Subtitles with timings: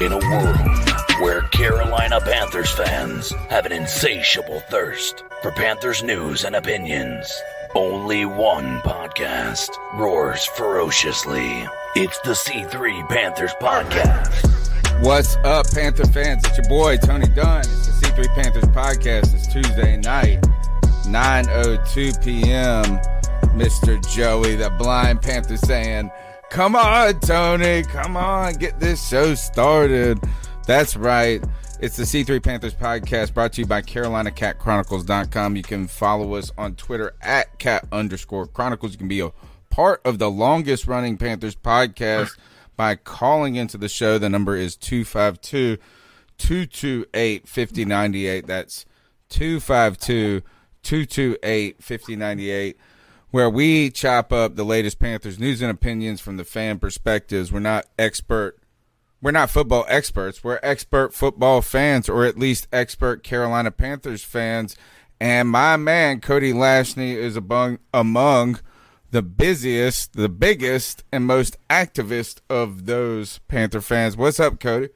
[0.00, 0.58] In a world
[1.20, 7.32] where Carolina Panthers fans have an insatiable thirst for Panthers news and opinions,
[7.74, 11.66] only one podcast roars ferociously.
[11.94, 15.04] It's the C3 Panthers Podcast.
[15.04, 16.42] What's up, Panther fans?
[16.46, 17.60] It's your boy Tony Dunn.
[17.60, 19.34] It's the C3 Panthers podcast.
[19.34, 20.40] It's Tuesday night,
[21.06, 22.84] 9:02 p.m.
[23.56, 24.02] Mr.
[24.14, 26.10] Joey, the blind Panther, saying,
[26.52, 30.18] "Come on, Tony, come on, get this show started."
[30.66, 31.42] That's right.
[31.80, 35.56] It's the C3 Panthers podcast brought to you by CarolinaCatChronicles.com.
[35.56, 38.92] You can follow us on Twitter at cat underscore chronicles.
[38.92, 39.32] You can be a
[39.70, 42.38] part of the longest running Panthers podcast
[42.76, 44.18] by calling into the show.
[44.18, 45.78] The number is 252
[46.36, 48.46] 228 5098.
[48.46, 48.84] That's
[49.30, 50.42] 252
[50.82, 52.76] 228 5098,
[53.32, 57.50] where we chop up the latest Panthers news and opinions from the fan perspectives.
[57.50, 58.58] We're not expert.
[59.22, 60.44] We're not football experts.
[60.44, 64.76] We're expert football fans, or at least expert Carolina Panthers fans.
[65.18, 68.60] And my man Cody Lashney is among among
[69.12, 74.16] the busiest, the biggest, and most activist of those Panther fans.
[74.16, 74.90] What's up, Cody?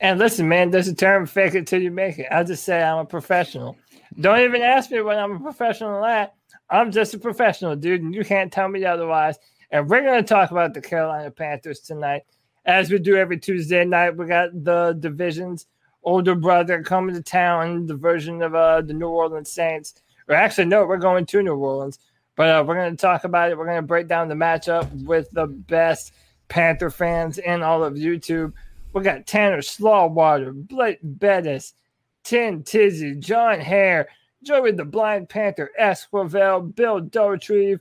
[0.00, 2.26] And listen, man, there's a term fake it till you make it.
[2.30, 3.78] I just say I'm a professional.
[4.20, 6.34] Don't even ask me what I'm a professional at.
[6.70, 9.38] I'm just a professional, dude, and you can't tell me otherwise.
[9.70, 12.22] And we're going to talk about the Carolina Panthers tonight.
[12.64, 15.66] As we do every Tuesday night, we got the division's
[16.02, 19.94] older brother coming to town, the version of uh, the New Orleans Saints.
[20.28, 21.98] Or actually, no, we're going to New Orleans.
[22.36, 23.58] But uh, we're going to talk about it.
[23.58, 26.12] We're going to break down the matchup with the best
[26.48, 28.52] Panther fans in all of YouTube.
[28.92, 31.74] We got Tanner Slawwater, Blake Bettis,
[32.22, 34.08] Tin Tizzy, John Hare,
[34.44, 37.80] Joey the Blind Panther, Esquivel, Bill Dotrieve,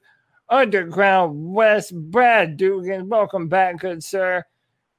[0.49, 3.09] Underground West, Brad Dugan.
[3.09, 4.45] Welcome back, good sir.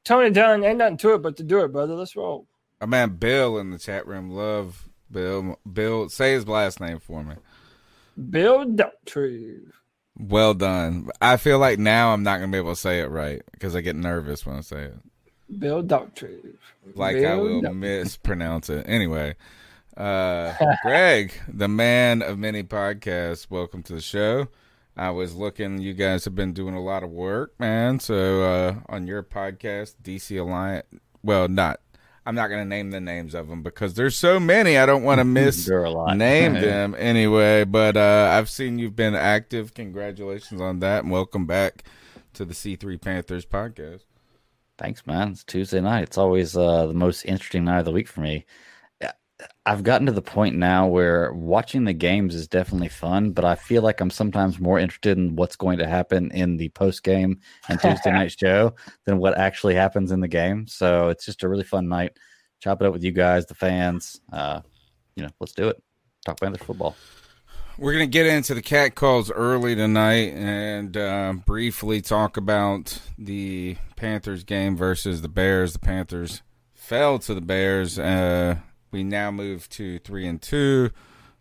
[0.05, 1.95] Tony Dunn, ain't nothing to it but to do it, brother.
[1.95, 2.47] Let's roll.
[2.81, 4.31] My man Bill in the chat room.
[4.31, 5.59] Love Bill.
[5.71, 7.37] Bill, say his last name for me.
[8.31, 9.73] Bill Dotrieve.
[10.19, 11.09] Well done.
[11.23, 13.81] I feel like now I'm not gonna be able to say it right because I
[13.81, 14.99] get nervous when I say it.
[15.59, 16.59] Bill Dotrieve.
[16.95, 18.85] Like Bill I will mispronounce it.
[18.87, 19.35] Anyway,
[19.97, 24.49] uh, Greg, the man of many podcasts, welcome to the show.
[24.97, 25.79] I was looking.
[25.81, 27.99] You guys have been doing a lot of work, man.
[28.01, 30.87] So uh, on your podcast, DC Alliance.
[31.23, 31.81] Well, not.
[32.27, 34.79] I'm not going to name the names of them because there's so many.
[34.79, 36.17] I don't want to miss There are a lot.
[36.17, 37.65] name them anyway.
[37.65, 39.75] But uh, I've seen you've been active.
[39.75, 41.85] Congratulations on that, and welcome back
[42.35, 44.05] to the C3 Panthers podcast.
[44.79, 45.33] Thanks, man.
[45.33, 46.05] It's Tuesday night.
[46.05, 48.45] It's always uh, the most interesting night of the week for me.
[49.45, 53.45] Yeah, I've gotten to the point now where watching the games is definitely fun, but
[53.45, 57.03] I feel like I'm sometimes more interested in what's going to happen in the post
[57.03, 60.67] game and Tuesday night show than what actually happens in the game.
[60.67, 62.19] So it's just a really fun night.
[62.61, 64.21] Chop it up with you guys, the fans.
[64.33, 64.61] Uh,
[65.17, 65.83] you know, let's do it.
[66.25, 66.97] Talk Panthers football.
[67.77, 73.01] We're going to get into the cat calls early tonight and uh, briefly talk about
[73.19, 75.73] the Panthers game versus the Bears.
[75.73, 77.99] The Panthers fell to the Bears.
[77.99, 78.59] Uh,
[78.95, 80.89] we now move to three and two.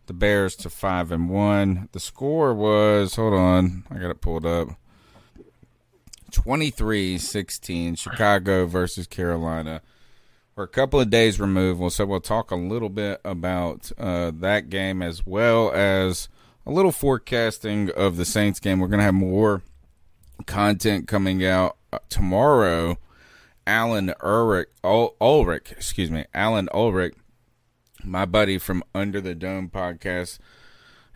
[0.06, 1.88] The Bears to five and one.
[1.92, 4.70] The score was hold on, I got it pulled up.
[6.32, 9.82] 23-16 Chicago versus Carolina.
[10.56, 14.68] We're a couple of days removed, so we'll talk a little bit about uh, that
[14.68, 16.28] game as well as
[16.66, 18.80] a little forecasting of the Saints game.
[18.80, 19.62] We're going to have more
[20.46, 22.98] content coming out uh, tomorrow.
[23.66, 27.14] Alan Ulrich, Ul- Ulrich, excuse me, Alan Ulrich,
[28.04, 30.38] my buddy from Under the Dome podcast,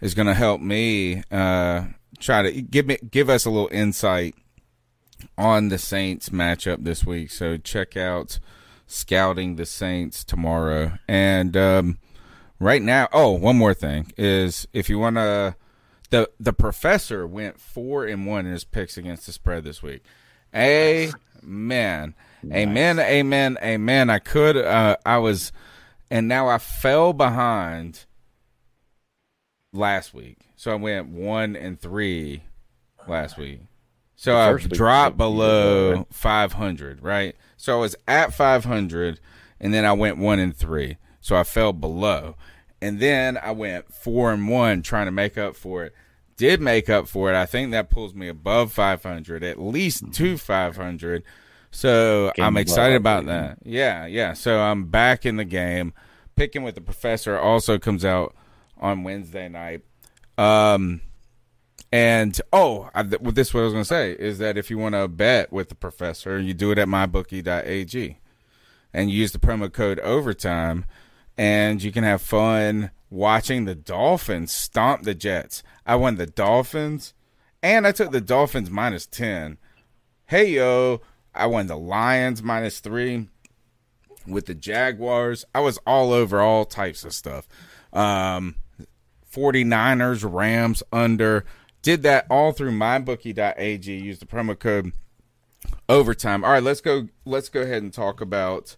[0.00, 1.86] is going to help me uh,
[2.18, 4.34] try to give me give us a little insight
[5.36, 7.30] on the Saints matchup this week.
[7.30, 8.38] So check out
[8.86, 10.98] scouting the Saints tomorrow.
[11.06, 11.98] And um,
[12.58, 15.56] right now, oh, one more thing is if you want to,
[16.10, 20.02] the the professor went four and one in his picks against the spread this week.
[20.54, 22.14] Amen,
[22.50, 24.10] amen, amen, amen.
[24.10, 25.52] I could, uh, I was,
[26.10, 28.06] and now I fell behind
[29.72, 32.42] last week, so I went one and three
[33.06, 33.60] last week.
[34.16, 37.36] So week dropped below 500, right?
[37.56, 39.20] So I was at 500,
[39.60, 40.96] and then I went one and three.
[41.20, 42.34] So I fell below,
[42.80, 45.94] and then I went four and one, trying to make up for it.
[46.36, 47.36] Did make up for it.
[47.36, 51.22] I think that pulls me above 500, at least to 500.
[51.70, 53.58] So Game I'm excited about that.
[53.64, 54.32] Yeah, yeah.
[54.32, 55.92] So I'm back in the game.
[56.36, 58.34] Picking with the professor also comes out
[58.78, 59.82] on Wednesday night.
[60.36, 61.00] Um,
[61.90, 64.70] and oh, I, th- this is what I was going to say is that if
[64.70, 68.18] you want to bet with the professor, you do it at mybookie.ag
[68.92, 70.84] and you use the promo code overtime,
[71.36, 75.62] and you can have fun watching the Dolphins stomp the Jets.
[75.86, 77.14] I won the Dolphins,
[77.62, 79.58] and I took the Dolphins minus 10.
[80.26, 81.00] Hey, yo,
[81.38, 83.28] I won the Lions minus three
[84.26, 85.44] with the Jaguars.
[85.54, 87.48] I was all over all types of stuff.
[87.92, 88.56] Um,
[89.32, 91.44] 49ers, Rams under.
[91.82, 93.92] Did that all through mybookie.ag.
[93.92, 94.92] Use the promo code
[95.88, 96.44] overtime.
[96.44, 98.76] All right, let's go let's go ahead and talk about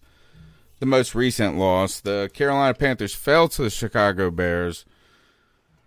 [0.79, 1.99] the most recent loss.
[1.99, 4.85] The Carolina Panthers fell to the Chicago Bears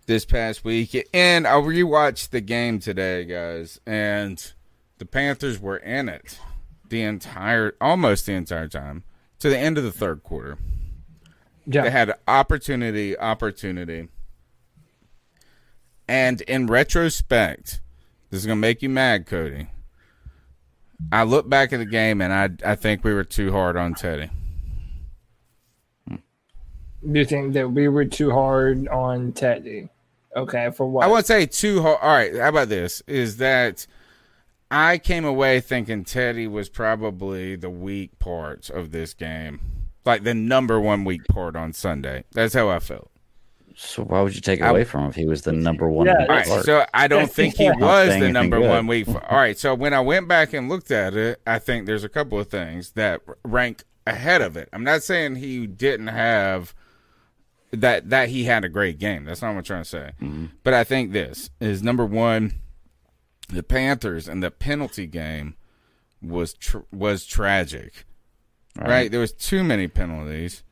[0.06, 1.09] this past week.
[1.15, 4.53] And I rewatched the game today, guys, and
[4.99, 6.38] the Panthers were in it
[6.88, 9.04] the entire almost the entire time
[9.38, 10.58] to the end of the third quarter.
[11.66, 14.08] They had opportunity, opportunity.
[16.06, 17.81] And in retrospect,
[18.31, 19.69] this is gonna make you mad, Cody.
[21.10, 23.94] I look back at the game and I I think we were too hard on
[23.94, 24.30] Teddy.
[27.06, 29.88] You think that we were too hard on Teddy?
[30.37, 31.04] Okay, for what?
[31.04, 31.98] I wouldn't say too hard.
[32.00, 33.02] All right, how about this?
[33.06, 33.87] Is that
[34.75, 39.61] I came away thinking Teddy was probably the weak part of this game,
[40.05, 42.25] like the number one weak part on Sunday.
[42.32, 43.11] That's how I felt.
[43.76, 45.88] So why would you take it I- away from him if he was the number
[45.88, 46.06] one?
[46.06, 48.69] Yeah, weak All right, so I don't think he was the number good.
[48.69, 49.06] one week.
[49.06, 52.05] For, all right, so when I went back and looked at it, I think there's
[52.05, 54.69] a couple of things that rank ahead of it.
[54.73, 56.75] I'm not saying he didn't have
[57.71, 59.25] that that he had a great game.
[59.25, 60.11] That's not what I'm trying to say.
[60.21, 60.47] Mm-hmm.
[60.62, 62.55] But I think this is number one.
[63.54, 65.54] The Panthers and the penalty game
[66.20, 68.04] was tr- was tragic.
[68.76, 69.10] right?
[69.10, 70.62] There was too many penalties.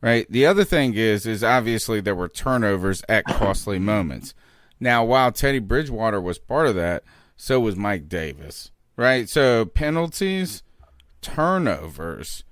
[0.00, 0.30] Right.
[0.30, 4.32] The other thing is, is obviously there were turnovers at costly moments.
[4.78, 7.02] Now, while Teddy Bridgewater was part of that,
[7.36, 8.70] so was Mike Davis.
[8.96, 9.28] Right.
[9.28, 10.62] So penalties,
[11.20, 12.44] turnovers,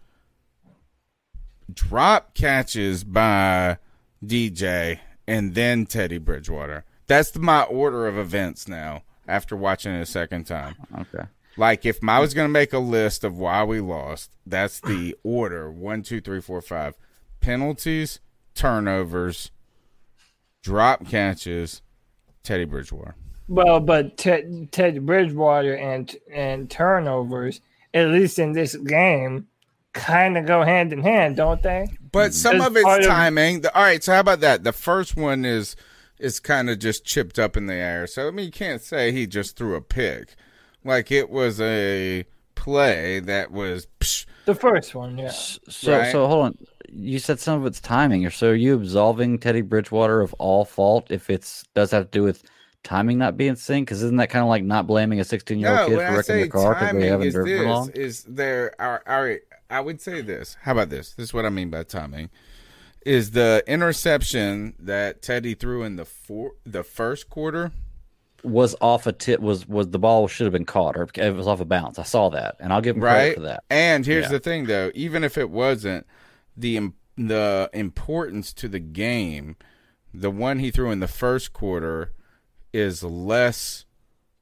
[1.72, 3.78] drop catches by
[4.24, 6.84] DJ, and then Teddy Bridgewater.
[7.06, 9.02] That's the, my order of events now.
[9.28, 11.24] After watching it a second time, Okay.
[11.56, 15.16] like if I was going to make a list of why we lost, that's the
[15.24, 16.94] order: one, two, three, four, five.
[17.40, 18.20] Penalties,
[18.54, 19.50] turnovers,
[20.62, 21.82] drop catches,
[22.42, 23.14] Teddy Bridgewater.
[23.48, 27.60] Well, but Ted, Ted Bridgewater and and turnovers,
[27.94, 29.46] at least in this game,
[29.92, 31.86] kind of go hand in hand, don't they?
[32.10, 33.60] But some As of it's part of- timing.
[33.60, 34.64] The, all right, so how about that?
[34.64, 35.76] The first one is
[36.18, 38.06] is kind of just chipped up in the air.
[38.06, 40.34] So I mean, you can't say he just threw a pick.
[40.84, 42.24] Like it was a
[42.54, 43.86] play that was.
[44.00, 45.30] Psh, The first one, yeah.
[45.30, 46.12] So Right.
[46.12, 46.58] so hold on.
[46.88, 48.24] You said some of it's timing.
[48.24, 52.10] Or so are you absolving Teddy Bridgewater of all fault if it's does have to
[52.10, 52.44] do with
[52.84, 53.80] timing not being synced?
[53.80, 56.04] Because isn't that kind of like not blaming a 16 year old no, kid for
[56.04, 57.90] I wrecking say their car because they haven't driven this, long?
[57.90, 58.74] is there?
[58.80, 60.56] All right, I would say this.
[60.62, 61.12] How about this?
[61.14, 62.30] This is what I mean by timing.
[63.06, 67.70] Is the interception that Teddy threw in the four, the first quarter?
[68.42, 69.38] Was off a tip.
[69.40, 72.00] Was was the ball should have been caught or it was off a bounce.
[72.00, 73.34] I saw that, and I'll give him credit right?
[73.36, 73.62] for that.
[73.70, 74.32] And here's Yeah.
[74.32, 76.04] the thing, though: even if it wasn't,
[76.56, 79.54] the the importance to the game,
[80.12, 82.10] the one he threw in the first quarter,
[82.72, 83.84] is less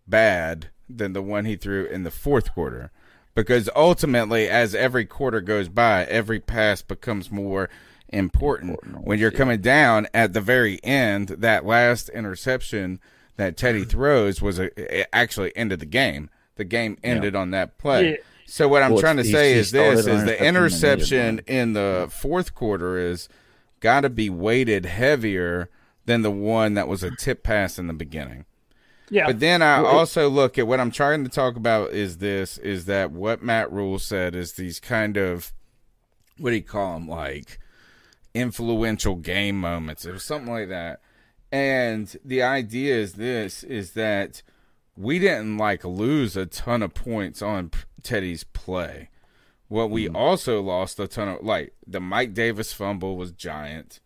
[0.07, 2.91] bad than the one he threw in the fourth quarter,
[3.35, 7.69] because ultimately, as every quarter goes by, every pass becomes more
[8.09, 9.05] important.
[9.05, 13.01] When you're coming down at the very end, that last interception
[13.37, 14.71] that Teddy throws was a,
[15.01, 16.31] it actually ended the game.
[16.57, 18.11] The game ended on that play.
[18.13, 18.17] Yeah.
[18.47, 22.09] So what I'm Well, trying to say is this: is the interception interception in the
[22.11, 23.29] fourth quarter is
[23.81, 25.71] got to be weighted heavier
[26.05, 28.45] than the one that was a tip pass in the beginning.
[29.11, 29.27] Yeah.
[29.27, 32.85] But then I also look at what I'm trying to talk about is this: is
[32.85, 35.53] that what Matt Rhule said is these kind of
[36.39, 37.59] what do you call them like
[38.35, 40.05] influential game moments.
[40.05, 41.01] It was something like that.
[41.53, 44.43] And the idea is this: is that
[44.97, 47.71] we didn't like lose a ton of points on
[48.03, 49.11] Teddy's play.
[49.69, 54.01] What we also lost a ton of like the Mike Davis fumble was giant,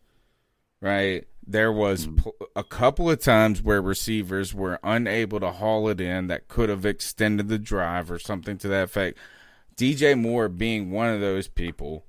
[0.81, 1.27] right?
[1.51, 2.17] there was Mm-hmm.
[2.17, 6.69] pl- a couple of times where receivers were unable to haul it in that could
[6.69, 9.17] have extended the drive or something to that effect.
[9.75, 12.05] DJ Moore being one of those people.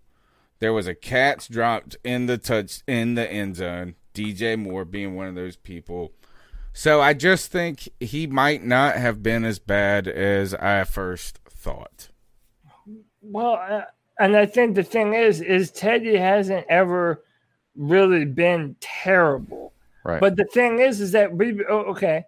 [0.59, 3.95] There was a catch dropped in the touch in the end zone.
[4.13, 6.11] DJ Moore being one of those people.
[6.73, 12.09] So I just think he might not have been as bad as I first thought.
[13.21, 13.83] Well, uh,
[14.19, 17.23] and I think the thing is, is Teddy hasn't ever
[17.75, 19.73] really been terrible.
[20.03, 20.19] Right.
[20.19, 22.25] But the thing is, is that we oh, okay.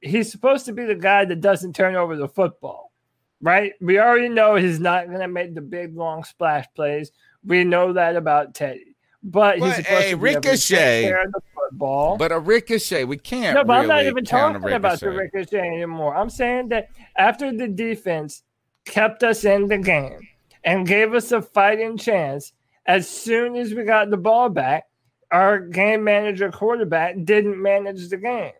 [0.00, 2.92] He's supposed to be the guy that doesn't turn over the football,
[3.40, 3.72] right?
[3.80, 7.10] We already know he's not going to make the big long splash plays.
[7.46, 10.52] We know that about Teddy, but, But, he's supposed hey, to be able to take
[10.52, 12.16] Ricochet- the football.
[12.16, 13.54] But a ricochet, we can't.
[13.54, 15.58] No, but I'm not even a talking about the ricochet.
[15.58, 16.14] anymore.
[16.16, 18.42] I'm saying that after the defense
[18.84, 20.18] kept us in the game
[20.64, 22.52] and gave us a fighting chance,
[22.86, 24.84] as soon as we got the ball back,
[25.32, 28.52] our game manager quarterback didn't manage the game.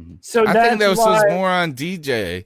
[0.00, 0.18] Mhm.
[0.20, 0.88] So I think why.
[0.94, 2.44] was more on DJ.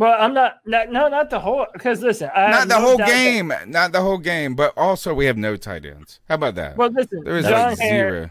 [0.00, 0.90] Well, I'm not, not.
[0.90, 1.66] No, not the whole.
[1.72, 3.52] Because listen, I Not the no whole doubt that- game.
[3.66, 4.54] Not the whole game.
[4.54, 6.20] But also, we have no tight ends.
[6.28, 6.76] How about that?
[6.76, 8.30] well, listen, there was John like Harris, zero.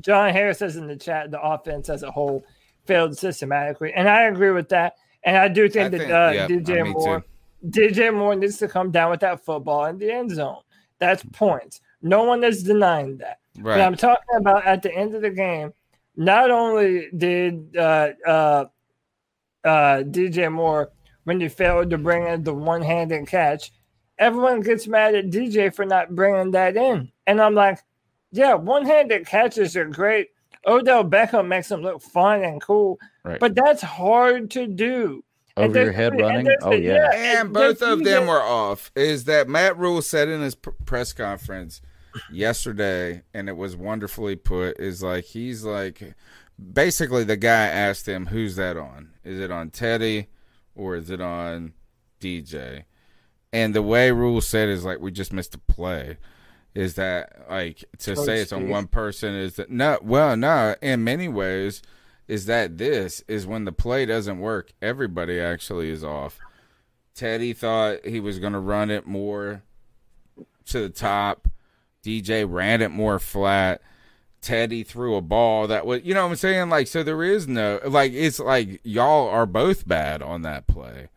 [0.00, 2.42] John Harris says in the chat the offense as a whole
[2.86, 4.94] failed systematically, and I agree with that.
[5.22, 7.68] And I do think I that think- uh, yeah, DJ Moore, too.
[7.68, 10.62] DJ Moore needs to come down with that football in the end zone.
[10.98, 11.82] That's points.
[12.00, 13.38] No one is denying that.
[13.58, 15.74] But I'm talking about at the end of the game.
[16.16, 18.64] Not only did uh, uh,
[19.64, 20.90] uh, DJ Moore
[21.24, 23.72] when you failed to bring in the one-handed catch,
[24.18, 27.78] everyone gets mad at DJ for not bringing that in, and I'm like,
[28.32, 30.28] yeah, one-handed catches are great.
[30.66, 33.40] Odell Beckham makes them look fun and cool, Right.
[33.40, 35.24] but that's hard to do.
[35.56, 36.48] And Over your head running.
[36.62, 37.10] Oh the- yeah.
[37.14, 38.92] And both of them were off.
[38.94, 41.80] Is that Matt Rhule said in his pr- press conference
[42.30, 44.78] yesterday, and it was wonderfully put.
[44.78, 46.14] Is like he's like
[46.72, 49.10] basically the guy asked him, "Who's that on?
[49.24, 50.28] Is it on Teddy
[50.74, 51.74] or is it on
[52.20, 52.84] DJ?"
[53.52, 56.18] And the way Rhule said is like we just missed a play.
[56.74, 59.34] Is that like to say it's on one person?
[59.34, 59.98] Is that no?
[60.02, 60.76] Well, no.
[60.80, 61.82] In many ways,
[62.28, 64.72] is that this is when the play doesn't work.
[64.80, 66.38] Everybody actually is off.
[67.12, 69.64] Teddy thought he was going to run it more
[70.66, 71.48] to the top.
[72.04, 73.82] DJ ran it more flat.
[74.40, 76.70] Teddy threw a ball that was, you know what I'm saying?
[76.70, 81.08] Like, so there is no, like, it's like y'all are both bad on that play.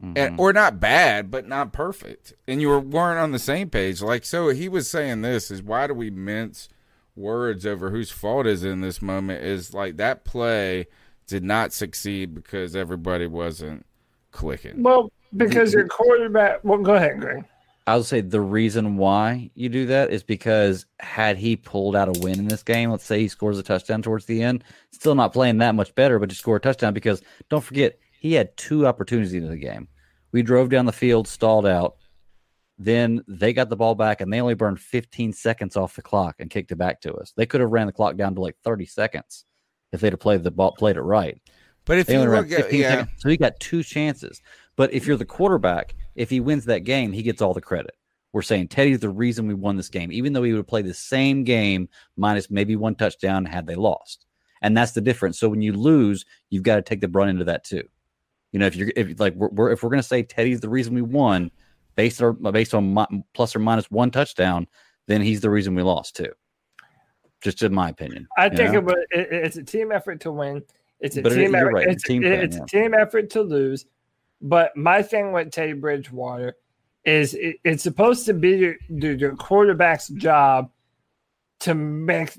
[0.00, 0.40] And, mm-hmm.
[0.40, 2.32] or not bad, but not perfect.
[2.46, 4.00] And you were, weren't on the same page.
[4.00, 6.68] Like, so he was saying this is why do we mince
[7.16, 9.42] words over whose fault is in this moment?
[9.42, 10.86] Is like that play
[11.26, 13.86] did not succeed because everybody wasn't
[14.30, 14.84] clicking.
[14.84, 16.60] Well, because your quarterback.
[16.62, 17.44] Well, go ahead, Greg.
[17.88, 22.14] I would say the reason why you do that is because had he pulled out
[22.14, 25.14] a win in this game, let's say he scores a touchdown towards the end, still
[25.14, 28.54] not playing that much better, but just score a touchdown because don't forget he had
[28.58, 29.88] two opportunities in the game.
[30.32, 31.96] We drove down the field, stalled out,
[32.76, 36.36] then they got the ball back and they only burned 15 seconds off the clock
[36.40, 37.32] and kicked it back to us.
[37.38, 39.46] They could have ran the clock down to like 30 seconds
[39.92, 41.40] if they'd have played the ball, played it right.
[41.86, 43.10] But if They you only ran look at, 15 yeah, seconds.
[43.16, 44.42] So he got two chances.
[44.78, 47.96] But if you're the quarterback, if he wins that game, he gets all the credit.
[48.32, 50.94] We're saying Teddy's the reason we won this game, even though he would play the
[50.94, 54.24] same game minus maybe one touchdown had they lost.
[54.62, 55.38] And that's the difference.
[55.40, 57.82] So when you lose, you've got to take the brunt into that too.
[58.52, 60.68] You know, if you're if like we're, we're if we're going to say Teddy's the
[60.68, 61.50] reason we won,
[61.96, 64.68] based on based on mi- plus or minus one touchdown,
[65.08, 66.30] then he's the reason we lost too.
[67.40, 68.28] Just in my opinion.
[68.38, 70.62] I think it it's a team effort to win.
[71.00, 71.72] It's a But team you're effort.
[71.74, 72.62] right, It's, a team it- it's yeah.
[72.62, 73.86] a team effort to lose.
[74.40, 76.56] But my thing with Teddy Bridgewater
[77.04, 80.70] is it, it's supposed to be your, quarterback's job
[81.60, 82.38] to make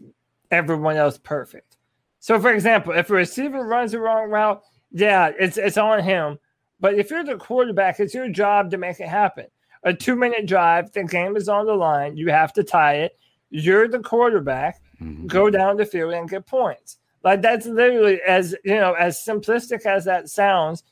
[0.51, 1.77] everyone else perfect.
[2.19, 6.39] So, for example, if a receiver runs the wrong route, yeah, it's it's on him.
[6.79, 9.45] But if you're the quarterback, it's your job to make it happen.
[9.83, 12.17] A two minute drive, the game is on the line.
[12.17, 13.17] You have to tie it.
[13.49, 15.27] You're the quarterback Mhm.
[15.27, 16.97] go down the field and get points.
[17.23, 20.83] Like that's literally as you know, as simplistic as that sounds,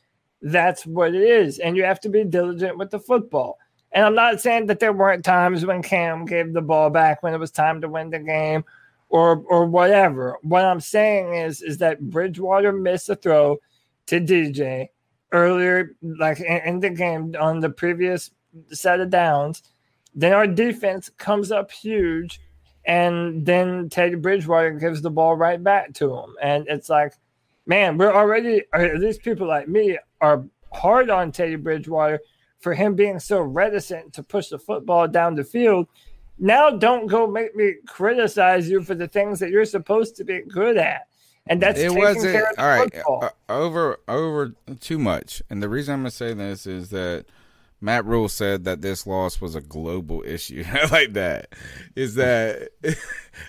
[0.42, 1.60] that's what it is.
[1.60, 3.58] And you have to be diligent with the football.
[3.92, 7.34] And I'm not saying that there weren't times when Cam gave the ball back when
[7.34, 8.64] it was time to win the game
[9.10, 10.38] or or whatever.
[10.42, 13.58] What I'm saying is is that Bridgewater missed a throw
[14.08, 14.90] to DJ
[15.32, 18.32] earlier, like in, in the game on the previous
[18.72, 19.64] set of downs.
[20.14, 22.42] Then our defense comes up huge
[22.88, 26.36] and then Teddy Bridgewater gives the ball right back to him.
[26.42, 27.14] And it's like,
[27.66, 32.20] man, we're already, at least people like me, are hard on Teddy Bridgewater
[32.60, 35.88] for him being so reticent to push the football down the field.
[36.40, 40.42] Now don't go make me criticize you for the things that you're supposed to be
[40.42, 41.08] good at.
[41.50, 42.94] And that's it taking wasn't care of all right.
[42.94, 43.24] football.
[43.24, 47.26] uh, over over too much, and the reason I'm gonna say this is that
[47.80, 50.64] Matt Rhule said that this loss was a global issue.
[50.72, 51.54] I like that.
[51.96, 52.70] Is that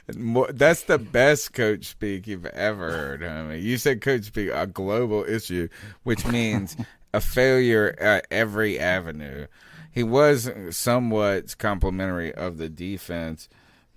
[0.07, 3.21] that's the best coach speak you've ever heard?
[3.49, 5.69] Mean, you said coach speak a global issue,
[6.03, 6.77] which means
[7.15, 9.47] a failure at every avenue.
[9.91, 13.49] He was somewhat complimentary of the defense,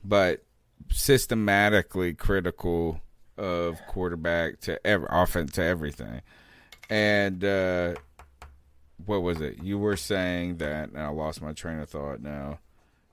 [0.03, 0.43] but
[0.89, 3.01] systematically critical
[3.37, 6.21] of quarterback to every offense to everything.
[6.89, 7.95] And uh,
[9.05, 9.63] what was it?
[9.63, 12.59] You were saying that, and I lost my train of thought now.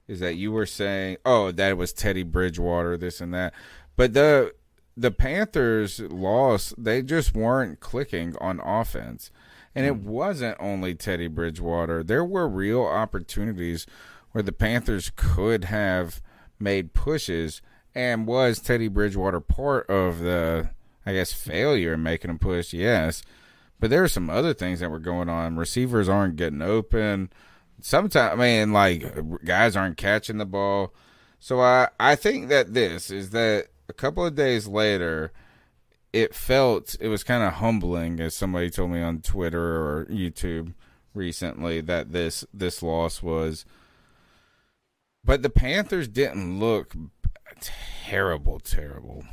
[0.06, 3.52] Is that you were saying, oh, that was Teddy Bridgewater, this and that.
[3.96, 4.54] But the
[4.96, 9.30] the Panthers lost, they just weren't clicking on offense.
[9.74, 10.08] And it hmm.
[10.08, 12.02] wasn't only Teddy Bridgewater.
[12.02, 13.86] There were real opportunities
[14.32, 16.20] where the Panthers could have
[16.58, 17.62] made pushes
[17.94, 20.70] and was Teddy Bridgewater part of the
[21.06, 23.22] I guess failure in making a push, yes.
[23.80, 25.56] But there are some other things that were going on.
[25.56, 27.30] Receivers aren't getting open.
[27.80, 30.92] Sometimes I mean like guys aren't catching the ball.
[31.38, 35.32] So I I think that this is that a couple of days later
[36.12, 40.74] it felt it was kind of humbling as somebody told me on Twitter or YouTube
[41.14, 43.64] recently that this this loss was
[45.24, 46.94] but the Panthers didn't look
[47.60, 49.24] terrible terrible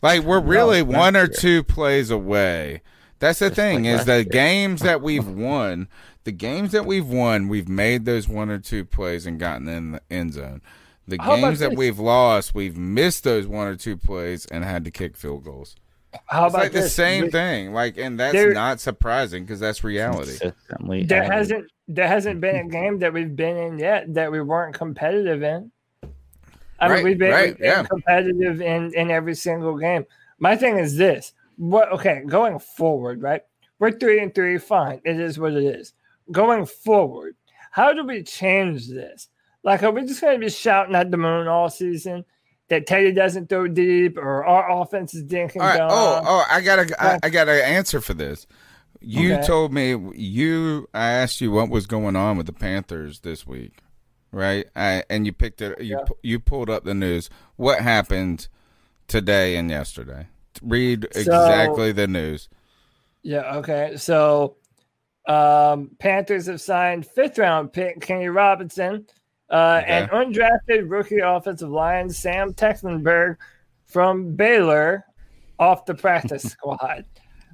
[0.00, 2.82] like we're really not one or two plays away
[3.22, 4.24] that's the Just thing like is the year.
[4.24, 5.88] games that we've won
[6.24, 9.92] the games that we've won we've made those one or two plays and gotten in
[9.92, 10.60] the end zone
[11.08, 14.84] the How games that we've lost we've missed those one or two plays and had
[14.84, 15.74] to kick field goals
[16.26, 16.94] How it's about like the this?
[16.94, 17.72] same There- thing.
[17.72, 20.36] Like, and that's There- not surprising because that's reality.
[20.38, 20.52] There
[21.22, 21.30] average.
[21.32, 25.42] hasn't there hasn't been a game that we've been in yet that we weren't competitive
[25.42, 25.72] in.
[26.78, 27.82] I Right, mean, we've been, right, we've been yeah.
[27.84, 30.04] competitive in in every single game.
[30.38, 31.92] My thing is this: what?
[31.92, 33.42] Okay, going forward, right?
[33.78, 34.58] We're three and three.
[34.58, 35.92] Fine, it is what it is.
[36.30, 37.36] Going forward,
[37.70, 39.28] how do we change this?
[39.62, 42.24] Like, are we just going to be shouting at the moon all season
[42.68, 45.78] that Teddy doesn't throw deep or our offense is dinking right.
[45.78, 45.90] down?
[45.92, 48.46] Oh, oh, I got a, I, I got an answer for this.
[49.00, 49.46] You Okay.
[49.46, 50.88] told me you.
[50.92, 53.78] I asked you what was going on with the Panthers this week,
[54.32, 54.66] right?
[54.74, 55.80] I, and you picked it.
[55.80, 56.14] You Yeah.
[56.22, 57.30] you pulled up the news.
[57.56, 58.48] What happened
[59.08, 60.26] today and yesterday?
[60.62, 62.48] Read So- exactly the news.
[63.22, 63.96] Yeah, okay.
[63.96, 64.56] So
[65.28, 69.06] um Panthers have signed fifth round pick Kenny Robinson
[69.50, 73.38] uh and undrafted rookie offensive line Sam Tecklenburg
[73.86, 75.04] from Baylor
[75.60, 77.04] off the practice squad.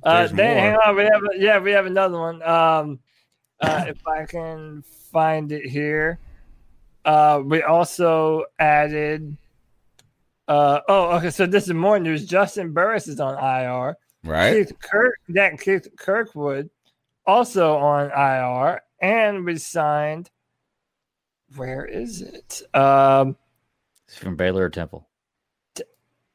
[0.02, 0.62] Uh then more.
[0.64, 2.42] hang on, we have yeah, we have another one.
[2.42, 2.98] Um
[3.60, 4.82] uh if I can
[5.12, 6.18] find it here.
[7.04, 9.36] Uh we also added
[10.48, 12.26] uh oh okay, so this is more news.
[12.28, 13.96] Juston Burris is on IR.
[14.24, 14.66] Right.
[14.66, 16.70] Keith Kirk, that Keith Kirkwood,
[17.26, 20.30] also on IR, and we signed.
[21.56, 22.62] Where is it?
[22.74, 23.36] Um.
[24.06, 25.06] It's from Baylor or Temple.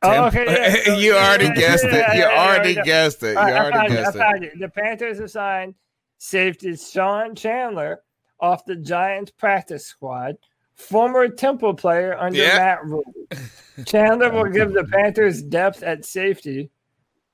[0.03, 0.45] Oh, okay.
[0.45, 2.15] yeah, so- you already yeah, guessed yeah, it.
[2.15, 2.83] You yeah, already yeah.
[2.83, 3.31] guessed it.
[3.33, 4.19] You I already found it, I guessed it.
[4.19, 4.59] found it.
[4.59, 5.75] The Panthers have signed
[6.17, 8.01] safety Sean Chandler
[8.39, 10.35] off the Giants practice squad,
[10.75, 12.57] former Temple player under Yeah.
[12.57, 13.03] Matt Rhule.
[13.85, 16.69] Chandler will give the Panthers depth at safety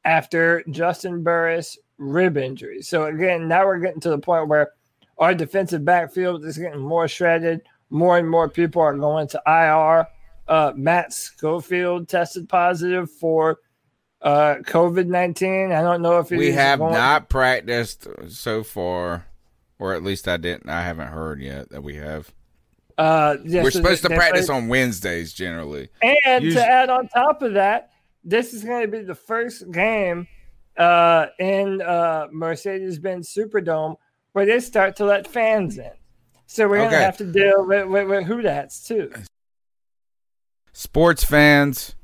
[0.06, 2.82] after Juston Burris rib injury.
[2.82, 4.72] So again, now we're getting to the point where
[5.18, 7.62] our defensive backfield is getting more shredded.
[7.90, 10.08] More and more people are going to IR.
[10.48, 13.58] Uh, Matt Schofield tested positive for
[14.22, 15.72] uh, COVID nineteen.
[15.72, 19.26] I don't know if We have going- not practiced so far,
[19.80, 20.70] or at least I didn't.
[20.70, 22.34] I haven't heard yet that we have.
[23.00, 25.90] Uh, yeah, We're so supposed they- to practice played- on Wednesdays generally.
[26.04, 27.92] And Us- to add on top of that,
[28.26, 30.28] this is going to be the first game
[30.78, 33.96] uh, in uh, Mercedes-Benz Superdome
[34.34, 35.92] where they start to let fans in.
[36.46, 39.12] So we're gonna have to deal with, with, with who that's too.
[40.74, 41.96] Sports fans,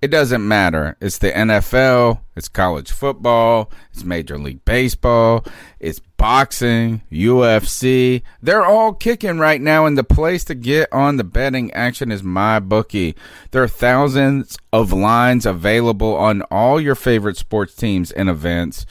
[0.00, 0.96] it doesn't matter.
[1.00, 5.44] It's the NFL, it's college football, it's Major League Baseball,
[5.80, 8.22] it's boxing, UFC.
[8.40, 12.22] They're all kicking right now, and the place to get on the betting action is
[12.22, 13.16] MyBookie.
[13.50, 18.86] There are thousands of lines available on all your favorite sports teams and events.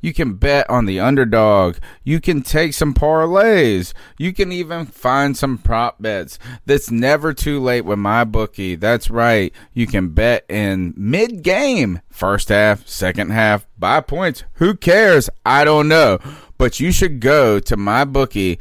[0.00, 1.76] You can bet on the underdog.
[2.04, 3.92] You can take some parlays.
[4.18, 6.38] You can even find some prop bets.
[6.66, 8.76] That's never too late with my bookie.
[8.76, 9.52] That's right.
[9.72, 14.44] You can bet in mid game, first half, second half, by points.
[14.54, 15.28] Who cares?
[15.44, 16.18] I don't know.
[16.58, 18.58] But you should go to my bookie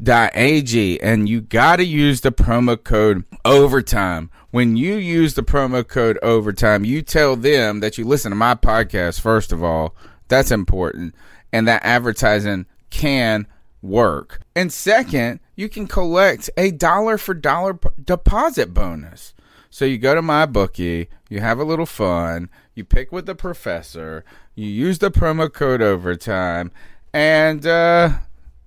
[0.00, 4.30] betonline.ag and you got to use the promo code overtime.
[4.50, 8.54] When you use the promo code overtime, you tell them that you listen to my
[8.54, 9.94] podcast, first of all.
[10.30, 11.14] That's important.
[11.52, 13.46] And that advertising can
[13.82, 14.40] work.
[14.56, 19.34] And second, you can collect a dollar for dollar deposit bonus.
[19.68, 23.34] So you go to my bookie, you have a little fun, you pick with the
[23.34, 26.72] professor, you use the promo code overtime,
[27.12, 28.10] and uh,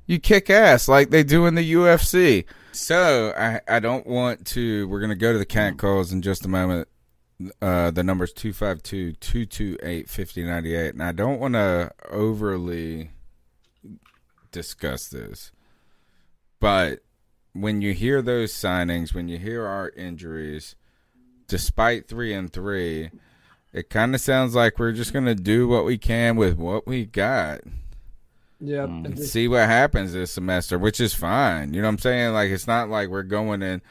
[0.05, 2.45] you kick ass like they do in the UFC.
[2.71, 4.87] So I, I don't want to.
[4.87, 6.87] We're gonna go to the cat calls in just a moment.
[7.61, 10.93] Uh, the number's 252 228 5098.
[10.93, 13.11] And I don't want to overly
[14.51, 15.51] discuss this.
[16.59, 16.99] But
[17.53, 20.75] when you hear those signings, when you hear our injuries,
[21.47, 23.11] despite three and three,
[23.73, 26.87] it kind of sounds like we're just going to do what we can with what
[26.87, 27.61] we got
[28.61, 28.87] Yep.
[28.87, 31.73] and see what happens this semester, which is fine.
[31.73, 32.33] You know what I'm saying?
[32.33, 33.81] Like, it's not like we're going in.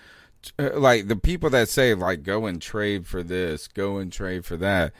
[0.58, 4.44] Uh, Like the people that say like go and trade for this, go and trade
[4.44, 4.92] for that.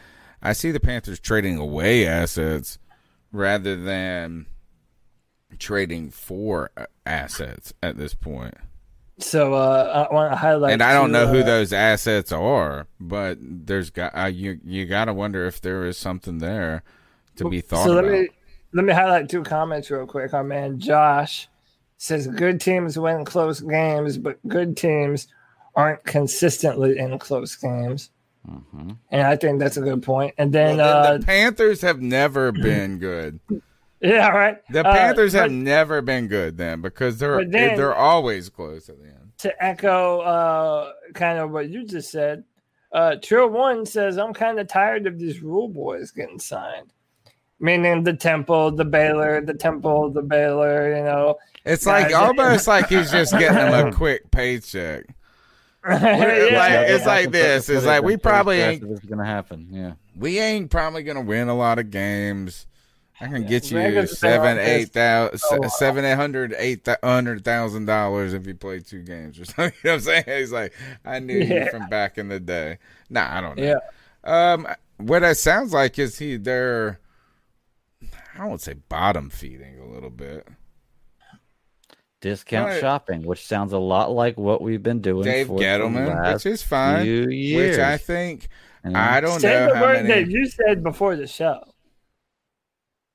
[0.42, 2.78] I see the Panthers trading away assets
[3.31, 4.46] rather than
[5.59, 8.55] trading for uh, assets at this point.
[9.18, 10.72] So uh, I want to highlight.
[10.72, 14.59] and I don't two, know who uh, those assets are, but there's got uh, you
[14.64, 16.83] you got to wonder if there is something there
[17.37, 18.12] to be thought so let about.
[18.12, 18.28] me
[18.72, 20.35] let me highlight two comments real quick.
[20.35, 21.48] Our man Josh
[22.03, 25.29] says good teams win close games, but good teams
[25.77, 28.11] aren't consistently in close games.
[28.49, 28.97] Mhm.
[29.12, 30.35] And I think that's a good point.
[30.37, 33.38] And then, Well, then uh, the Panthers have never been good.
[34.01, 34.57] yeah, right.
[34.69, 38.99] The Uh, Panthers have never been good then because they're then- they're always close at
[38.99, 39.19] the end.
[39.38, 42.43] to echo uh, kind of what you just said,
[42.93, 46.93] uh, Trill One says I'm kind of tired of these Rhule boys getting signed.
[47.62, 50.94] Meaning the Temple, the Baylor, the Temple, the Baylor.
[50.96, 55.05] You know, It's like Guys, almost like he's just getting them a quick paycheck.
[55.85, 55.96] Yeah.
[55.98, 57.68] like- it's like this.
[57.68, 59.66] It's like we probably ain't- gonna happen.
[59.70, 59.92] Yeah.
[60.16, 62.66] We ain't probably gonna win a lot of games.
[63.20, 65.70] I can get you Vegas seven, been on eight thousand, so long.
[65.70, 69.72] seven, eight hundred, eight hundred thousand dollars if you play two games or something.
[69.85, 70.25] You know what I'm saying?
[70.27, 70.72] He's like,
[71.05, 72.79] I knew you from back in the day.
[73.11, 73.62] Nah, I don't know.
[73.64, 73.79] yeah.
[74.53, 74.66] Um,
[74.98, 77.01] what it sounds like is he they're,
[78.38, 80.47] I won't say bottom feeding a little bit.
[82.21, 82.81] Discount Right.
[82.81, 85.25] shopping, which sounds a lot like what we've been doing.
[85.25, 87.77] Dave for the Gettleman, last which is fine, few years.
[87.77, 88.49] which I think
[88.85, 90.25] And I don't Say know the how word many.
[90.25, 91.61] that you said before the show.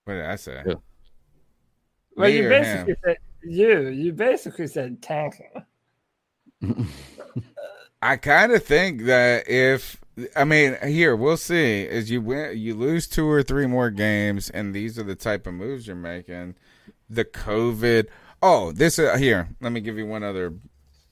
[0.04, 0.62] what did I say?
[0.66, 0.74] Yeah.
[2.16, 2.98] Well, Me you basically him?
[3.04, 3.88] said you.
[3.88, 5.52] You basically said tanking.
[8.02, 10.00] I kind of think that if
[10.36, 11.88] I mean here we'll see.
[11.88, 15.46] As you win you lose two or three more games and these are the type
[15.48, 16.56] of moves you're making.
[17.10, 18.08] The covid.
[18.42, 20.54] Oh this uh, here let me give you one other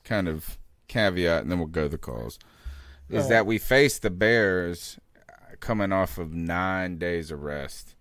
[0.04, 2.39] kind of caveat and then we'll go to the calls.
[3.10, 3.30] Is Right.
[3.30, 4.98] that we face the bears
[5.30, 7.96] uh, coming off of 9 days of rest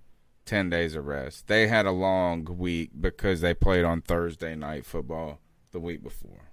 [0.46, 1.46] 10 days of rest.
[1.46, 5.40] They had a long week because they played on Thursday night football
[5.72, 6.50] the week before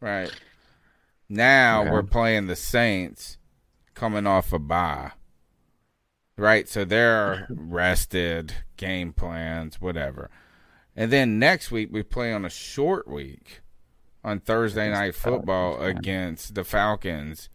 [0.00, 0.32] right?
[1.28, 1.92] Now Yeah.
[1.92, 3.38] we're playing the Saints
[3.94, 5.12] coming off a bye.
[6.36, 6.68] Right?
[6.68, 10.30] So they're rested, game plans, whatever.
[10.96, 13.60] And then next week we play on a short week
[14.24, 17.48] on Thursday night football against the Falcons.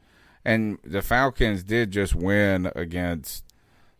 [0.44, 3.44] And the Falcons did just win against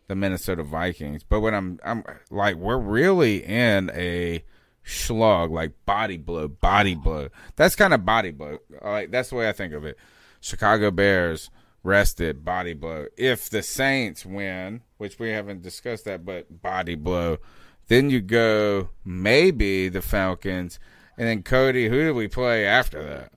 [0.08, 1.22] the Minnesota Vikings.
[1.22, 4.44] But when I'm I'm like we're really in a
[4.82, 7.28] slug, like body blow, body blow.
[7.56, 8.58] That's kind of body blow.
[8.82, 9.96] Like that's the way I think of it.
[10.40, 11.50] Chicago Bears
[11.82, 13.06] rested, body blow.
[13.16, 17.38] If the Saints win, which we haven't discussed that, but body blow,
[17.88, 20.78] then you go maybe the Falcons,
[21.16, 21.88] and then Cody.
[21.88, 23.32] Who do we play after that?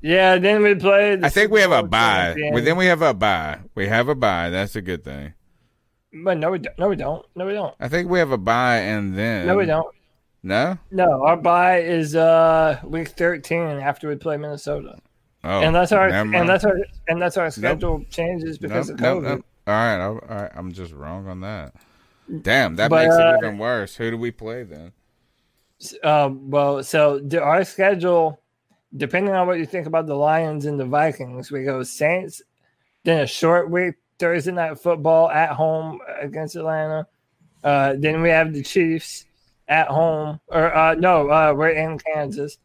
[0.00, 1.16] Yeah, then we play.
[1.16, 2.34] the I think we have a bye.
[2.52, 3.58] Well, then we have a bye.
[3.74, 4.48] We have a bye.
[4.48, 5.34] That's a good thing.
[6.12, 6.78] But no, we don't.
[6.78, 7.24] No, we don't.
[7.36, 7.74] No, we don't.
[7.78, 9.94] I think we have a bye, and then No, we don't.
[10.42, 10.78] No.
[10.90, 14.98] No, our bye is uh week thirteen after we play Minnesota,
[15.42, 19.00] Oh, and that's our and that's our and that's our schedule changes because Nope, of
[19.00, 19.28] nope, COVID.
[19.36, 19.46] nope.
[19.66, 20.50] All right, all right.
[20.54, 21.74] I'm just wrong on that.
[22.42, 23.96] Damn, that But, makes uh, it even worse.
[23.96, 24.92] Who do we play then?
[26.04, 28.40] Um, well, so our schedule,
[28.96, 32.42] depending on what you think about the Lions and the Vikings, we go Saints,
[33.04, 37.06] then a short week Thursday night football at home against Atlanta.
[37.64, 39.24] Uh, then we have the Chiefs
[39.68, 42.58] at home, or uh, no, uh, we're in Kansas.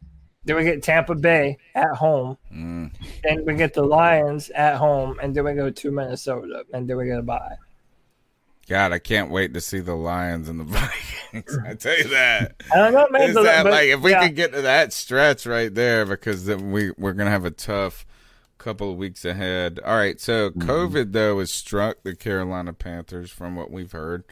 [0.46, 2.38] Then we get Tampa Bay at home.
[2.52, 2.90] Mm.
[3.22, 6.96] Then we get the Lions at home, and then we go to Minnesota, and then
[6.96, 7.56] we get a bye.
[8.68, 10.64] God, I can't wait to see the Lions and the
[11.34, 11.58] Vikings.
[11.66, 12.62] I tell you that.
[12.72, 13.22] I don't know, man.
[13.30, 14.26] Is that but- like if we yeah.
[14.26, 18.06] could get to that stretch right there, because then we we're gonna have a tough
[18.58, 19.78] couple of weeks ahead.
[19.84, 20.68] All right, so Mm-hmm.
[20.70, 24.24] COVID though has struck the Carolina Panthers, from what we've heard.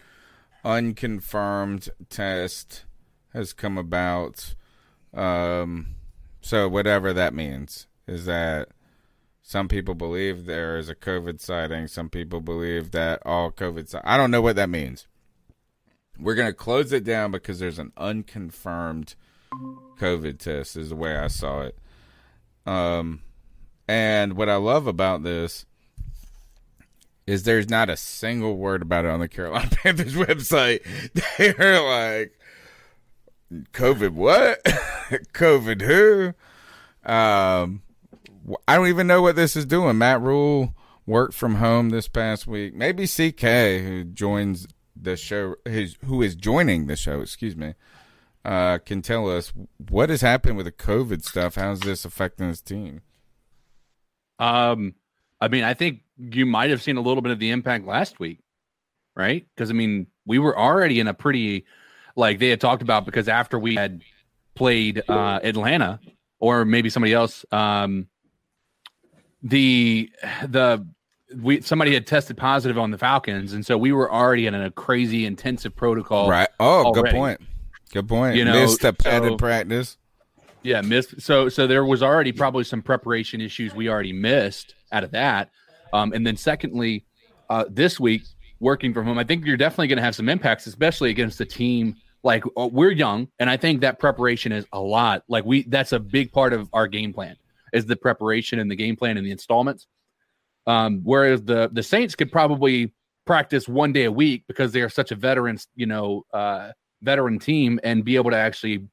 [0.64, 2.84] Unconfirmed test
[3.32, 4.54] has come about.
[5.12, 5.94] Um,
[6.44, 8.68] so whatever that means is that
[9.42, 11.86] some people believe there is a COVID sighting.
[11.86, 13.88] Some people believe that all COVID.
[13.88, 15.06] Si- I don't know what that means.
[16.18, 19.14] We're gonna close it down because there's an unconfirmed
[19.98, 20.76] COVID test.
[20.76, 21.78] Is the way I saw it.
[22.66, 23.22] Um,
[23.88, 25.64] and what I love about this
[27.26, 30.82] is there's not a single word about it on the Carolina Panthers website.
[31.38, 32.38] They're like,
[33.72, 34.62] COVID what?
[34.64, 36.34] COVID who?
[37.10, 37.82] Um,
[38.66, 39.98] I don't even know what this is doing.
[39.98, 40.74] Matt Rhule
[41.06, 42.74] worked from home this past week.
[42.74, 43.42] Maybe CK,
[43.82, 47.74] who joins the show, his, who is joining the show, excuse me,
[48.44, 49.52] uh, can tell us
[49.88, 51.56] what has happened with the COVID stuff.
[51.56, 53.02] How's this affecting his team?
[54.38, 54.94] Um,
[55.40, 58.18] I mean, I think you might have seen a little bit of the impact last
[58.18, 58.40] week,
[59.16, 59.46] right?
[59.54, 61.66] Because I mean, we were already in a pretty,
[62.16, 64.02] like they had talked about, because after we had
[64.54, 66.00] played uh, Atlanta
[66.38, 68.06] or maybe somebody else, um,
[69.42, 70.10] the
[70.46, 70.86] the
[71.36, 74.70] we somebody had tested positive on the Falcons, and so we were already in a
[74.70, 76.28] crazy intensive protocol.
[76.30, 76.48] right.
[76.60, 77.40] Oh, good point.
[77.92, 78.36] Good point.
[78.36, 79.96] You know, Missed a padded so- practice.
[80.62, 81.20] Yeah, missed.
[81.20, 85.50] So so there was already probably some preparation issues we already missed out of that.
[85.92, 87.04] Um, and then secondly,
[87.50, 88.22] uh, this week
[88.60, 91.44] working from home, I think you're definitely going to have some impacts, especially against a
[91.44, 95.22] team like uh, we're young, and I think that preparation is a lot.
[95.28, 97.36] Like we, that's a big part of our game plan
[97.72, 99.86] is the preparation and the game plan and the installments.
[100.66, 102.92] Um, whereas the the Saints could probably
[103.26, 107.38] practice one day a week because they are such a veteran, you know, uh, veteran
[107.38, 108.88] team, and be able to actually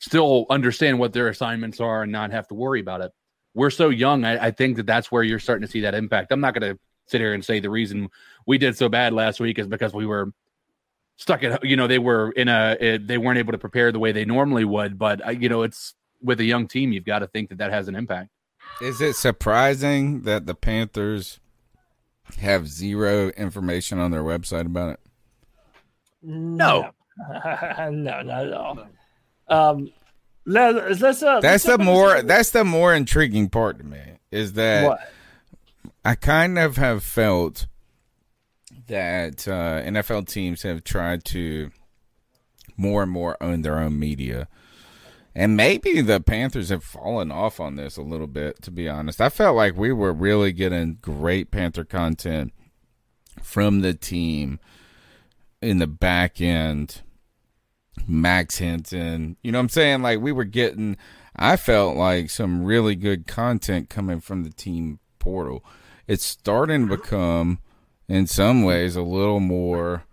[0.00, 3.10] still understand what their assignments are and not have to worry about it.
[3.54, 4.24] We're so young.
[4.24, 6.30] I, I think that that's where you're starting to see that impact.
[6.30, 8.08] I'm not going to sit here and say the reason
[8.46, 10.32] we did so bad last week is because we were
[11.18, 13.98] stuck at, you know, they were in a, it, they weren't able to prepare the
[13.98, 14.98] way they normally would.
[14.98, 17.70] But, uh, you know, it's with a young team, you've got to think that that
[17.70, 18.30] has an impact.
[18.80, 21.40] Is it surprising that the Panthers
[22.38, 25.00] have zero information on their website about it?
[26.22, 26.90] No,
[27.28, 27.30] no,
[28.22, 28.78] not at all.
[29.48, 29.90] Um,
[30.44, 34.00] let, let's uh, That's let's the more some- that's the more intriguing part to me
[34.30, 35.00] is that what?
[36.04, 37.66] I kind of have felt
[38.88, 41.70] that uh, NFL teams have tried to
[42.76, 44.48] more and more own their own media.
[45.34, 49.20] And maybe the Panthers have fallen off on this a little bit, to be honest.
[49.20, 52.52] I felt like we were really getting great Panther content
[53.42, 54.58] from the team
[55.62, 57.02] in the back end.
[58.06, 60.02] Max Henson, you know what I'm saying?
[60.02, 60.96] Like we were getting,
[61.34, 65.64] I felt like some really good content coming from the team portal.
[66.06, 67.58] It's starting to become,
[68.08, 70.04] in some ways, a little more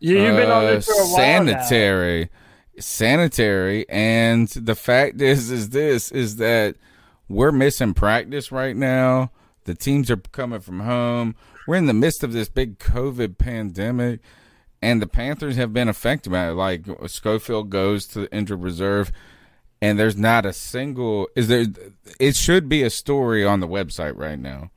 [0.00, 1.14] You, you've been on uh, this for a while now.
[1.16, 2.30] sanitary
[2.78, 3.88] sanitary.
[3.88, 6.76] And the fact is is this is that
[7.28, 9.30] we're missing practice right now.
[9.64, 11.36] The teams are coming from home.
[11.66, 14.20] We're in the midst of this big covid pandemic
[14.80, 16.52] and the panthers have been affected by it.
[16.52, 19.12] Like schofield goes to the injured reserve
[19.80, 21.66] and there's not a single is there
[22.18, 24.70] it should be a story on the website right now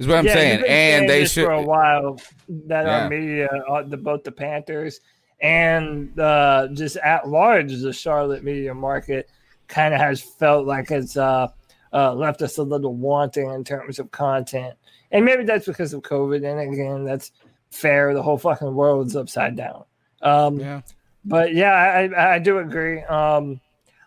[0.00, 2.18] is what i'm yeah, saying and they should for a while
[2.66, 3.02] that Yeah.
[3.04, 5.00] our media, uh, the both the Panthers
[5.40, 9.30] and uh, just at large, the Charlotte media market
[9.68, 11.48] kind of has felt like it's uh,
[11.94, 14.74] uh, left us a little wanting in terms of content,
[15.12, 16.44] and maybe that's because of COVID.
[16.44, 17.32] And again, that's
[17.70, 18.12] fair.
[18.12, 19.84] The whole fucking world's upside down.
[20.20, 20.82] Um, yeah
[21.24, 23.00] But yeah, I, I do agree.
[23.04, 23.60] Um,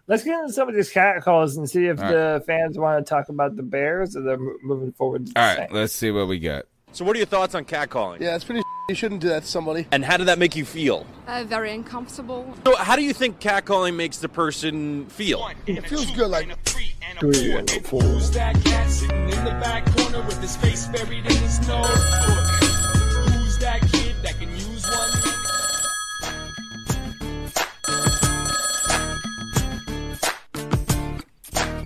[0.08, 3.06] let's get into some of these cat calls and see if All the fans want
[3.06, 5.28] to talk about the Bears or they're moving forward.
[5.28, 5.74] To all right Saints.
[5.74, 8.20] let's see what we got So, what are your thoughts on catcalling?
[8.22, 8.62] Yeah, it's pretty.
[8.90, 9.88] You shouldn't do that to somebody.
[9.94, 11.06] And how did that make you feel?
[11.26, 12.54] Uh, very uncomfortable.
[12.66, 15.50] So, how do you think catcalling makes the person feel?
[15.66, 16.30] It feels good.
[16.30, 18.02] Like Three and a four.
[18.02, 21.88] Who's that cat sitting in the back corner with his face buried in his nose?
[21.88, 24.03] Who's that kid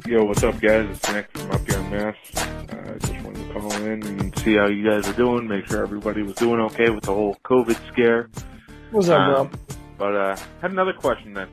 [0.07, 0.87] Yo, what's up, guys?
[0.89, 2.15] It's Nick from up here in Mass.
[2.37, 5.47] Uh, I just wanted to call in and see how you guys are doing.
[5.47, 8.29] Make sure everybody was doing okay with the whole COVID scare.
[8.91, 9.41] What's up, bro?
[9.41, 9.51] Um,
[9.97, 11.49] but uh, had another question that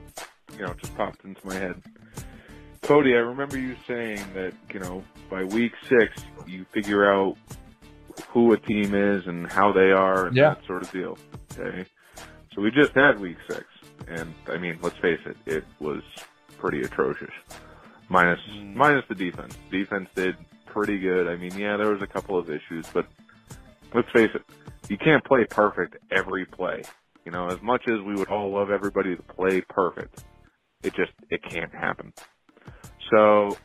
[0.56, 1.82] you know just popped into my head.
[2.82, 6.14] Cody, I remember you saying that you know by week six
[6.46, 7.36] you figure out
[8.28, 10.50] who a team is and how they are and Yeah.
[10.54, 11.18] that sort of deal.
[11.58, 11.86] Okay.
[12.54, 13.64] So we just had week six,
[14.06, 16.02] and I mean, let's face it, it was
[16.58, 17.32] pretty atrocious.
[18.08, 18.76] Minus hmm.
[18.76, 19.56] minus the defense.
[19.70, 20.36] Defense did
[20.66, 21.28] pretty good.
[21.28, 23.06] I mean, yeah, there was a couple of issues, but
[23.94, 24.42] let's face it,
[24.88, 26.82] you can't play perfect every play.
[27.24, 30.24] You know, as much as we would all love everybody to play perfect,
[30.82, 32.12] it just it can't happen.
[33.10, 33.56] So,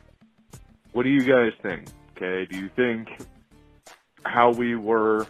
[0.92, 1.88] what do you guys think?
[2.16, 3.08] Okay, do you think
[4.24, 5.26] how we were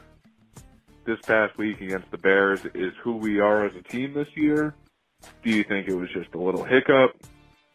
[1.04, 4.74] this past week against the Bears is who we are as a team this year?
[5.42, 7.16] Do you think it was just a little hiccup?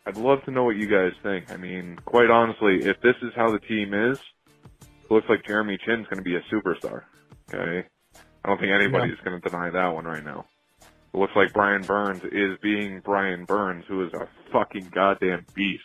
[0.05, 1.51] I'd love to know what you guys think.
[1.51, 4.19] I mean, quite honestly, if this is how the team is,
[4.81, 7.03] it looks like Jeremy Chinn's going to be a superstar.
[7.53, 7.87] Okay,
[8.43, 10.45] I don't think anybody's going to deny that one right now.
[11.13, 15.83] It looks like Brian Burns is being Brian Burns, who is a fucking goddamn beast.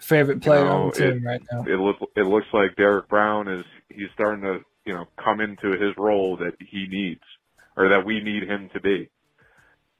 [0.00, 1.64] Favorite player You know, on the team it- right now.
[1.66, 5.70] It looks it looks like Derrick Brown is he's starting to you know come into
[5.72, 7.20] his role that he needs
[7.76, 9.08] or that we need him to be.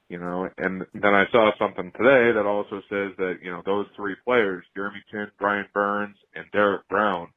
[0.09, 3.85] You know, and then I saw something today that also says that you know those
[3.95, 7.27] three players, Jeremy Chinn, Brian Burns, and Derrick Brown,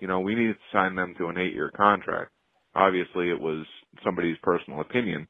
[0.00, 2.30] you know, we need to sign them to an eight-year contract.
[2.74, 3.66] Obviously, it was
[4.02, 5.28] somebody's personal opinion,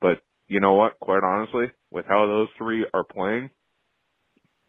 [0.00, 0.98] but you know what?
[0.98, 3.50] Quite honestly, with how those three are playing,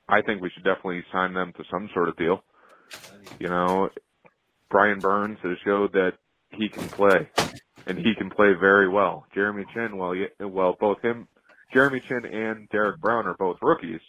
[0.08, 2.44] I think we should definitely sign them to some sort of deal.
[3.40, 3.90] You know,
[4.70, 6.14] Brian Burns has showed that
[6.52, 7.30] he can play,
[7.88, 9.26] and he can play very well.
[9.34, 11.28] Jeremy Chinn, well, well, both him,
[11.74, 14.02] Jeremy Chinn and Derrick Brown are both rookies.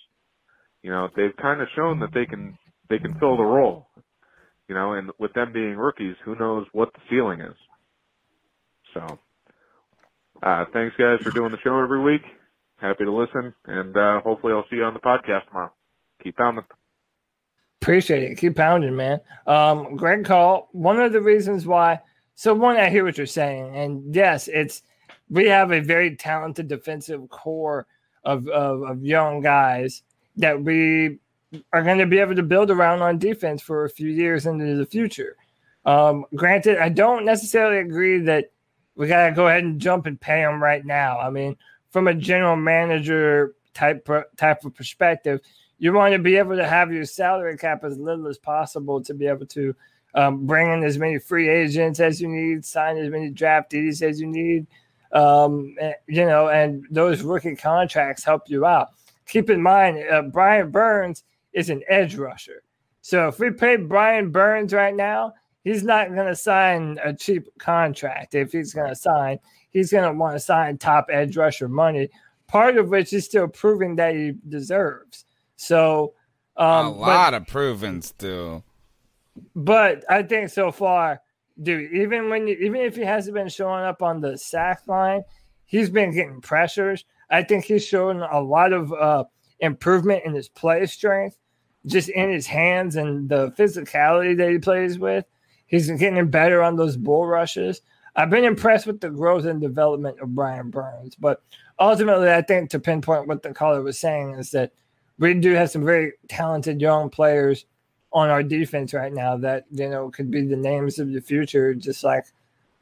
[0.82, 2.58] You know, they've kind of shown that they can
[2.88, 3.88] they can fill the role.
[4.68, 7.54] You know, and with them being rookies, who knows what the ceiling is.
[8.94, 9.18] So,
[10.42, 12.22] uh, thanks guys for doing the show every week.
[12.76, 15.72] Happy to listen, and uh, hopefully I'll see you on the podcast tomorrow.
[16.22, 16.64] Keep pounding.
[17.80, 18.38] Appreciate it.
[18.38, 19.20] Keep pounding, man.
[19.46, 22.00] Um, Greg Call, one of the reasons why.
[22.34, 24.82] So, one, I hear what you're saying, and yes, it's
[25.30, 27.86] we have a very talented defensive core
[28.24, 30.02] of of, of young guys
[30.36, 31.18] that we
[31.72, 34.74] are going to be able to build around on defense for a few years into
[34.76, 35.36] the future.
[35.84, 38.50] Um, granted, I don't necessarily agree that
[38.94, 41.18] we got to go ahead and jump and pay them right now.
[41.18, 41.56] I mean,
[41.90, 45.40] from a general manager type type of perspective,
[45.78, 49.14] you want to be able to have your salary cap as little as possible to
[49.14, 49.74] be able to
[50.14, 54.20] um, bring in as many free agents as you need, sign as many draftees as
[54.20, 54.66] you need,
[55.12, 58.88] um, eh, you know, and those rookie contracts help you out.
[59.26, 62.62] Keep in mind, uh, Brian Burns is an edge rusher.
[63.00, 67.46] So if we pay Brian Burns right now, he's not going to sign a cheap
[67.58, 68.34] contract.
[68.34, 69.38] If he's going to sign,
[69.70, 72.10] he's going to want to sign top edge rusher money,
[72.46, 75.24] part of which is still proving that he deserves.
[75.56, 76.14] So,
[76.56, 78.64] um, a but- lot of proving still.
[79.54, 81.20] But I think so far,
[81.62, 85.22] dude, even when you, even if he hasn't been showing up on the sack line,
[85.64, 87.04] he's been getting pressures.
[87.30, 89.24] I think he's showing a lot of uh,
[89.60, 91.38] improvement in his play strength,
[91.86, 95.24] just in his hands and the physicality that he plays with.
[95.66, 97.80] He's getting better on those bull rushes.
[98.14, 101.42] I've been impressed with the growth and development of Brian Burns, but
[101.78, 104.72] ultimately, I think to pinpoint what the caller was saying is that
[105.18, 107.64] we do have some very talented young players
[108.12, 111.74] on our defense right now that you know could be the names of the future,
[111.74, 112.26] just like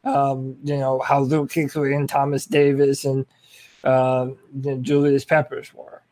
[0.04, 3.26] um, you know how Luke Kuechly and Thomas Davis and
[3.84, 4.28] uh,
[4.80, 6.02] Julius Peppers were.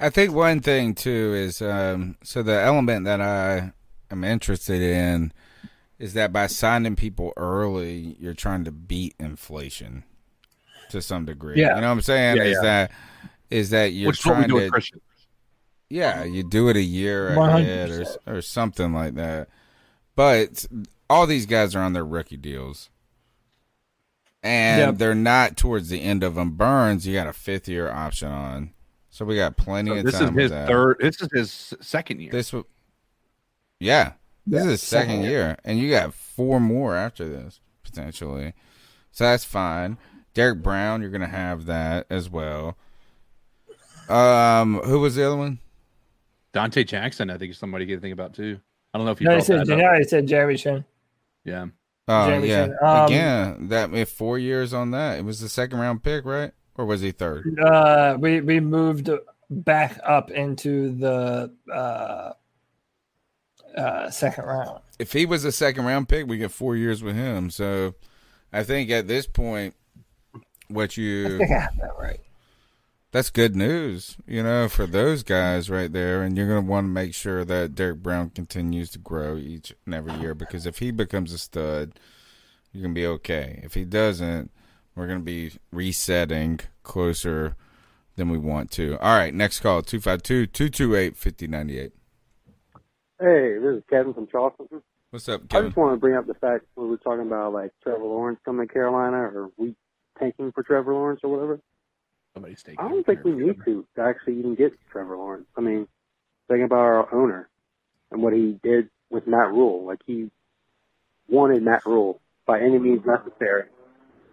[0.00, 3.72] I think one thing too is um, so the element that I
[4.10, 5.32] am interested in
[5.98, 10.04] is that by signing people early, you're trying to beat inflation
[10.90, 11.56] to some degree.
[11.56, 11.74] Yeah.
[11.74, 12.36] You know what I'm saying?
[12.36, 12.62] Yeah, is yeah.
[12.62, 12.90] that
[13.50, 15.00] is that you're Which is what we trying do with to Christian.
[15.90, 19.48] Yeah, you do it a year ahead or or something like that.
[20.14, 20.66] But
[21.08, 22.90] all these guys are on their rookie deals.
[24.42, 24.98] And Yep.
[24.98, 26.52] they're not towards the end of them.
[26.52, 28.72] Burns, you got a fifth year option on.
[29.10, 30.68] So we got plenty So of this is time with his that.
[30.68, 30.96] third.
[31.00, 32.30] This is his second year.
[32.30, 32.52] This,
[33.80, 34.12] yeah,
[34.46, 38.52] this Yeah, is his second second year, and you got four more after this potentially.
[39.10, 39.96] So that's fine.
[40.34, 42.76] Derrick Brown, you're gonna have that as well.
[44.08, 45.58] Um, who was the other one?
[46.58, 48.58] Donte Jackson, I think is somebody you think about too.
[48.92, 49.98] I don't know if you No, he brought said, that no, up.
[49.98, 50.84] he said Jerry Chinn.
[51.44, 51.66] Yeah.
[52.08, 52.76] Oh Jamie yeah, Chinn.
[52.82, 55.18] Um, again that if four years on that.
[55.18, 56.52] It was the second round pick, right?
[56.76, 57.58] Or was he third?
[57.60, 59.10] Uh, we we moved
[59.50, 62.32] back up into the uh,
[63.76, 64.80] uh, second round.
[64.98, 67.50] If he was a second round pick, we get four years with him.
[67.50, 67.94] So
[68.52, 69.74] I think at this point,
[70.68, 72.20] what I you think I have that right.
[73.10, 76.22] That's good news, you know, for those guys right there.
[76.22, 79.72] And you're going to want to make sure that Derrick Brown continues to grow each
[79.86, 81.98] and every year because if he becomes a stud,
[82.72, 83.60] you're gonna be okay.
[83.62, 84.50] If he doesn't,
[84.94, 87.56] we're gonna be resetting closer
[88.16, 88.98] than we want to.
[88.98, 91.92] All right, next call 252-228-5098.
[93.20, 94.68] Hey, this is Kevin from Charleston.
[95.10, 97.72] What's up, I just want to bring up the fact we were talking about like
[97.82, 99.74] Trevor Lawrence coming to Carolina or we
[100.18, 101.58] tanking for Trevor Lawrence or whatever.
[102.38, 102.78] Somebody's taking.
[102.84, 105.46] I don't think we need to, to actually even get Trevor Lawrence.
[105.56, 105.88] I mean,
[106.48, 107.48] think about our owner
[108.12, 109.84] and what he did with Matt Rhule.
[109.84, 110.30] Like he
[111.28, 113.64] wanted Matt Rhule by any means necessary,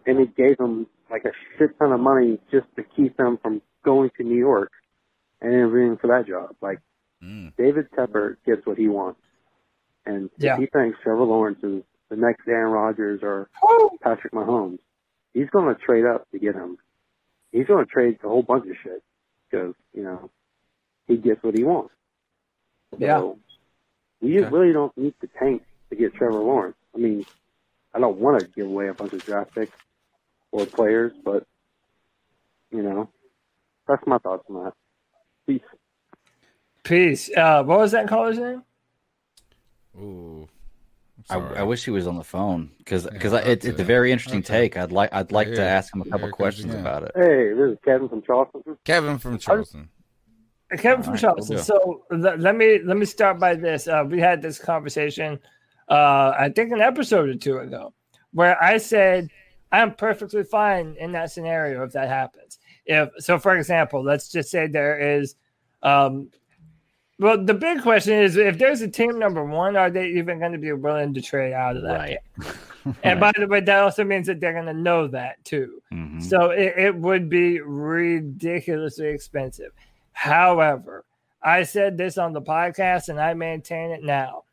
[0.06, 3.64] and he gave him like a shit ton of money just to keep him from
[3.84, 4.72] going to New York
[5.42, 6.56] and interviewing for that job.
[6.62, 6.82] Like
[7.22, 7.48] hmm.
[7.58, 9.20] David Tepper gets what he wants,
[10.06, 10.54] and Yeah.
[10.54, 13.50] if he thinks Trevor Lawrence is the next Aaron Rodgers or
[14.04, 14.78] Patrick Mahomes,
[15.34, 16.78] he's going to trade up to get him.
[17.56, 19.02] He's going to trade a whole bunch of shit
[19.50, 20.30] because you know
[21.08, 21.94] he gets what he wants.
[22.98, 23.20] Yeah.
[23.20, 23.40] So
[24.20, 26.76] we really don't need to tank to get Trevor Lawrence.
[26.94, 27.26] I mean,
[27.94, 29.72] I don't want to give away a bunch of draft picks
[30.52, 31.48] or players, but
[32.72, 33.10] you know,
[33.88, 34.74] that's my thoughts on that.
[35.48, 35.62] Peace.
[36.84, 37.30] Peace.
[37.38, 38.64] Uh, what was that caller's name?
[39.98, 40.50] Ooh.
[41.30, 44.12] I, I wish he was on the phone because because Yeah, it's, it's a very
[44.12, 44.78] interesting take.
[44.78, 46.82] I'd like I'd like to ask him a couple it comes questions again.
[46.82, 47.12] about it.
[47.16, 48.62] Hey, this is Kevin from Charleston.
[48.84, 49.90] Kevin from Charleston.
[50.78, 51.58] Kevin from All right, Charleston.
[51.60, 53.88] so let, let me let me start by this.
[53.88, 55.40] Uh, we had this conversation,
[55.90, 57.94] uh, I think an episode or two ago,
[58.34, 59.30] where I said
[59.72, 62.60] I'm perfectly fine in that scenario if that happens.
[62.86, 65.36] If so, for example, let's just say there is,
[65.82, 66.30] um,
[67.20, 70.52] well, the big question is if there's a team number one, are they even going
[70.52, 71.98] to be willing to trade out of that?
[71.98, 72.18] Right.
[73.04, 75.82] And by the way, that also means that they're going to know that too.
[75.92, 76.22] Mhm.
[76.22, 79.72] So it, it would be ridiculously expensive.
[80.12, 81.04] However,
[81.42, 84.44] I said this on the podcast and I maintain it now.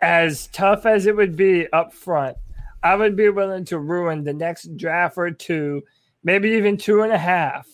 [0.00, 2.36] As tough as it would be up front,
[2.84, 5.82] I would be willing to ruin the next draft or two,
[6.22, 7.66] maybe even two and a half,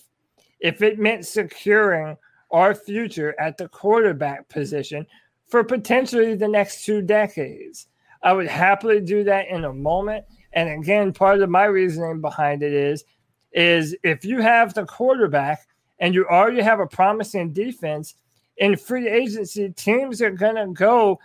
[0.59, 2.17] if it meant securing
[2.51, 5.05] our future at the quarterback position
[5.47, 7.87] for potentially the next two decades.
[8.23, 10.25] I would happily do that in a moment.
[10.53, 13.03] And again, part of my reasoning behind it is,
[13.51, 15.67] is if you have the quarterback
[15.99, 18.15] and you already have a promising defense
[18.57, 21.19] in free agency, teams are gonna go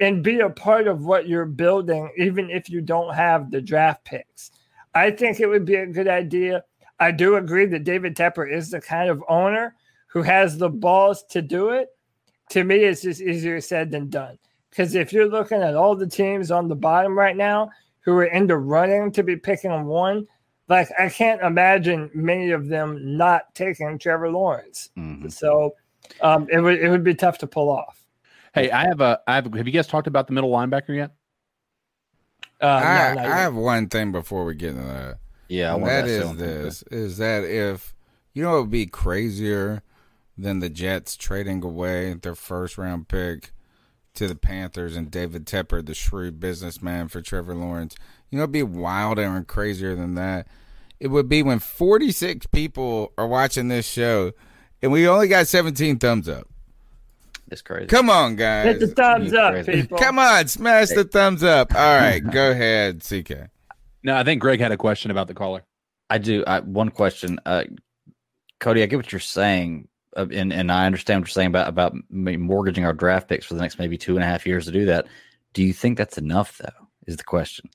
[0.00, 4.04] and be a part of what you're building, even if you don't have the draft
[4.04, 4.50] picks.
[4.94, 6.64] I think it would be a good idea.
[7.00, 9.74] I do agree that David Tepper is the kind of owner
[10.14, 11.88] who has the balls to do it.
[12.50, 14.38] To me, it's just easier said than done.
[14.70, 18.24] Because if you're looking at all the teams on the bottom right now who are
[18.24, 20.26] in the running to be picking one,
[20.68, 24.90] like I can't imagine many of them not taking Trevor Lawrence.
[24.96, 25.30] Mhm.
[25.30, 25.74] So
[26.20, 28.06] um, it would it would be tough to pull off.
[28.54, 29.20] Hey, I have a.
[29.26, 29.52] I have.
[29.52, 31.12] Have you guys talked about the middle linebacker yet?
[32.60, 33.36] Uh, I, no, not I yet.
[33.36, 35.18] have one thing before we get into that.
[35.48, 37.94] Yeah, I want that to is this: is that if
[38.32, 39.82] you know, it would be crazier
[40.36, 43.52] than the Jets trading away their first round pick
[44.14, 47.96] to the Panthers and David Tepper, the shrewd businessman, for Trevor Lawrence.
[48.30, 50.46] You know, it'd be wilder and crazier than that.
[51.00, 54.32] It would be when 46 people are watching this show
[54.80, 56.48] and we only got 17 thumbs up.
[57.48, 57.86] That's crazy.
[57.86, 58.66] Come on, guys.
[58.66, 59.82] Hit the thumbs You up, crazy.
[59.82, 59.98] people.
[59.98, 61.74] Come on, smash the thumbs up.
[61.74, 63.48] All right, go ahead, CK.
[64.02, 65.62] No, I think Greg had a question about the caller.
[66.10, 66.44] I do.
[66.46, 67.64] I, one question, uh,
[68.60, 68.82] Cody.
[68.82, 72.84] I get what you're saying, and and I understand what you're saying about about mortgaging
[72.84, 75.06] our draft picks for the next maybe two and a half years to do that.
[75.52, 76.88] Do you think that's enough, though?
[77.06, 77.70] Is the question.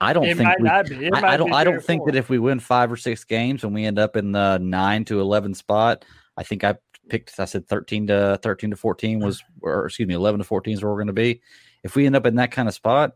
[0.00, 1.06] I don't It think we, not be.
[1.06, 1.52] It I, I don't.
[1.52, 4.16] I don't think that if we win five or six games and we end up
[4.16, 6.04] in the nine to eleven spot,
[6.36, 6.74] I think I
[7.08, 7.38] picked.
[7.38, 10.82] I said thirteen to thirteen to fourteen was, or excuse me, eleven to fourteen is
[10.82, 11.40] where we're going to be.
[11.84, 13.12] If we end up in that kind of spot,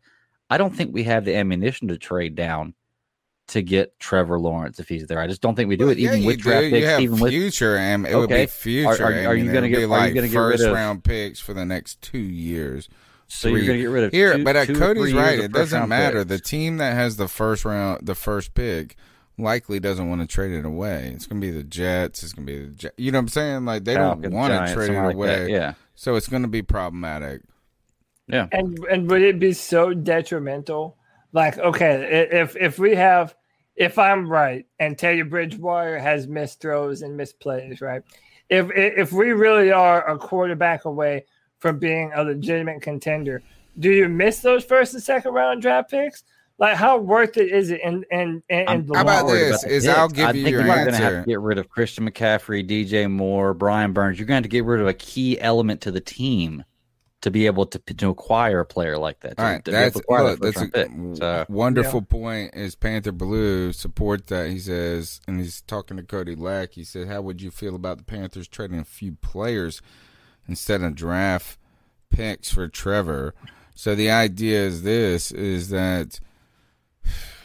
[0.48, 2.74] I don't think we have the ammunition to trade down
[3.48, 5.20] to get Trevor Lawrence if he's there.
[5.20, 6.70] I just don't think we do it, Yeah, even you with draft do.
[6.70, 8.46] picks, You have even with future, and it would be Okay.
[8.46, 8.88] future.
[8.88, 11.38] Are- are- are you gonna get- be like gonna get rid first of- round picks
[11.38, 12.88] for the next two years?
[13.28, 15.38] So you're gonna get rid of here, two- but uh, two Cody's right.
[15.38, 16.24] It doesn't matter.
[16.24, 16.28] picks.
[16.28, 18.96] The team that has the first round, the first pick,
[19.38, 21.10] likely doesn't want to trade it away.
[21.14, 22.22] It's gonna be the Jets.
[22.22, 22.94] It's gonna be the Jets.
[22.98, 23.64] you know what I'm saying?
[23.64, 25.26] Like they Falcons, don't want to trade it like away.
[25.44, 25.74] that, yeah.
[25.94, 27.42] So it's gonna be problematic.
[28.28, 28.46] Yeah.
[28.52, 30.96] And and would it be so detrimental?
[31.36, 33.34] Like, okay, if if we have,
[33.76, 38.00] if I'm right, and Teddy Bridgewater has missed throws and missed plays, right?
[38.48, 41.26] If if we really are a quarterback away
[41.58, 43.42] from being a legitimate contender,
[43.78, 46.24] do you miss those first and second round draft picks?
[46.56, 47.82] Like, how worth it is it?
[47.82, 49.50] In in in, in the How about long run?
[49.50, 49.60] this?
[49.60, 49.98] the Is picks.
[49.98, 52.10] I'll give I you think your you're going to have to get rid of Christian
[52.10, 54.18] McCaffrey, DJ Moore, Brian Burns.
[54.18, 56.64] You're going to have to get rid of a key element to the team
[57.26, 59.36] to be able to to acquire a player like that.
[59.36, 61.16] To, All right, to that's to acquire look, that that's a round pick.
[61.18, 62.54] So, wonderful point.
[62.54, 64.48] Is Panther Blue support that?
[64.50, 66.74] He says, and he's talking to Cody Lack.
[66.74, 69.82] He said, "How would you feel about the Panthers trading a few players
[70.46, 71.58] instead of draft
[72.10, 73.34] picks for Trevor?"
[73.74, 76.20] So the idea is this: is that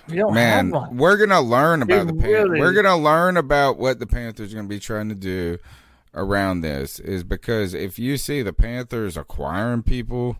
[0.08, 0.98] We don't man, have one.
[0.98, 2.50] we're gonna learn about We the Panthers.
[2.50, 5.58] really- We're gonna learn about what the Panthers are gonna be trying to do
[6.14, 7.00] around this.
[7.00, 10.38] Is because if you see the Panthers acquiring people,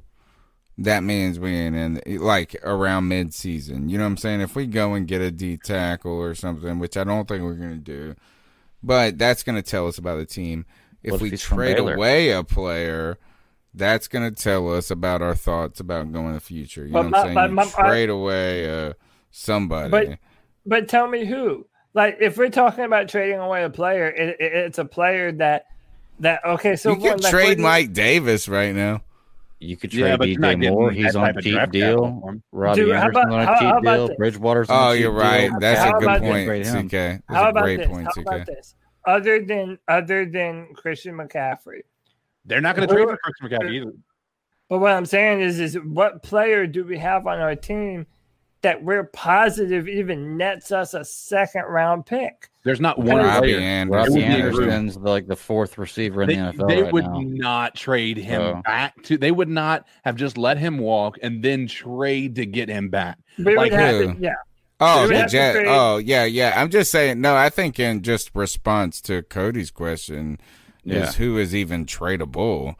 [0.78, 3.90] that means we ain't in like around mid season.
[3.90, 4.42] You know what I'm saying?
[4.42, 7.54] If we go and get a D tackle or something, which I don't think we're
[7.54, 8.16] gonna do,
[8.84, 10.66] but that's gonna tell us about the team.
[11.04, 13.18] If if we trade away a player,
[13.74, 16.86] that's gonna tell us about our thoughts about going in the future.
[16.86, 17.36] You But know what my- I'm saying?
[17.36, 18.94] but You my- trade away uh,
[19.32, 19.90] somebody.
[19.90, 20.20] But
[20.66, 21.66] but tell me who?
[21.94, 25.66] Like if we're talking about trading away a player, it, it, it's a player that
[26.20, 26.76] that okay.
[26.76, 29.02] So you one, could like, trade you- Mike Davis right now.
[29.60, 30.90] You could trade but you're DJ Moore.
[30.92, 32.20] He's on a of cheap deal.
[32.22, 32.36] for.
[32.52, 34.08] Robbie Dude, how Anderson's about- on a cheap how about deal.
[34.08, 34.18] this?
[34.18, 35.50] Bridgewater's on Oh, a cheap you're right.
[35.52, 35.60] deal.
[35.60, 36.88] That's How a good point, Trade him.
[36.88, 36.92] CK.
[36.92, 37.88] That's How a about great this?
[37.88, 38.22] point, How CK.
[38.22, 38.76] about this?
[39.06, 41.82] Other than other than Christian McCaffrey,
[42.46, 43.92] They're not going to trade for Chris McCaffrey either.
[44.70, 48.08] but what I'm saying is, is what player do we have on our team
[48.62, 52.50] that we're positive even nets us a second round pick?
[52.64, 53.60] There's not one Robbie player.
[53.60, 53.92] Anderson.
[53.92, 54.62] Robbie It would be a group.
[54.72, 57.20] Anderson's like the fourth receiver in They, the NFL they right would now.
[57.24, 59.18] not trade him So- back to.
[59.18, 63.18] They would not have just let him walk and then trade to get him back.
[63.40, 64.14] We Like would have who?
[64.14, 64.34] to, yeah.
[64.80, 65.64] Oh, We would the have Jet.
[65.68, 66.54] Oh, yeah, yeah.
[66.56, 67.22] I'm just saying.
[67.22, 70.40] No, I think in just response to Cody's question
[70.84, 71.04] Yeah.
[71.10, 72.76] is who is even tradable.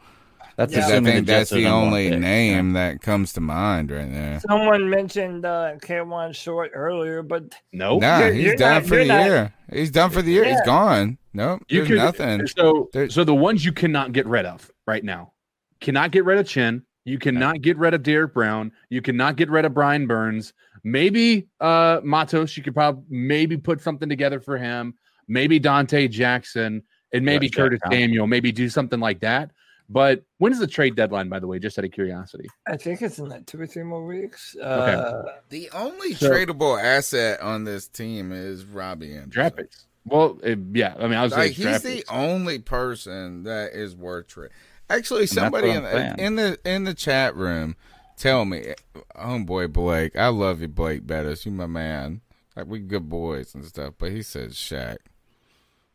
[0.70, 0.78] That's Yeah.
[0.80, 2.18] Because I think that's Jets are the only pick.
[2.20, 4.40] name that comes to mind right there.
[4.48, 8.94] Someone mentioned uh, Kawann Short earlier, but No, Nah, You're- he's you're done not- for
[8.94, 9.54] you're the not- year.
[9.72, 10.44] He's done for the year.
[10.44, 11.18] He's gone.
[11.34, 11.62] Nope.
[11.68, 12.46] you There's could nothing.
[12.46, 15.32] So, There- so the ones you cannot get rid of right now,
[15.80, 16.82] cannot get rid of Chinn.
[17.04, 18.70] You cannot get rid of Derrick Brown.
[18.88, 20.52] You cannot get rid of Brian Burns.
[20.84, 22.56] Maybe uh Matos.
[22.56, 24.94] You could probably maybe put something together for him.
[25.26, 26.82] Maybe Donte Jackson
[27.12, 27.92] and maybe Curtis Brown.
[27.92, 28.26] Samuel.
[28.26, 29.50] Maybe do something like that.
[29.92, 31.28] But when is the trade deadline?
[31.28, 32.48] By the way, just out of curiosity.
[32.66, 34.56] I think it's in like two or three more weeks.
[34.56, 39.30] Uh, The only So- tradable asset on this team is Robbie Anderson.
[39.30, 39.86] Draft picks.
[40.04, 40.94] Well, it- yeah.
[40.98, 44.50] I mean, I was Like he's draft the only person that is worth trade.
[44.88, 46.14] Actually, somebody in, saying.
[46.18, 47.76] in the in the chat room,
[48.16, 48.74] tell me,
[49.16, 51.46] homeboy Blake, I love you, Blake Bettis.
[51.46, 52.20] You my man.
[52.56, 53.94] Like we good boys and stuff.
[53.98, 54.98] But he says Shaq.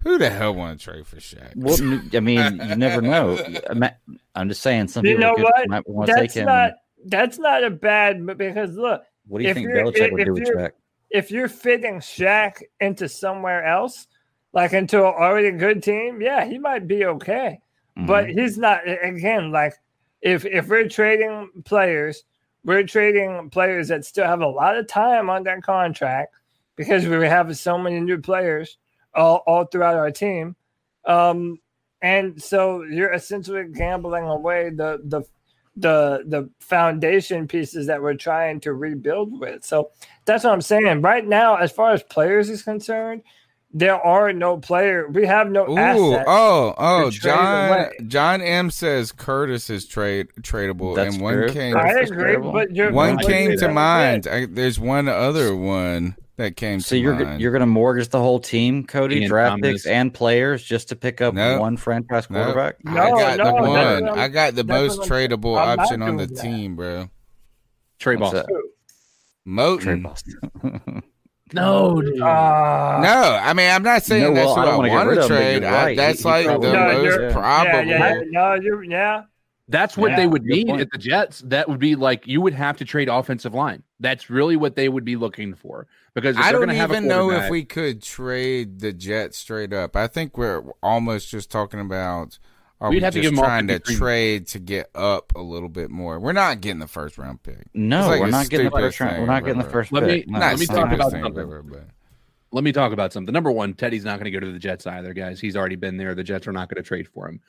[0.04, 1.54] Who the hell want to trade for Shaq?
[1.56, 3.38] Well, n- I mean, you never know.
[4.36, 5.70] I'm just saying, some you people know could, what?
[5.70, 6.46] might want to take That's him.
[6.46, 6.72] not
[7.06, 10.34] that's not a bad but because look, what do you think Belichick would if do
[10.34, 10.72] with you're- Shaq?
[11.10, 14.08] if you're fitting Shaq into somewhere else,
[14.54, 17.60] like into an already good team, yeah, he might be okay.
[17.96, 18.40] But Mm-hmm.
[18.40, 19.74] he's not again like
[20.22, 22.24] if if we're trading players,
[22.64, 26.36] we're trading players that still have a lot of time on their contract
[26.76, 28.78] because we have so many new players
[29.18, 30.56] all, all throughout our team.
[31.06, 31.60] Um,
[32.02, 35.24] and so you're essentially gambling away the the
[35.76, 39.64] the the foundation pieces that we're trying to rebuild with.
[39.64, 39.92] So
[40.26, 41.02] that's what I'm saying.
[41.02, 43.24] Right now, as far as players is concerned,
[43.74, 45.08] there are no player.
[45.08, 46.26] We have no Ooh, assets.
[46.28, 47.92] oh, oh, John away.
[48.08, 51.50] John M says Curtis is trade tradable, That's and one true.
[51.50, 54.28] came I agree, but you're one came to mind.
[54.28, 57.42] I, there's one other one that came So to you're mind.
[57.42, 59.70] you're going to mortgage the whole team, Cody, Ian draft Thomas.
[59.70, 61.60] picks and players just to pick up Nope.
[61.62, 62.46] one franchise Nope.
[62.46, 62.84] quarterback?
[62.86, 63.70] No, I got no, the that's one.
[64.06, 64.68] what I'm- got the that's
[64.98, 66.40] most what tradable I'm option on the that.
[66.42, 67.10] team, bro.
[68.00, 68.62] Trey What's Boston.
[69.48, 69.82] Moton.
[69.82, 71.04] Tre Boston.
[71.54, 72.20] No, dude.
[72.22, 75.08] Uh, No, I mean I'm not saying No, that's well, I I, wanna get want
[75.10, 75.62] rid to of him, trade.
[75.64, 75.96] you're I, right.
[75.98, 77.88] that's He- he like probably the No, most you're- probable.
[77.90, 79.22] yeah, yeah, no, you're yeah.
[79.70, 80.82] That's what Yeah, they would need point.
[80.82, 81.42] at the Jets.
[81.42, 83.84] That would be like you would have to trade offensive line.
[84.00, 87.08] That's really what they would be looking for because if I don't going have even
[87.08, 89.96] know if we could trade the Jets straight up.
[89.96, 92.40] I think we're almost just talking about
[92.80, 93.96] are We'd we have to just give trying to 53.
[93.98, 96.20] trade to get up a little bit more.
[96.20, 97.66] We're not getting the first round pick.
[97.74, 99.20] No, like we're the not getting the first round.
[99.20, 100.30] We're not getting the first Let me- pick.
[100.30, 101.38] No, let me talk about something.
[101.38, 101.88] ever, but-
[102.52, 103.34] Let me talk about something.
[103.34, 105.40] Number one, Teddy's not going to go to the Jets either, guys.
[105.42, 106.16] He's already been there.
[106.16, 107.42] The Jets are not going to trade for him.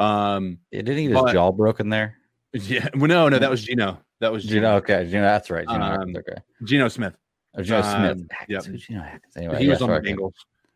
[0.00, 2.16] Um, Yeah, Didn't he get his jaw broken there?
[2.52, 3.98] yeah, well, no, no, that was Geno.
[4.20, 4.76] That was Geno, Geno.
[4.76, 5.66] okay, Geno, that's right.
[5.68, 6.40] Geno, Um, okay.
[6.64, 7.14] Geno Smith.
[7.56, 8.18] Oh, Geno Smith.
[8.18, 8.76] um, Atkins, yep.
[8.80, 9.36] Geno Atkins?
[9.36, 10.02] Anyway, he was on right.
[10.02, 10.32] the Bengals.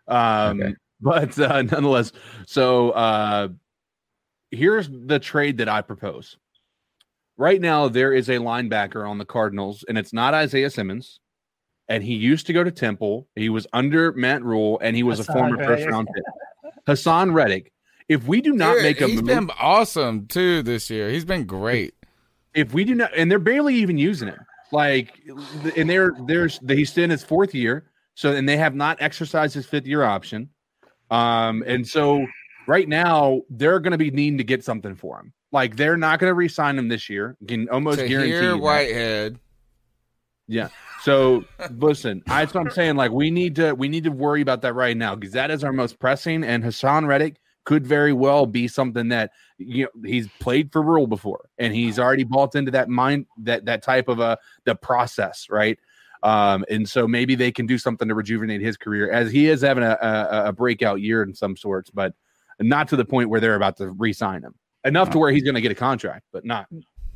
[0.09, 0.75] Um, Okay.
[1.01, 2.12] But uh, nonetheless,
[2.47, 3.49] so uh,
[4.51, 6.39] here's the trade that I propose.
[7.37, 11.18] Right now, there is a linebacker on the Cardinals, and it's not Isaiah Simmons.
[11.89, 13.29] And he used to go to Temple.
[13.35, 15.81] He was under Matt Rhule, and he was a former Reddick.
[15.81, 16.25] first round pick.
[16.87, 17.72] Haason Reddick
[18.09, 21.09] If we do not Dude, make a he's move, been awesome too this year.
[21.11, 21.95] He's been great.
[22.55, 24.39] if we do not, and they're barely even using him.
[24.73, 25.21] Like,
[25.77, 29.55] and they're there's he's still in his fourth year, so and they have not exercised
[29.55, 30.51] his fifth year option.
[31.11, 32.27] Um, and so
[32.67, 35.33] right now they're going to be needing to get something for him.
[35.53, 37.37] Like they're not going to re-sign him this year.
[37.47, 38.59] Can almost To guarantee hear you that.
[38.59, 39.39] Whitehead.
[40.49, 40.69] Yeah.
[41.03, 42.97] So listen, I, that's what I'm saying.
[42.97, 45.63] Like we need to we need to worry about that right now because that is
[45.63, 46.43] our most pressing.
[46.43, 51.07] And Haason Reddick could very well be something that you know he's played for Rhule
[51.07, 55.47] before and he's already bought into that mind that that type of a the process,
[55.51, 55.79] right?
[56.23, 59.61] Um, and so maybe they can do something to rejuvenate his career as he is
[59.61, 62.15] having a, a, a breakout year in some sorts, but
[62.61, 64.55] not to the point where they're about to re-sign him.
[64.85, 66.67] Enough to where he's going to get a contract, but not.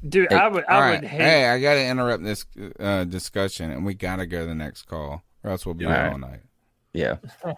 [0.09, 1.21] Dude, I would, I All would hate.
[1.21, 2.47] Hey, I got to interrupt this
[2.79, 5.85] uh, discussion, and we got to go to the next call, or else we'll be
[5.85, 6.13] All here right.
[6.13, 6.41] all night.
[6.93, 7.17] Yeah.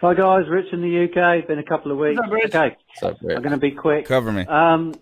[0.00, 1.46] Hi guys, Rich in the UK.
[1.46, 2.18] Been a couple of weeks.
[2.18, 2.54] What's up, Rich?
[2.54, 3.36] Okay, What's up, Rich?
[3.36, 4.06] I'm going to be quick.
[4.06, 4.46] Cover me.
[4.46, 4.94] Um,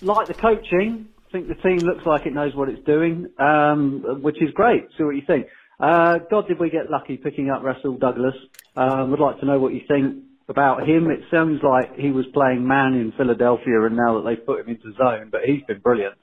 [0.00, 4.22] like the coaching, I think the team looks like it knows what it's doing, um,
[4.22, 4.84] which is great.
[4.96, 5.46] See what you think.
[5.80, 8.34] Uh, God, did we get lucky picking up Rasul Douglas?
[8.76, 11.10] Um, would like to know what you think about him.
[11.10, 14.68] It sounds like he was playing man in Philadelphia, and now that they've put him
[14.68, 16.14] into zone, but he's been brilliant.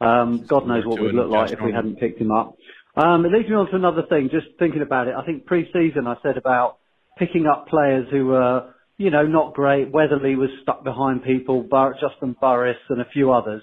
[0.00, 2.56] Um, God knows what we'd look like if we hadn't picked him up.
[2.96, 4.28] Um, it leads me on to another thing.
[4.32, 6.79] Just thinking about it, I think pre-season I said about
[7.20, 9.92] picking up players who were, you know, not great.
[9.92, 13.62] Weatherly was stuck behind people, Bur- Juston Burris and a few others.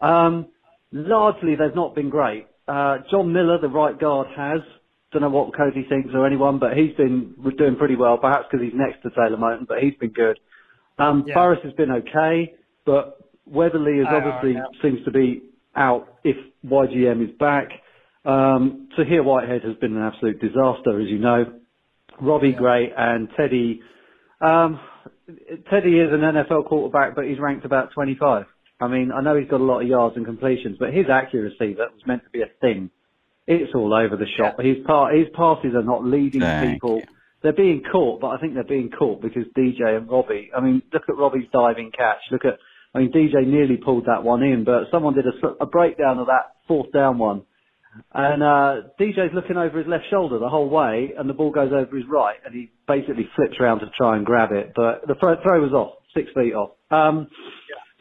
[0.00, 0.46] Um,
[0.90, 2.46] largely, they've not been great.
[2.66, 4.60] Uh, John Miller, the right guard, has.
[5.12, 8.16] Don't know what Cody thinks or anyone, but he's been doing pretty well.
[8.18, 10.40] Perhaps because he's next to Taylor Moton, but he's been good.
[10.98, 11.34] Um, Yeah.
[11.34, 14.66] Burris has been okay, but Weatherly is obviously know.
[14.82, 15.42] seems to be
[15.76, 16.36] out if
[16.66, 17.68] YGM is back.
[18.24, 21.52] Um, Tahir Whitehead has been an absolute disaster, as you know.
[22.20, 23.80] Robbie Gray and Teddy.
[24.40, 24.80] Um,
[25.70, 28.46] Teddy is an NFL quarterback, but he's ranked about 25.
[28.80, 31.74] I mean, I know he's got a lot of yards and completions, but his accuracy
[31.74, 32.90] that was meant to be a thing,
[33.46, 34.60] it's all over the shop.
[34.60, 37.02] His part, his passes are not leading Thank people.
[37.42, 40.50] They're being caught, but I think they're being caught because DJ and Robbie.
[40.56, 42.20] I mean, look at Robbie's diving catch.
[42.30, 42.58] Look at,
[42.94, 46.18] I mean, DJ nearly pulled that one in, but someone did a, sl- a breakdown
[46.18, 47.42] of that fourth down one.
[48.12, 51.72] And uh, DJ's looking over his left shoulder the whole way, and the ball goes
[51.72, 54.72] over his right, and he basically flips around to try and grab it.
[54.74, 56.72] But the throw, throw was off, six feet off.
[56.90, 57.28] Um,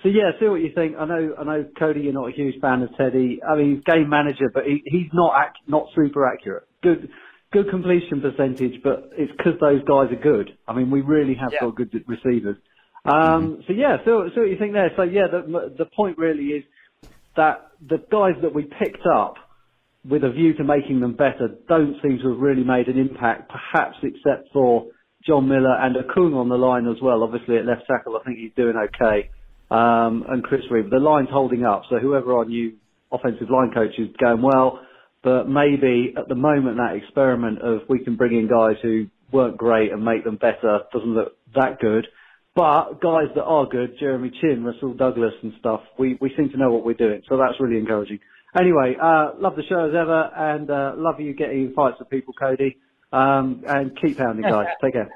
[0.04, 0.98] So yeah, see what you think.
[1.00, 3.40] I know, I know, Cody, you're not a huge fan of Teddy.
[3.48, 6.64] I mean, he's game manager, but he, he's not ac- not super accurate.
[6.82, 7.08] Good,
[7.54, 10.50] good completion percentage, but it's because those guys are good.
[10.68, 12.58] I mean, we really have got good receivers.
[13.06, 14.92] Um, So yeah, so see what you think there.
[14.98, 16.64] So yeah, the the point really is
[17.36, 19.36] that the guys that we picked up
[20.08, 23.50] with a view to making them better don't seem to have really made an impact,
[23.50, 24.88] perhaps except for
[25.26, 27.24] John Miller and Okung on the line as well.
[27.24, 29.30] Obviously at left tackle, I think he's doing okay.
[29.72, 31.84] Um, and Chris Reiff, the line's holding up.
[31.90, 32.74] So whoever our new
[33.12, 34.82] offensive line coach is going well,
[35.24, 39.58] but maybe at the moment that experiment of we can bring in guys who weren't
[39.58, 42.08] great and make them better doesn't look that good.
[42.56, 46.58] But guys that are good, Jeremy Chinn, Rasul Douglas and stuff, we, we seem to
[46.58, 47.24] know what we're doing.
[47.28, 48.20] So that's really encouraging.
[48.56, 52.10] Anyway, uh, love the show as ever and, uh, love you getting in fights with
[52.10, 52.78] people, Cody.
[53.12, 54.68] Um, and keep pounding guys.
[54.84, 55.10] Take care.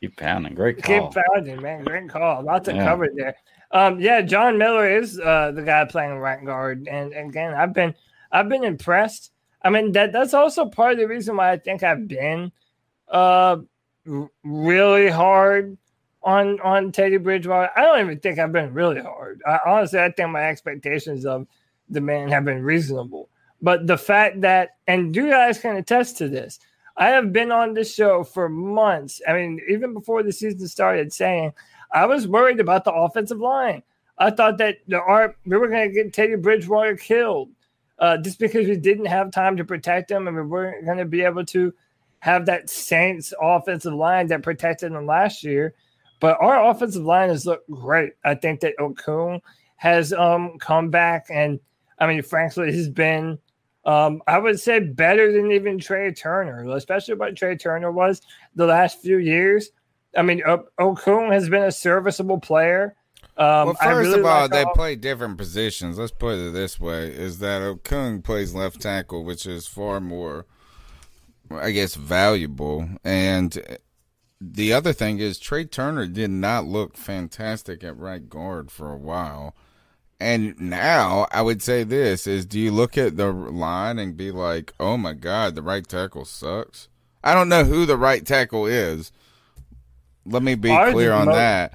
[0.00, 0.54] Keep pounding.
[0.54, 1.10] Great call.
[1.12, 1.84] Keep pounding, man.
[1.84, 2.42] Great call.
[2.42, 2.84] Lots of Yeah.
[2.84, 3.34] covered there.
[3.70, 7.94] Um, yeah, John Miller is uh, the guy playing right guard, and again, I've been
[8.30, 9.32] I've been impressed.
[9.62, 12.52] I mean, that that's also part of the reason why I think I've been
[13.08, 13.56] uh,
[14.08, 15.76] r- really hard
[16.22, 17.70] on on Teddy Bridgewater.
[17.76, 19.40] I don't even think I've been really hard.
[19.46, 21.46] I, honestly, I think my expectations of
[21.88, 23.28] the man have been reasonable.
[23.62, 26.58] But the fact that, and you guys can attest to this,
[26.96, 29.20] I have been on this show for months.
[29.26, 31.52] I mean, even before the season started, saying
[31.92, 33.82] I was worried about the offensive line.
[34.18, 37.50] I thought that the our, we were going to get Teddy Bridgewater killed
[37.98, 41.04] uh, just because we didn't have time to protect him, and we weren't going to
[41.04, 41.72] be able to
[42.20, 45.74] have that Saints offensive line that protected him last year.
[46.20, 48.12] But our offensive line has looked great.
[48.24, 49.40] I think that Okung
[49.76, 51.58] has um, come back, and
[51.98, 53.38] I mean, frankly, he's been
[53.86, 58.22] um, I would say better than even Trai Turner, especially what Trai Turner was
[58.54, 59.70] the last few years.
[60.16, 62.96] I mean, o- Okung has been a serviceable player.
[63.36, 65.98] Um, well, first really of all, like they our- play different positions.
[65.98, 70.46] Let's put it this way: is that Okung plays left tackle, which is far more,
[71.50, 72.88] I guess, valuable.
[73.02, 73.78] And
[74.40, 78.96] the other thing is, Trai Turner did not look fantastic at right guard for a
[78.98, 79.54] while.
[80.24, 84.30] And now I would say this is do you look at the line and be
[84.30, 86.88] like, oh my God, the right tackle sucks?
[87.22, 89.12] I don't know who the right tackle is.
[90.24, 91.74] Let me be Ours clear on Mo- that.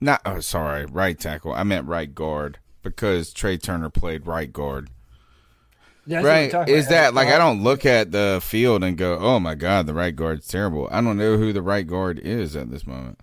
[0.00, 1.52] Not oh sorry, right tackle.
[1.52, 4.90] I meant right guard because Trai Turner played right guard.
[6.06, 6.68] Yeah, right?
[6.68, 9.94] Is that like I don't look at the field and go, "Oh my god, the
[9.94, 13.18] right guard's terrible." I don't know who the right guard is at this moment.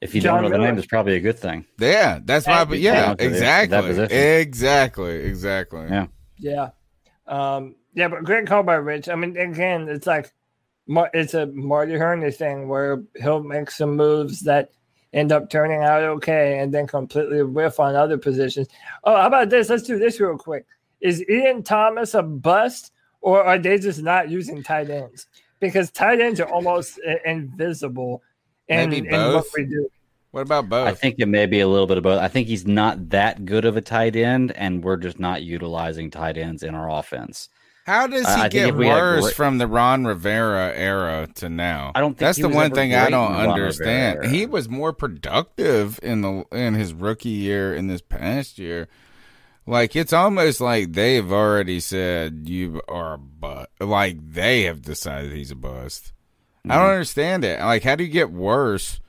[0.00, 1.64] If you John don't know the name, it's probably a good thing.
[1.78, 2.64] Yeah, that's why.
[2.66, 3.98] He's Yeah, down that exactly,
[4.40, 5.86] exactly, exactly.
[5.90, 6.06] Yeah.
[6.38, 6.70] Yeah.
[7.26, 9.08] Um, yeah, but great call by Rich.
[9.08, 10.32] I mean, again, it's like
[10.88, 14.70] it's a Marty Hurney thing where he'll make some moves that
[15.12, 18.68] end up turning out okay and then completely whiff on other positions.
[19.04, 19.68] Oh, how about this?
[19.68, 20.66] Let's do this real quick.
[21.00, 25.26] Is Ian Thomas a bust or are they just not using tight ends?
[25.60, 28.22] Because tight ends are almost invisible
[28.68, 29.52] in, Maybe in what both.
[29.56, 29.88] we do.
[30.30, 30.86] What about both?
[30.86, 32.20] I think it may be a little bit of both.
[32.20, 36.10] I think he's not that good of a tight end, and we're just not utilizing
[36.10, 37.48] tight ends in our offense.
[37.86, 41.26] How does he I think get if we worse great- from the Ron Rivera era
[41.36, 41.92] to now?
[41.94, 44.26] I don't think that's the one thing I don't in the Ron understand.
[44.26, 48.88] He was more productive in the in his rookie year in this past year.
[49.66, 53.68] Like it's almost like they've already said you are a bust.
[53.80, 56.12] Like they have decided he's a bust.
[56.68, 56.82] I Mm-hmm.
[56.82, 57.60] don't understand it.
[57.60, 59.00] Like, how do you get worse?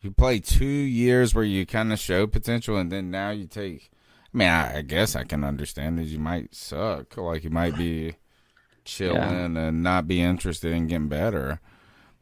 [0.00, 3.90] You play two years where you kind of show potential, and then now you take.
[4.34, 7.16] I mean, I, I guess I can understand that you might suck.
[7.16, 8.16] Like you might be
[8.84, 11.60] chilling and not be interested in getting better.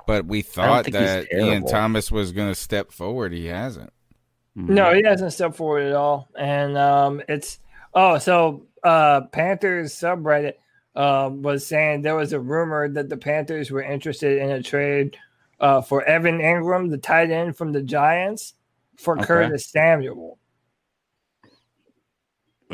[0.06, 1.66] But we thought that Ian.
[1.66, 3.32] Thomas was going to step forward.
[3.32, 3.92] He hasn't.
[4.54, 6.28] No, he hasn't stepped forward at all.
[6.38, 7.58] And um, it's
[7.94, 10.54] oh, so uh, Panthers subreddit
[10.94, 15.16] um, was saying there was a rumor that the Panthers were interested in a trade
[15.60, 18.54] uh, for Evan Engram, the tight end from the Giants,
[18.98, 19.26] for Okay.
[19.26, 20.38] Curtis Samuel.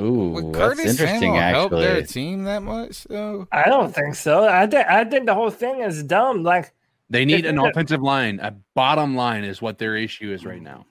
[0.00, 1.20] Ooh, Would that's Curtis interesting.
[1.20, 3.04] Samuel help Actually, their team that much?
[3.04, 4.46] Though I don't think so.
[4.48, 6.44] I think I think the whole thing is dumb.
[6.44, 6.72] Like,
[7.10, 8.38] They need an offensive line.
[8.40, 10.86] A bottom line is what their issue is right now.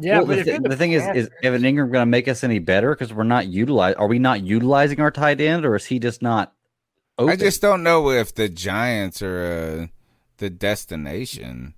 [0.00, 2.42] Yeah, Well, but the, if the thing is, is Evan Engram going to make us
[2.44, 3.94] any better because we're not utilize?
[3.94, 6.52] Are we not utilizing our tight end, or is he just not?
[7.18, 7.32] Open?
[7.32, 9.86] I just don't know if the Giants are uh,
[10.38, 11.74] the destination.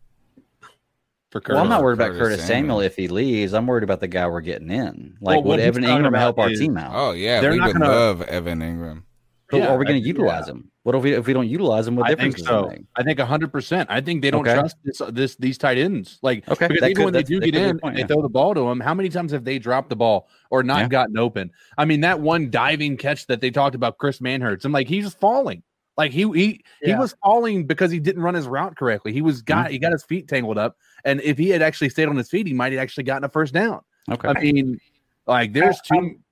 [1.31, 2.77] For Curtis, Well, I'm not Curtis- worried about Curtis Curtis Samuel.
[2.77, 2.81] Samuel.
[2.81, 3.53] if he leaves.
[3.53, 5.17] I'm worried about the guy we're getting in.
[5.21, 6.93] Like, Well, would Evan Engram about help our team out?
[6.95, 9.03] Oh yeah, They're we not would gonna- love Evan Engram.
[9.51, 10.53] So Yeah, are we going to utilize yeah.
[10.55, 10.71] him?
[10.87, 11.97] What if we if we don't utilize them?
[11.97, 12.68] What I difference think does it so.
[12.68, 12.84] make?
[12.95, 13.91] I think hundred percent.
[13.91, 14.57] I think they don't Okay.
[14.57, 16.20] trust this, this these tight ends.
[16.22, 17.97] Like Okay, because that even could- when they do get could be a in, point,
[17.97, 18.07] they yeah.
[18.07, 18.78] throw the ball to them.
[18.78, 20.87] How many times have they dropped the ball or not Yeah.
[20.89, 21.51] gotten open?
[21.76, 24.64] I mean, that one diving catch that they talked about, Chris Manhertz.
[24.64, 25.64] I'm like, he's falling.
[25.97, 29.12] Like he he he was falling because he didn't run his route correctly.
[29.12, 29.72] He was got mm-hmm.
[29.72, 32.47] he got his feet tangled up, and if he had actually stayed on his feet,
[32.47, 33.80] he might have actually gotten a first down.
[34.09, 34.28] Okay.
[34.28, 34.78] I mean,
[35.26, 35.97] like there's two.
[35.97, 36.22] I'm,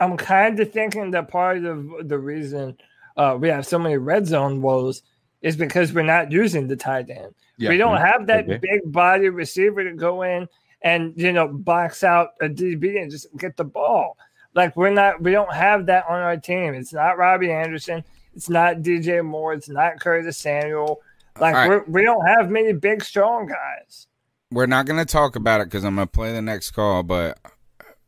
[0.00, 2.76] I'm kind of thinking that part of the reason
[3.20, 5.02] uh, we have so many red zone woes
[5.42, 7.34] is because we're not using the tight end.
[7.58, 7.68] Yeah.
[7.68, 8.58] we don't have that Okay.
[8.62, 10.48] big body receiver to go in
[10.82, 14.16] and you know box out a DB and just get the ball.
[14.54, 16.72] Like we're not, we don't have that on our team.
[16.72, 18.02] It's not Robbie Anderson.
[18.34, 19.52] It's not DJ Moore.
[19.52, 21.00] It's not Curtis Samuel.
[21.38, 21.68] Like right.
[21.68, 24.06] we're, we don't have many big strong guys.
[24.50, 27.02] We're not going to talk about it because I'm going to play the next call.
[27.02, 27.38] But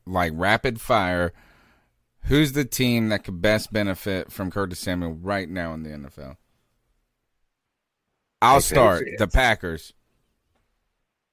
[0.06, 1.32] like rapid fire,
[2.24, 6.36] who's the team that could best benefit from Curtis Samuel right now in the NFL?
[8.40, 9.92] I'll The start the Packers.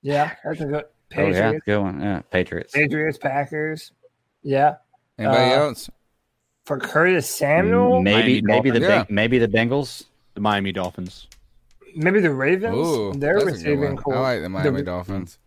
[0.02, 0.84] Yeah, that's a good
[1.18, 2.02] Oh yeah, Patriots, good one.
[2.02, 2.74] Yeah, Patriots.
[2.74, 3.92] Patriots, Packers.
[4.44, 4.76] Yeah,
[5.18, 5.90] Anybody Uh, else?
[6.66, 9.08] for Curtis Samuel, Maybe Miami maybe the Dolphins.
[9.08, 10.04] Beng- maybe the Bengals.
[10.36, 11.28] The Miami Dolphins.
[11.96, 12.76] maybe the Ravens.
[12.78, 13.98] Ooh, They're that's receiving one.
[13.98, 14.16] core.
[14.18, 15.40] I like the Miami The- Dolphins.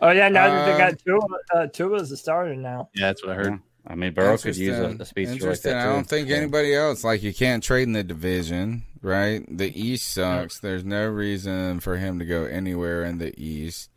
[0.00, 1.20] Oh yeah, now that they Uh, got Tua,
[1.54, 2.88] uh, Tua's the starter now.
[2.94, 3.60] Yeah, that's what I heard.
[3.86, 3.92] Yeah.
[3.92, 5.00] I mean, Burrow could use a, Interesting.
[5.00, 5.72] a speedster like Interesting.
[5.72, 9.44] that I don't think So- anybody else like you can't trade in the division, right?
[9.48, 10.58] The East sucks.
[10.58, 13.90] There's no reason for him to go anywhere in the East.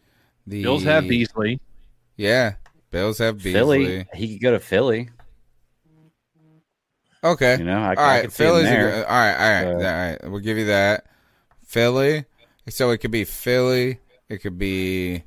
[0.48, 1.60] The Bills have Beasley.
[2.18, 2.54] Yeah,
[2.92, 3.54] Bills have Beasley.
[3.54, 4.08] Philly.
[4.14, 5.10] He could go to Philly.
[7.24, 7.58] Okay.
[7.58, 8.92] You know, I, all I right, could see Philly's a there.
[8.92, 10.32] good, all right, all right, So- all right.
[10.32, 11.06] We'll give you that.
[11.66, 12.26] Philly.
[12.70, 14.00] So it could be Philly.
[14.30, 15.24] It could be.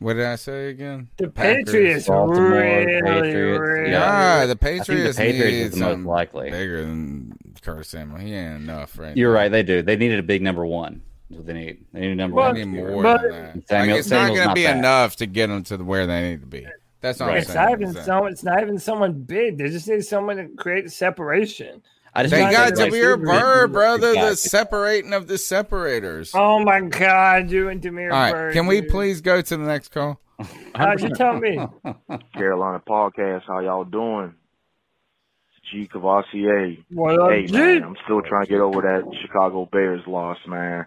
[0.00, 1.08] What did I say again?
[1.18, 1.64] The Packers.
[1.66, 3.90] Patriots Baltimore, really, Patriots, really.
[3.90, 4.02] yeah.
[4.02, 6.50] Ah, the I think the Patriots, Patriots need is the most likely.
[6.50, 8.18] bigger than Curtis Samuel.
[8.18, 9.14] He ain't enough, right?
[9.16, 9.38] You're now.
[9.40, 9.48] right.
[9.52, 9.82] They do.
[9.82, 11.02] They needed a big number one.
[11.28, 11.84] That's what they need.
[11.92, 12.54] They need a number Well, one.
[12.56, 13.68] They need more But- than that.
[13.68, 14.78] Samuel- like, it's not going to be bad.
[14.78, 16.66] enough to get them to the, where they need to be.
[17.02, 17.34] That's all Right.
[17.34, 17.70] I'm It's saying.
[17.70, 18.24] not even so.
[18.26, 19.58] It's not even someone big.
[19.58, 21.82] They just need someone to create separation.
[22.14, 26.32] I just They don't got think, like, Damiere Byrd, brother, the separating of the separators.
[26.34, 28.90] Oh my God, you and Demir All right, Bird, can we dude.
[28.90, 30.20] please go to the next call?
[30.74, 31.58] How'd you tell me.
[32.34, 33.42] Carolina podcast.
[33.46, 34.34] How y'all doing?
[35.56, 36.82] It's G Cavassier.
[36.90, 37.52] What up, hey G?
[37.52, 40.86] man, I'm still trying to get over that Chicago Bears loss, man.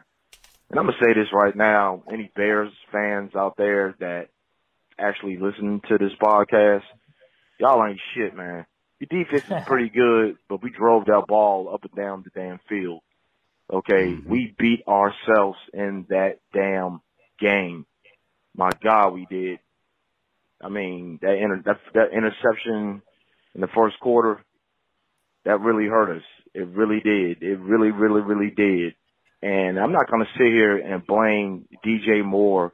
[0.71, 4.30] And I'm gonna say this right now: any Bears fans out there that
[4.99, 6.82] actually listen to this podcast,
[7.59, 8.65] y'all ain't shit, man.
[8.99, 12.59] Your defense is pretty good, but we drove that ball up and down the damn
[12.69, 13.01] field.
[13.71, 14.29] Okay, mm-hmm.
[14.29, 17.01] we beat ourselves in that damn
[17.39, 17.85] game.
[18.55, 19.59] My God, we did.
[20.61, 23.01] I mean, that inter- that, that interception
[23.55, 24.43] in the first quarter,
[25.45, 26.23] that really hurt us.
[26.53, 27.41] It really did.
[27.41, 28.93] It really, really, really did.
[29.41, 32.71] And I'm not going to sit here and blame DJ Moore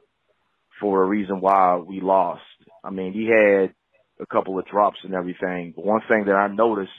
[0.80, 2.42] for a reason why we lost.
[2.84, 3.74] I mean, he had
[4.20, 5.72] a couple of drops and everything.
[5.74, 6.92] But one thing that I noticed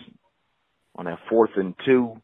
[0.95, 2.21] on that fourth and two,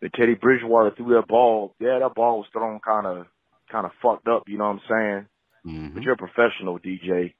[0.00, 1.74] the Teddy Bridgewater threw that ball.
[1.78, 3.26] Yeah, that ball was thrown kind of,
[3.70, 4.44] kind of fucked up.
[4.48, 5.26] You know what I'm saying?
[5.66, 5.94] Mm-hmm.
[5.94, 7.34] But you're a professional, DJ.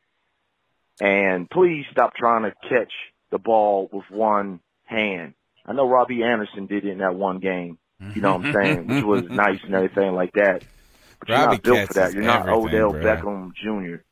[1.00, 2.92] And please stop trying to catch
[3.30, 5.34] the ball with one hand.
[5.66, 7.78] I know Robbie Anderson did it in that one game.
[8.14, 8.86] You know what I'm saying?
[8.88, 10.64] Which was nice and everything like that.
[11.20, 12.12] But you're not built for that.
[12.12, 13.02] You're not Odell bro.
[13.02, 14.02] Beckham Jr.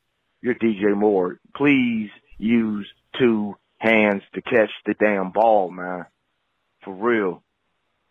[0.41, 1.39] You're DJ Moore.
[1.55, 2.87] Please use
[3.19, 6.05] two hands to catch the damn ball, man.
[6.83, 7.43] For real.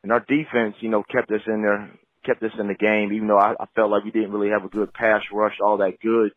[0.03, 1.91] And our defense, you know, kept us in there,
[2.25, 4.65] kept us in the game, even though I, I felt like we didn't really have
[4.65, 6.33] a good pass rush, all that good.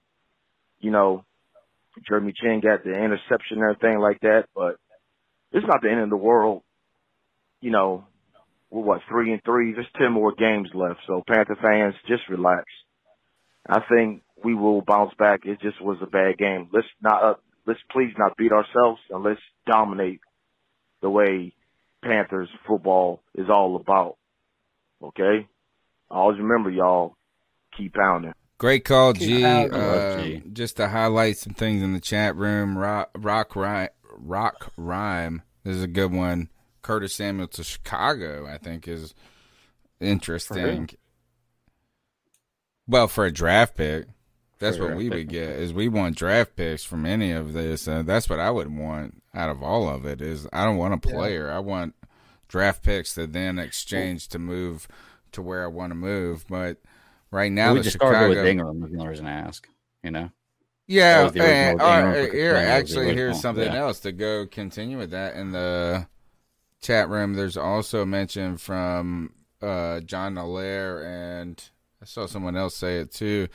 [0.80, 1.24] You know,
[2.08, 4.78] Jeremy Chinn got the interception and everything like that, but
[5.52, 6.64] it's not the end of the world.
[7.62, 8.06] You know,
[8.70, 9.74] we're what, three and three?
[9.74, 11.00] There's 10 more games left.
[11.08, 12.66] So Panther fans, just relax.
[13.70, 15.42] I think we will bounce back.
[15.46, 16.70] It just was a bad game.
[16.72, 17.34] Let's not, uh,
[17.66, 20.20] let's please not beat ourselves and let's dominate
[21.02, 21.54] the way
[22.04, 24.18] Panthers football is all about.
[25.02, 25.48] Okay?
[26.10, 27.16] Always remember, y'all,
[27.76, 28.34] keep pounding.
[28.58, 29.28] Great call, G.
[29.28, 29.74] Keep pounding.
[29.74, 35.42] Uh, just to highlight some things in the chat room, Rock Rock Rhyme, Rock Rhyme.
[35.64, 36.50] This is a good one.
[36.82, 39.16] Curtis Samuel to Chicago, I think, is
[40.00, 40.90] interesting.
[42.88, 44.06] Well, for a draft pick,
[44.64, 45.50] that's what we would get.
[45.50, 47.88] Is we want draft picks from any of this.
[47.88, 50.22] Uh, that's what I would want out of all of it.
[50.22, 51.14] Is I don't want a Yeah.
[51.14, 51.52] player.
[51.52, 51.96] I want
[52.48, 54.88] draft picks to then exchange to move
[55.34, 56.46] to where I want to move.
[56.48, 56.78] But
[57.32, 58.86] right now, we the just Chicago started with Engram.
[58.86, 59.68] Is the only reason I ask.
[60.04, 60.32] You know.
[60.88, 63.80] Yeah, was and, Engram all for right, here, was actually, here's something yeah.
[63.80, 66.08] else to go continue with that in the
[66.82, 67.36] chat room.
[67.36, 71.64] There's also a mention from uh, John Allaire, and
[72.02, 73.48] I saw someone else say it too.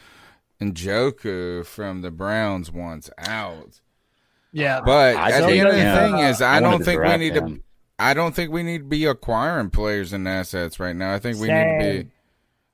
[0.61, 3.81] Njoku from the Browns wants out.
[4.53, 6.83] Yeah, But I at the think, end of the yeah, thing is, I, I don't
[6.85, 7.57] think we need him.
[7.57, 7.63] to.
[7.99, 11.13] I don't think we need to be acquiring players and assets right now.
[11.15, 12.11] I think we need to be.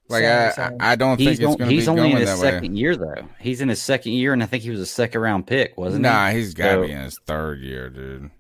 [0.09, 0.77] Like Same, I, same.
[0.81, 2.51] I, I don't He's, think it's going to be he's only in his that way.
[2.51, 3.27] second year though.
[3.41, 6.03] He's in his second year, and I think he was a second round pick, wasn't
[6.03, 6.33] Nah, he?
[6.35, 8.31] Nah, he's got to So- be in his third year, dude.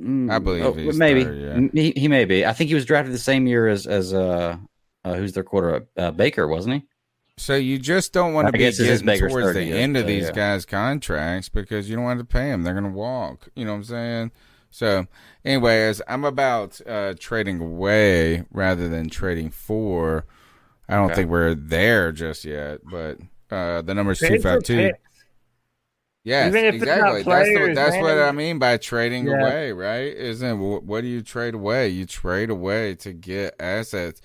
[0.00, 1.82] Mm, I believe oh, he's maybe third, yeah.
[1.82, 2.44] He, he may be.
[2.44, 4.56] I think he was drafted the same year as as uh,
[5.04, 6.82] uh who's their quarterback uh, Baker, wasn't he?
[7.36, 9.76] So you just don't want I to be guess this getting towards third the year,
[9.76, 10.32] end of so, these yeah.
[10.32, 12.62] guys' contracts because you don't want to pay them.
[12.62, 13.48] They're going to walk.
[13.56, 14.32] You know what I'm saying?
[14.70, 15.06] So,
[15.44, 20.26] anyways, I'm about uh, trading away rather than trading for.
[20.88, 21.14] I don't Okay.
[21.14, 23.18] think we're there just yet, but
[23.50, 24.76] uh, the number's Trade two for five two.
[24.76, 24.98] picks.
[26.24, 27.22] Yes, Even if exactly.
[27.22, 28.18] that's the, players, that's what.
[28.18, 29.40] I mean by trading Yeah.
[29.40, 30.14] away, right?
[30.16, 31.88] Isn't what do you trade away?
[31.90, 34.22] You trade away to get assets.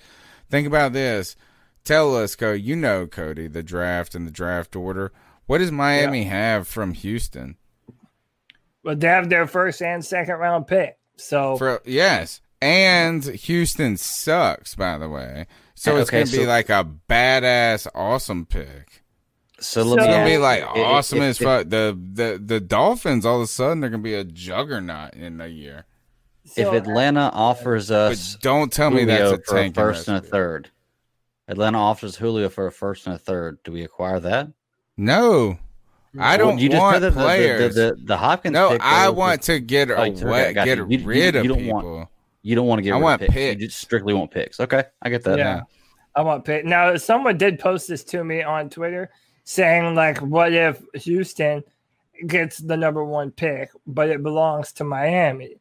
[0.48, 1.36] Think about this.
[1.84, 2.60] Tell us, Cody.
[2.62, 5.12] You know, Cody, the draft and the draft order.
[5.46, 7.56] What does Miami have from Houston?
[8.82, 10.96] Well, they have their first and second round pick.
[11.16, 15.46] So For yes, and Houston sucks, by the way.
[15.74, 19.02] So uh, it's Okay, gonna be like a badass, awesome pick.
[19.58, 21.68] So So- It's gonna be like i- i- awesome if- as if- fuck.
[21.68, 25.46] The the the Dolphins all of a sudden they're gonna be a juggernaut in a
[25.48, 25.84] year.
[26.56, 30.16] If Atlanta offers us But don't tell me Julio that's a for a first and
[30.16, 30.30] a recipe.
[30.30, 30.70] third,
[31.50, 33.58] Atlanta offers Julio for a first and a third.
[33.64, 34.48] Do we acquire that?
[34.96, 36.20] No, mm-hmm.
[36.22, 37.74] I don't you just want said that the- the- players.
[37.74, 38.52] The, the, the Hopkins.
[38.54, 40.86] no, pick, I want to get Oh, okay, away, got get you.
[40.88, 41.72] You- you- rid you of don't people.
[41.96, 42.08] want-
[42.42, 43.34] You don't want to get I rid want of picks.
[43.34, 43.60] picks.
[43.62, 44.60] You just strictly want picks.
[44.60, 45.38] Okay, I get that.
[45.38, 45.62] Yeah.
[46.16, 46.66] I want picks.
[46.66, 49.10] Now, someone did post this to me on Twitter
[49.44, 51.62] saying, like, what if Houston
[52.26, 55.56] gets the number one pick, but it belongs to Miami?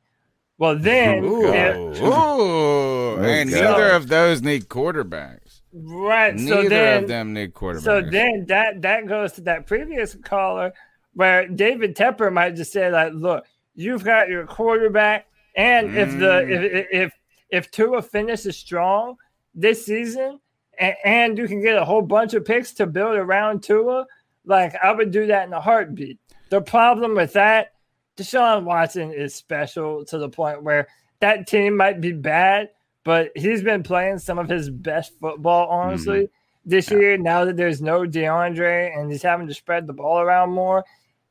[0.57, 5.48] Well, then, Ooh, if- ooh, and neither of those need quarterbacks.
[5.73, 6.35] Right.
[6.35, 7.83] Neither so then, of them need quarterbacks.
[7.83, 10.73] So then that that goes to that previous caller
[11.13, 13.45] where David Tepper might just say like, look,
[13.75, 16.49] you've got your quarterback, and if the Mm.
[16.51, 17.13] if if
[17.49, 19.15] if Tua finishes strong
[19.55, 20.39] this season,
[20.77, 24.05] and, and you can get a whole bunch of picks to build around Tua,
[24.45, 26.19] like I would do that in a heartbeat.
[26.49, 27.73] The problem with that,
[28.17, 30.87] Deshaun Watson is special to the point where
[31.19, 32.69] that team might be bad,
[33.03, 36.69] but he's been playing some of his best football, honestly, Mm-hmm.
[36.69, 37.17] this year.
[37.17, 40.83] Now that there's no DeAndre and he's having to spread the ball around more,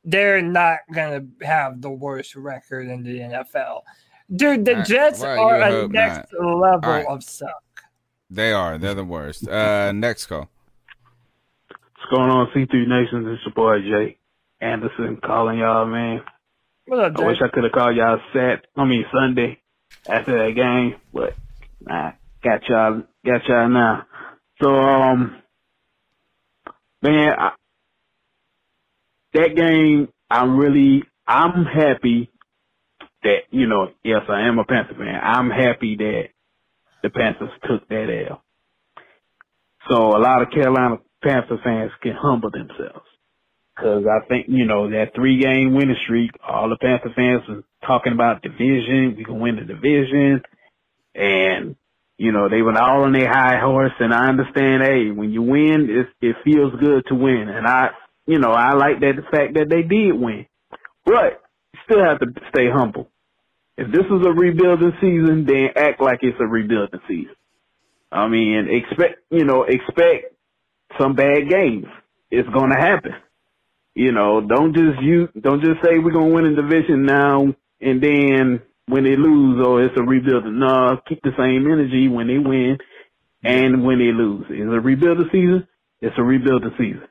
[0.03, 3.81] they're not going to have the worst record in the NFL.
[4.35, 6.57] Dude, the Uh, Jets well, are a next not.
[6.57, 7.05] level All right.
[7.07, 7.49] of suck.
[8.29, 8.77] They are.
[8.77, 9.47] They're the worst.
[9.47, 10.49] Uh, next call.
[11.69, 13.27] What's going on, C3 Nations?
[13.27, 14.17] It's your boy Jay
[14.61, 16.21] Anderson calling y'all, man.
[16.85, 19.59] What up, I wish I could have called y'all Sat, I mean Sunday
[20.07, 21.35] after that game, but
[21.89, 22.11] nah,
[22.43, 24.05] got y'all, got y'all now.
[24.61, 25.41] So, um,
[27.01, 27.51] man, I,
[29.33, 32.29] that game, I'm really, I'm happy
[33.23, 35.19] that, you know, yes, I am a Panther fan.
[35.21, 36.23] I'm happy that
[37.03, 38.43] the Panthers took that L.
[39.89, 43.05] So a lot of Carolina Panther fans can humble themselves.
[43.77, 47.63] Cause I think, you know, that three game winning streak, all the Panther fans were
[47.87, 49.15] talking about division.
[49.17, 50.41] We can win the division.
[51.15, 51.75] And,
[52.19, 53.93] you know, they were all on their high horse.
[53.99, 57.47] And I understand, hey, when you win, it, it feels good to win.
[57.47, 57.91] And I,
[58.27, 60.45] you know, I like that the fact that they did win.
[61.05, 61.41] But
[61.85, 63.09] still have to stay humble.
[63.77, 67.35] If this is a rebuilding season, then act like it's a rebuilding season.
[68.11, 70.35] I mean, expect, you know, expect
[70.99, 71.85] some bad games.
[72.29, 73.13] It's going to happen.
[73.95, 78.01] You know, don't just you don't just say we're gonna win a division now and
[78.01, 80.59] then when they lose, oh, it's a rebuilding.
[80.59, 82.77] No, keep the same energy when they win
[83.43, 84.45] and when they lose.
[84.49, 85.67] It's a rebuilding season.
[86.01, 87.07] It's a rebuilding season.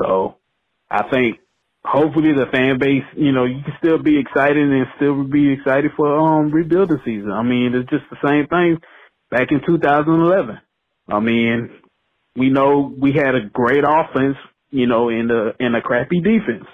[0.00, 0.36] So
[0.90, 1.38] I think
[1.84, 5.92] hopefully the fan base, you know, you can still be excited and still be excited
[5.96, 7.32] for um rebuilding season.
[7.32, 8.78] I mean, it's just the same thing
[9.30, 10.58] back in 2011.
[11.08, 11.70] I mean,
[12.36, 14.36] we know we had a great offense,
[14.70, 16.66] you know, in the in a crappy defense.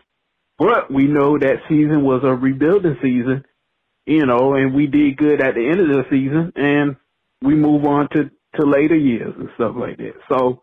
[0.59, 3.45] But we know that season was a rebuilding season,
[4.07, 6.97] you know, and we did good at the end of the season and
[7.41, 10.15] we move on to, to later years and stuff like that.
[10.29, 10.63] So,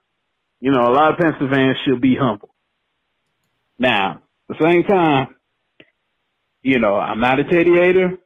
[0.60, 2.54] you know, a lot of fans should be humble.
[3.78, 5.36] Now, at the same time,
[6.62, 8.18] you know, I'm not a Teddy hater.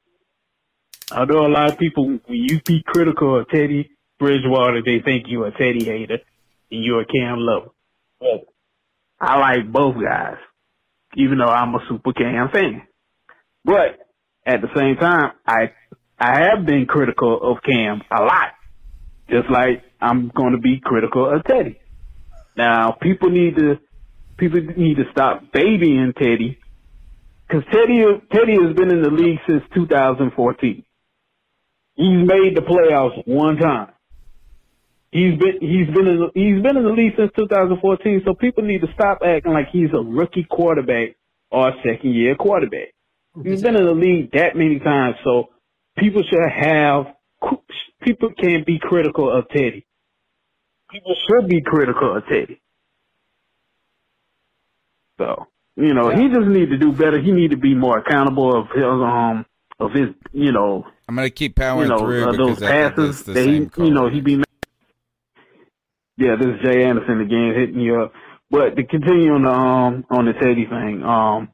[1.12, 5.26] I know a lot of people, when you be critical of Teddy Bridgewater, they think
[5.28, 6.20] you're a Teddy hater
[6.72, 7.70] and you're a Cam lover.
[8.20, 8.46] But
[9.20, 10.38] I like both guys,
[11.16, 12.88] even though I'm a super Cam fan.
[13.64, 14.03] But
[14.46, 15.72] at the same time, I
[16.20, 18.54] I have been critical of Cam a lot,
[19.30, 21.80] just like I'm going to be critical of Teddy.
[22.56, 23.80] Now, people need to
[24.38, 26.60] people need to stop babying Teddy
[27.48, 30.84] because Teddy Teddy has been in the league since 2014.
[31.96, 33.90] He's made the playoffs one time.
[35.12, 38.24] He's been he's been in he's been in the league since 2014.
[38.26, 41.16] So people need to stop acting like he's a rookie quarterback
[41.52, 42.94] or a second year quarterback.
[43.42, 45.16] He's been in the league that many times.
[45.24, 45.50] So
[45.98, 47.08] people should have
[48.02, 49.86] people can't be critical of Teddy.
[50.92, 52.62] People should be critical of Teddy.
[55.18, 57.20] So you know he just need to do better.
[57.20, 59.46] He need to be more accountable of his um
[59.80, 63.24] of his you know I'm gonna keep powering you know through uh, because those passes
[63.24, 63.86] that he call.
[63.88, 64.44] you know he be.
[66.18, 68.14] Yeah, this is Jay Anderson again hitting you up.
[68.52, 71.50] But to continue on the um on the Teddy thing, um,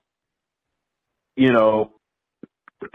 [1.39, 1.93] you know,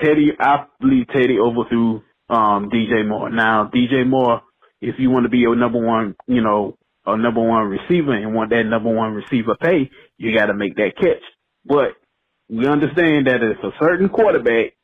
[0.00, 3.30] Teddy, I believe Teddy overthrew um DJ Moore.
[3.30, 4.42] Now DJ Moore,
[4.82, 6.76] if you want to be a number one, you know,
[7.06, 10.76] a number one receiver and want that number one receiver pay, you got to make
[10.76, 11.22] that catch.
[11.64, 11.96] But
[12.50, 14.74] we understand that if a certain quarterback,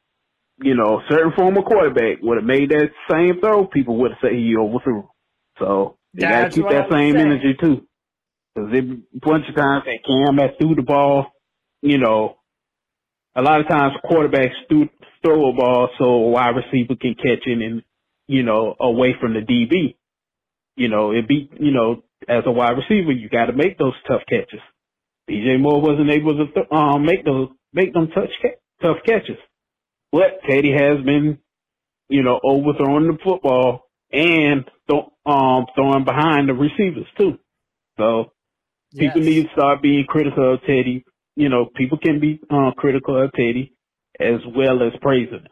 [0.62, 4.32] you know, certain former quarterback would have made that same throw, people would have said
[4.32, 5.06] he overthrew.
[5.58, 7.26] So you got to keep that same saying.
[7.26, 7.86] energy too.
[8.54, 11.26] Because a bunch of times that Cam that threw the ball,
[11.82, 12.39] you know,
[13.37, 14.89] a lot of times quarterbacks threw,
[15.24, 17.83] throw a ball so a wide receiver can catch it and,
[18.26, 19.97] you know, away from the DB.
[20.76, 23.95] You know, it be, you know, as a wide receiver, you got to make those
[24.09, 24.61] tough catches.
[25.28, 29.39] DJ Moore wasn't able to th- um, make those, make them touch ca- tough catches.
[30.12, 31.39] But Teddy has been,
[32.09, 37.39] you know, overthrowing the football and th- um, throwing behind the receivers too.
[37.99, 38.33] So
[38.99, 39.28] people Yes.
[39.31, 41.05] need to start being critical of Teddy.
[41.37, 43.74] You know, people can be uh, critical of Teddy
[44.18, 45.49] as well as praising him.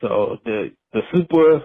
[0.00, 1.62] So the the super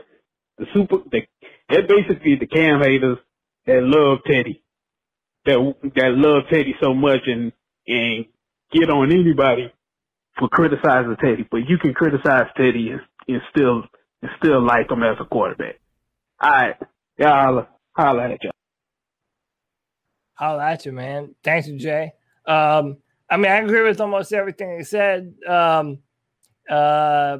[0.58, 1.22] the super the
[1.70, 3.18] they're basically the cam haters
[3.66, 4.64] that love Teddy.
[5.46, 7.52] That that love Teddy so much and
[7.88, 8.26] and
[8.72, 9.72] get on anybody
[10.39, 11.48] for criticizing Teddy.
[11.50, 13.84] But you can criticize Teddy and, and still
[14.22, 15.80] and still like him as a quarterback.
[16.41, 16.76] All right.
[17.18, 18.52] Y'all holla at y'all.
[20.36, 21.36] Holla at you, man.
[21.44, 22.14] Thanks, Jay.
[22.46, 22.98] Um,
[23.34, 25.34] I mean, I agree with almost everything he said.
[25.47, 25.97] Um,
[26.69, 27.39] uh,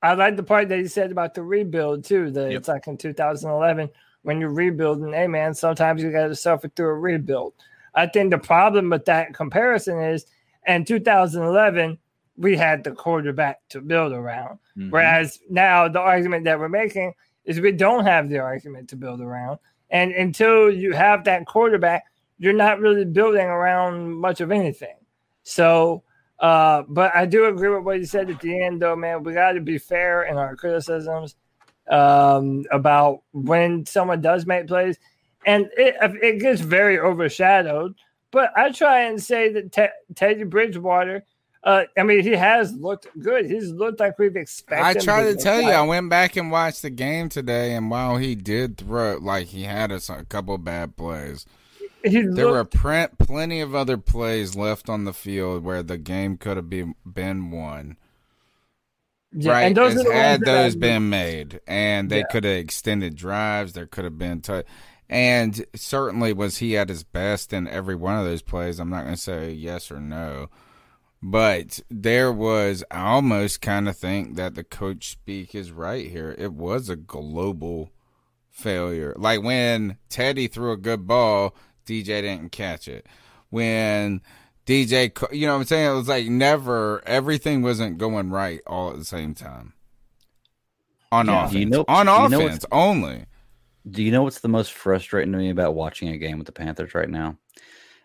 [0.00, 2.30] I like the part that he said about the rebuild too.
[2.30, 3.90] That it's like in 2011
[4.22, 5.12] when you're rebuilding.
[5.12, 7.54] Hey man, sometimes you got to suffer through a rebuild.
[7.96, 10.26] I think the problem with that comparison is
[10.68, 11.98] in 2011
[12.36, 14.92] we had the quarterback to build around, Mhm.
[14.92, 17.12] whereas now the argument that we're making
[17.44, 19.58] is we don't have the argument to build around,
[19.90, 22.04] and until you have that quarterback,
[22.38, 24.94] you're not really building around much of anything.
[25.48, 26.02] So,
[26.38, 29.22] uh, but I do agree with what you said at the end, though, man.
[29.22, 31.36] We got to be fair in our criticisms
[31.90, 34.98] um, about when someone does make plays,
[35.46, 37.94] and it it gets very overshadowed.
[38.30, 41.24] But I try and say that Te- Teddy Bridgewater.
[41.64, 43.46] Uh, I mean, he has looked good.
[43.46, 45.00] He's looked like we've expected.
[45.00, 45.70] I try to look tell you.
[45.70, 49.62] I went back and watched the game today, and while he did throw, like he
[49.62, 51.46] had a, a couple bad plays,
[52.04, 56.36] He there were looked- plenty of other plays left on the field where the game
[56.36, 57.96] could have been been won.
[59.32, 62.26] Yeah, right, and those as had ones that I- those been made, and they Yeah.
[62.30, 63.74] could have extended drives.
[63.74, 64.62] There could have been, t-
[65.10, 68.78] and certainly was he at his best in every one of those plays.
[68.78, 70.48] I'm not going to say yes or no,
[71.22, 72.82] but there was.
[72.90, 76.34] I almost kind of think that the coach speak is right here.
[76.38, 77.92] It was a global
[78.50, 79.14] failure.
[79.16, 81.54] Like when Teddy threw a good ball,
[81.88, 83.06] DJ didn't catch it.
[83.50, 84.20] When
[84.66, 85.90] DJ, you know what I'm saying?
[85.90, 89.72] It was like never, everything wasn't going right all at the same time.
[91.10, 91.46] On Yeah.
[91.46, 91.54] offense.
[91.54, 93.24] You know- On do you know offense only.
[93.90, 96.52] Do you know what's the most frustrating to me about watching a game with the
[96.52, 97.38] Panthers right now?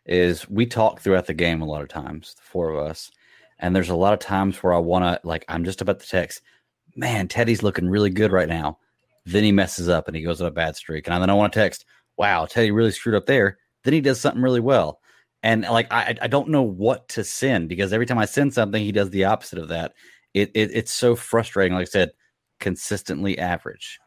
[0.06, 3.12] Is we talk throughout the game a lot of times, the four of us,
[3.60, 6.08] and there's a lot of times where I want to like I'm just about to
[6.08, 6.42] text,
[6.96, 8.80] man, Teddy's looking really good right now.
[9.26, 11.52] Then he messes up and he goes on a bad streak, and then I want
[11.54, 11.86] to text,
[12.18, 13.58] wow, Teddy really screwed up there.
[13.84, 15.00] Then he does something really well,
[15.42, 18.84] and like I I don't know what to send because every time I send something,
[18.84, 19.94] he does the opposite of that.
[20.34, 21.74] It, it it's so frustrating.
[21.74, 22.12] Like I said,
[22.60, 24.00] consistently average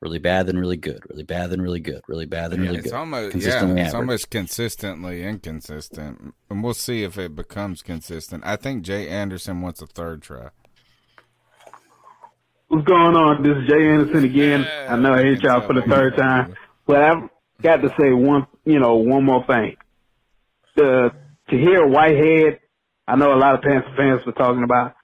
[0.00, 2.90] really bad then really good, really bad then really good, really bad then really it's
[2.90, 2.94] good.
[2.94, 4.00] almost yeah, consistently it's average.
[4.00, 8.44] almost consistently inconsistent, and we'll see if it becomes consistent.
[8.46, 10.50] I think Jay Anderson wants a third try.
[12.68, 13.42] What's going on?
[13.42, 14.68] This is Jay Anderson again.
[14.88, 16.54] I know I hit y'all for the third time,
[16.86, 17.28] but I've
[17.62, 19.76] got to say one, you know, one more thing.
[20.76, 21.10] The
[21.50, 22.60] Tahir Whitehead,
[23.06, 24.94] I know a lot of Panther fans were talking about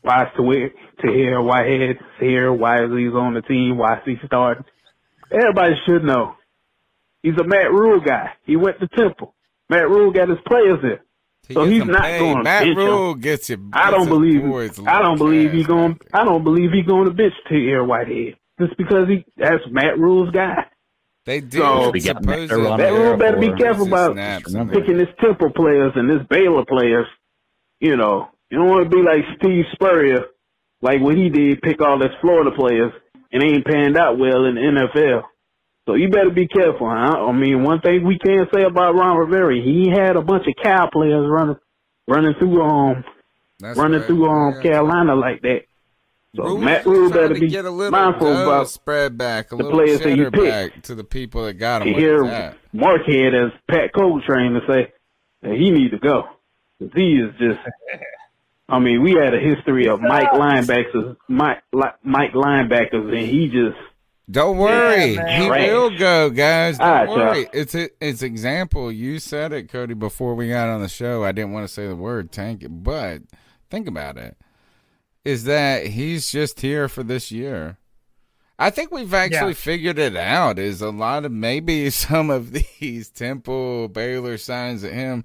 [0.00, 0.70] why is to
[1.00, 4.64] Tahir Whitehead here, why is he on the team, why is he starting?
[5.30, 6.34] Everybody should know.
[7.22, 8.30] He's a Matt Rhule guy.
[8.44, 9.34] He went to Temple.
[9.70, 11.04] Matt Rhule got his players there.
[11.52, 12.84] so gets he's not going to Matt bench him.
[12.84, 13.70] Rhule gets you.
[13.72, 14.42] I don't believe.
[14.86, 15.98] I don't believe he's going.
[16.12, 17.84] I don't believe he's going to bench T.R.
[17.84, 20.66] Whitehead just because he that's Matt Rhule's guy.
[21.24, 21.60] They did.
[21.60, 24.54] So, We got supposedly- Rhule on Matt the Rhule air better be careful about snaps
[24.54, 27.06] and picking his Temple players and his Baylor players.
[27.80, 30.24] You know, you don't want to be like Steve Spurrier,
[30.82, 32.92] like what he did, pick all his Florida players
[33.32, 35.22] and ain't panned out well in the NFL.
[35.86, 36.88] So you better be careful.
[36.88, 37.26] Huh?
[37.26, 40.54] I mean, one thing we can say about Ron Rivera, he had a bunch of
[40.62, 41.56] Cal players running,
[42.06, 43.04] running through um,
[43.58, 44.06] That's running right.
[44.06, 45.62] through um Carolina like that.
[46.34, 49.68] So Rhule's Matt Rhule better be get a little mindful about spread back, a the
[49.70, 50.40] players that you pick.
[50.72, 51.88] back to the people that got him.
[51.88, 52.24] to where hear
[52.72, 52.80] he's.
[52.80, 54.92] Markhead as Pat Coltrane to say
[55.42, 56.22] that he need to go.
[56.78, 57.58] 'Cause He is just.
[58.68, 61.58] I mean, we had a history of Mike linebackers, Mike
[62.02, 63.76] Mike linebackers, and he just.
[64.30, 65.40] Don't worry, man.
[65.42, 65.68] he Trash.
[65.68, 66.78] will go, guys.
[66.78, 67.40] Don't All right, worry.
[67.42, 67.50] y'all.
[67.52, 68.90] It's a, it's example.
[68.90, 71.22] You said it, Cody, before we got on the show.
[71.24, 73.20] I didn't want to say the word tank, but
[73.68, 74.36] think about it.
[75.24, 77.78] Is that he's just here for this year?
[78.58, 79.56] I think we've actually Yeah.
[79.56, 80.58] figured it out.
[80.58, 85.24] Is a lot of maybe some of these Temple Baylor signs at him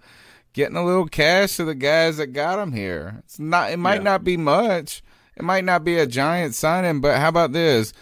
[0.54, 3.18] getting a little cash to the guys that got him here.
[3.20, 3.72] It's not.
[3.72, 4.04] It might Yeah.
[4.04, 5.04] not be much.
[5.36, 7.94] It might not be a giant signing, but how about this?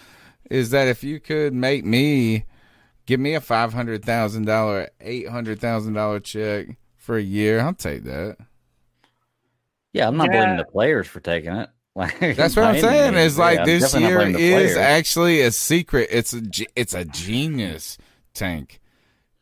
[0.50, 2.46] Is that if you could make me
[3.06, 6.68] give me a five hundred thousand dollar, eight hundred thousand dollar check
[6.98, 8.38] for a year, I'll take that.
[9.92, 10.40] Yeah, I'm not Yeah.
[10.42, 11.70] blaming the players for taking it.
[11.96, 13.14] Like That's what I'm saying.
[13.14, 13.26] means.
[13.34, 16.10] Is like Yeah, this year is actually a secret.
[16.12, 16.42] It's a
[16.76, 17.98] it's a genius
[18.34, 18.82] tank,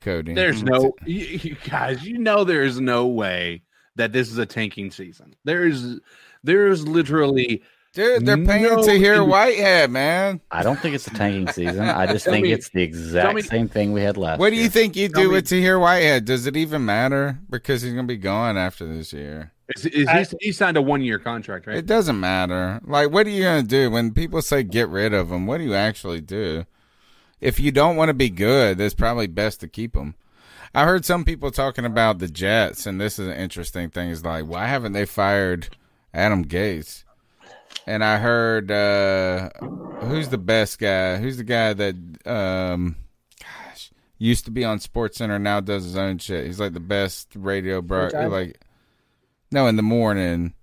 [0.02, 0.36] Cody.
[0.36, 3.64] There's no, you, you guys, you know, there's no way
[3.96, 5.36] that this is a tanking season.
[5.46, 6.00] There's,
[6.44, 7.64] there's literally,
[7.94, 8.26] dude.
[8.26, 10.40] They're paying no to hear in- Whitehead, man.
[10.52, 11.80] I don't think it's a tanking season.
[11.82, 14.38] I just think me- it's the exact me- same thing we had last.
[14.38, 14.40] Year.
[14.40, 14.70] What do you year.
[14.70, 16.26] think you do me- with Tahir Whitehead?
[16.26, 19.53] Does it even matter because he's gonna be gone after this year?
[19.76, 21.78] Is, is I- he, he signed a one year contract, right?
[21.78, 22.82] It doesn't matter.
[22.86, 25.46] Like, what are you gonna do when people say get rid of him?
[25.48, 26.66] What do you actually do?
[27.40, 30.16] If you don't want to be good, it's probably best to keep him.
[30.76, 34.10] I heard some people talking about the Jets, and this is an interesting thing.
[34.10, 35.76] Is like, why haven't they fired
[36.14, 37.04] Adam Gase?
[37.86, 39.50] and I heard uh,
[40.02, 41.18] who's the best guy?
[41.18, 41.96] Who's the guy that
[42.26, 42.96] um,
[43.42, 46.46] gosh used to be on Sports Center now does his own shit.
[46.46, 48.10] He's like the best radio bro.
[48.14, 48.60] Like
[49.54, 50.54] no, in the morning.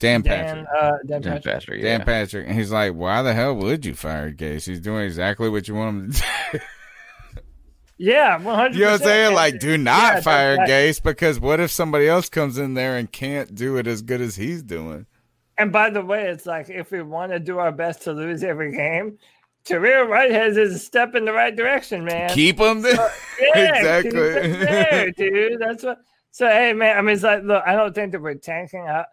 [0.00, 0.66] Dan Patrick.
[0.66, 1.54] Dan, uh, Dan Dan Patrick.
[1.54, 2.02] Patrick, Dan.
[2.04, 2.46] Patrick.
[2.48, 4.66] And he's like, why the hell would you fire Gase?
[4.66, 6.20] He's doing exactly what you want him to
[6.52, 6.58] do.
[7.96, 8.74] Yeah, one hundred.
[8.74, 9.34] you know what I'm saying?
[9.34, 12.96] Like, do not Yeah, fire that- Gase because what if somebody else comes in there
[12.96, 15.06] and can't do it as good as he's doing?
[15.56, 18.42] And by the way, it's like if we want to do our best to lose
[18.42, 19.18] every game,
[19.64, 22.30] Tahir Whitehead is a step in the right direction, man.
[22.30, 22.94] Keep him there.
[23.54, 24.10] Yeah, exactly.
[24.10, 25.60] keep it there, dude.
[25.60, 25.98] That's what.
[26.34, 26.98] So hey, man.
[26.98, 28.80] I mean, it's like, look, I don't think that we're tanking.
[28.80, 29.04] I,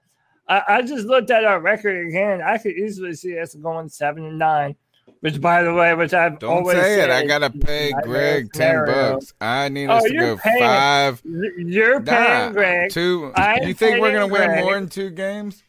[0.50, 2.42] I, I just looked at our record again.
[2.42, 4.76] I could easily see us going seven and nine.
[5.20, 7.12] Which, by the way, which I've Don't always say it.
[7.12, 9.36] I gotta pay Greg ten bucks.
[9.40, 11.22] I need Oh, us to go paying- five.
[11.24, 12.90] You're paying Nah, Greg.
[12.90, 13.32] Two.
[13.36, 15.62] I'm you think we're gonna win more than two games?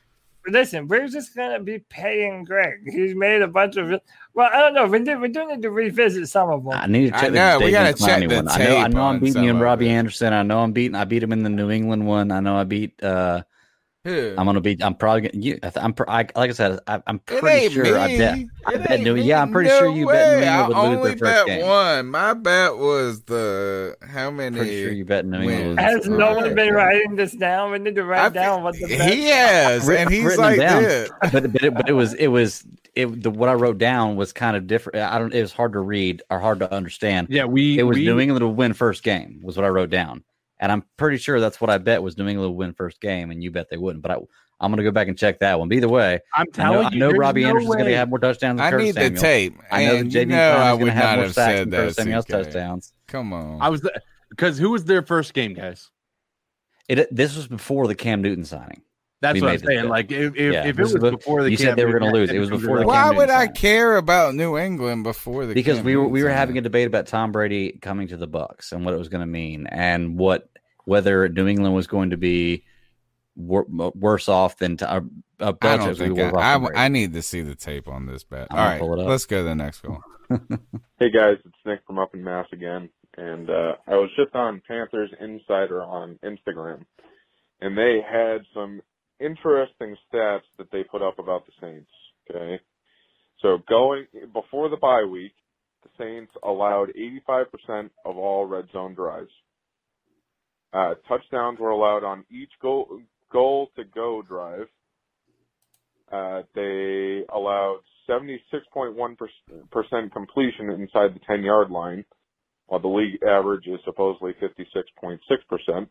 [0.47, 2.81] Listen, we're just gonna be paying Greg.
[2.91, 4.01] He's made a bunch of.
[4.35, 4.87] Well, I don't know.
[4.87, 6.73] We do, we do need to revisit some of them.
[6.73, 8.49] I need to I check know, the we gotta check Clowney the one.
[8.49, 9.93] I know, I know I'm beating some you and Robbie it.
[9.93, 10.33] Anderson.
[10.33, 10.95] I know I'm beating.
[10.95, 12.31] I beat him in the New England one.
[12.33, 13.03] I know I beat.
[13.03, 13.43] uh
[14.05, 14.35] Who?
[14.37, 14.83] I'm gonna beat.
[14.83, 15.23] I'm probably.
[15.29, 15.93] Gonna, you, I th- I'm.
[15.93, 17.97] pr- I, like I said, I, I'm pretty ain't sure.
[17.97, 18.39] I bet.
[18.67, 18.91] I bet.
[18.91, 19.23] ain't New, me.
[19.23, 20.39] yeah, I'm pretty No sure you bet.
[20.41, 21.67] New England would I lose only their first bet game.
[21.67, 22.07] one.
[22.09, 24.57] My bet was the how many?
[24.57, 25.67] Pretty sure you bet New England.
[25.77, 25.79] wins.
[25.79, 26.55] Has no one game.
[26.57, 27.71] been writing this down?
[27.71, 29.03] We need to write I down what the best.
[29.15, 30.83] He has, and he's written like them down.
[30.83, 31.11] this.
[31.33, 32.65] but but it, but it was it was
[32.97, 34.99] it the what I wrote down was kind of different.
[34.99, 35.33] I don't.
[35.33, 37.29] It was hard to read or hard to understand.
[37.31, 39.91] Yeah, we It was we, New England would win first game was what I wrote
[39.91, 40.25] down,
[40.63, 43.33] and I'm pretty sure that's what I bet was New England would win first game,
[43.33, 44.01] and you bet they wouldn't.
[44.01, 44.17] But I,
[44.61, 45.69] I'm gonna go back and check that one.
[45.69, 47.79] But either way, I'm I know, telling I know Robbie no Anderson's way.
[47.79, 48.59] gonna have more touchdowns.
[48.59, 49.59] Than I Curtis need the tape.
[49.73, 51.71] I know that and you JD know I would gonna have more have sacks than
[51.71, 51.77] that.
[51.79, 52.31] Curtis Samuel's CK.
[52.31, 52.93] touchdowns.
[53.09, 53.61] Come on.
[53.61, 53.87] I was
[54.31, 55.91] because who was their first game, guys?
[56.89, 58.83] It this was before the Cam Newton signing.
[59.23, 59.81] That's We what I'm made saying.
[59.83, 59.89] bet.
[59.91, 62.13] Like if, if, Yeah, if it this was before the you said they were gonna
[62.13, 62.31] lose.
[62.31, 65.47] It was to before the go Why Cam would I care about New England before
[65.47, 68.17] the because Cam we were we were having a debate about Tom Brady coming to
[68.19, 70.49] the Bucks and what it was going to mean and what
[70.85, 72.65] whether New England was going to be
[73.37, 75.01] wor- worse off than to, uh,
[75.41, 77.87] uh, I Belichick don't was we think I, I, I need to see the tape
[77.89, 78.49] on this bet.
[78.51, 79.09] I'm All pull it up.
[79.09, 80.01] let's go to the next one.
[80.99, 84.63] Hey guys, it's Nick from Up in Mass again, and uh, I was just on
[84.67, 86.85] Panthers Insider on Instagram,
[87.61, 88.81] and they had some
[89.23, 91.91] interesting stats that they put up about the Saints.
[92.31, 92.61] Okay,
[93.41, 95.33] so going before the bye week,
[95.83, 96.91] the Saints allowed
[97.29, 99.31] 85% of all red zone drives.
[100.73, 103.01] Uh, touchdowns were allowed on each goal
[103.31, 104.67] goal to go drive.
[106.11, 112.05] Uh, they allowed 76.1% completion inside the 10 yard line,
[112.67, 115.89] while the league average is supposedly 56.6%.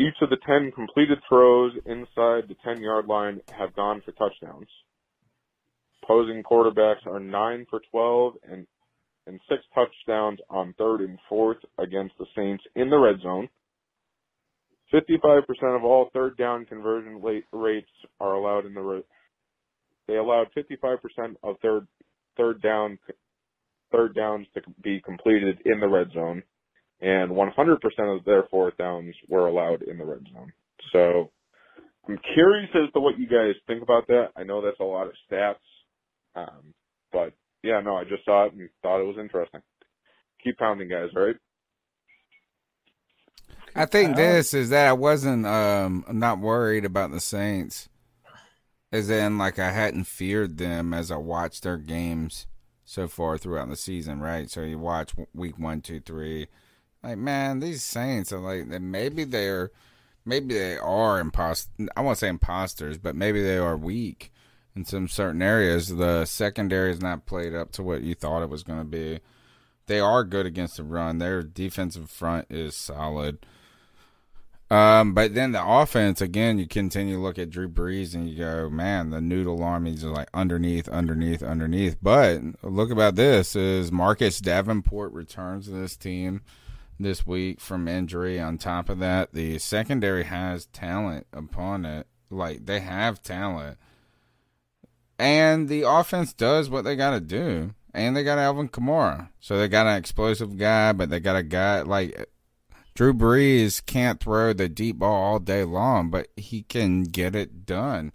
[0.00, 4.68] Each of the 10 completed throws inside the 10 yard line have gone for touchdowns.
[6.02, 8.66] Opposing quarterbacks are 9 for 12 and,
[9.26, 13.50] and 6 touchdowns on third and fourth against the Saints in the red zone.
[14.90, 15.42] 55%
[15.76, 17.20] of all third down conversion
[17.52, 17.90] rates
[18.20, 19.02] are allowed in the red.
[20.08, 21.86] They allowed 55% of third
[22.38, 22.98] third down
[23.92, 26.42] third downs to be completed in the red zone,
[27.00, 30.52] and 100% of their fourth downs were allowed in the red zone.
[30.92, 31.30] So
[32.08, 34.28] I'm curious as to what you guys think about that.
[34.36, 35.54] I know that's a lot of stats,
[36.34, 36.74] um,
[37.12, 37.32] but
[37.62, 39.60] yeah, no, I just saw it and thought it was interesting.
[40.42, 41.10] Keep pounding, guys.
[41.14, 41.36] All right.
[43.74, 47.88] I think this is that I wasn't um not worried about the Saints,
[48.90, 52.46] as in like I hadn't feared them as I watched their games
[52.84, 54.20] so far throughout the season.
[54.20, 56.48] Right, so you watch week one, two, three.
[57.02, 59.70] Like man, these Saints are like maybe they're
[60.24, 61.70] maybe they are impost.
[61.96, 64.32] I won't say imposters, but maybe they are weak
[64.76, 65.88] in some certain areas.
[65.88, 69.20] The secondary is not played up to what you thought it was going to be.
[69.86, 71.18] They are good against the run.
[71.18, 73.44] Their defensive front is solid.
[74.70, 78.38] Um, but then the offense again, you continue to look at Drew Brees and you
[78.38, 81.96] go, man, the noodle armies are like underneath, underneath, underneath.
[82.00, 86.42] But look about this: is Marcus Davenport returns to this team
[87.02, 88.38] this week from injury.
[88.38, 92.06] On top of that, the secondary has talent upon it.
[92.30, 93.78] Like they have talent,
[95.18, 97.74] and the offense does what they got to do.
[97.92, 101.42] And they got Alvin Kamara, so they got an explosive guy, but they got a
[101.42, 102.28] guy like
[102.94, 107.66] Drew Brees can't throw the deep ball all day long, but he can get it
[107.66, 108.12] done.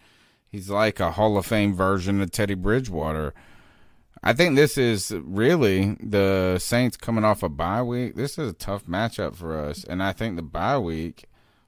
[0.47, 3.33] He's like a Hall of Fame version of Teddy Bridgewater.
[4.27, 8.15] I think this is really the Saints coming off a bye week.
[8.15, 11.25] This is a tough matchup for us, and I think the bye week,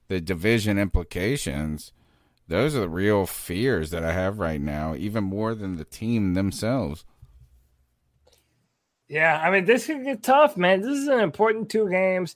[0.08, 1.94] the division implications,
[2.48, 6.34] those are the real fears that I have right now, even more than the team
[6.34, 7.06] themselves.
[9.08, 10.82] Yeah, I mean, this could get tough, man.
[10.82, 12.36] This is an important two games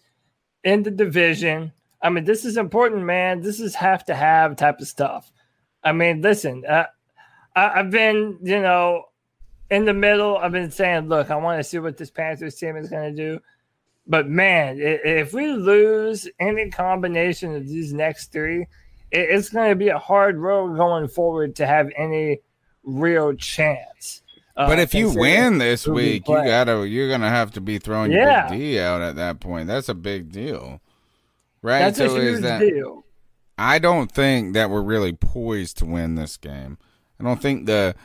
[0.64, 1.74] in the division.
[2.00, 3.42] I mean, this is important, man.
[3.42, 5.32] This is have to have type of stuff.
[5.84, 6.86] I mean, listen, uh,
[7.56, 9.06] I, I've been, you know,
[9.72, 10.38] in the middle.
[10.38, 13.16] I've been saying, look, I want to see what this Panthers team is going to
[13.16, 13.40] do.
[14.06, 18.68] But man, if we lose any combination of these next three,
[19.12, 22.40] it's going to be a hard road going forward to have any
[22.84, 24.22] real chance.
[24.58, 27.78] Uh, But if you win this we week, you gotta you're gonna have to be
[27.78, 28.42] throwing Yeah.
[28.42, 29.68] your big D out at that point.
[29.68, 30.82] That's a big deal,
[31.62, 31.80] right?
[31.80, 33.06] That's a so is huge that deal.
[33.58, 36.78] I don't think that we're really poised to win this game.
[37.20, 37.96] I don't think the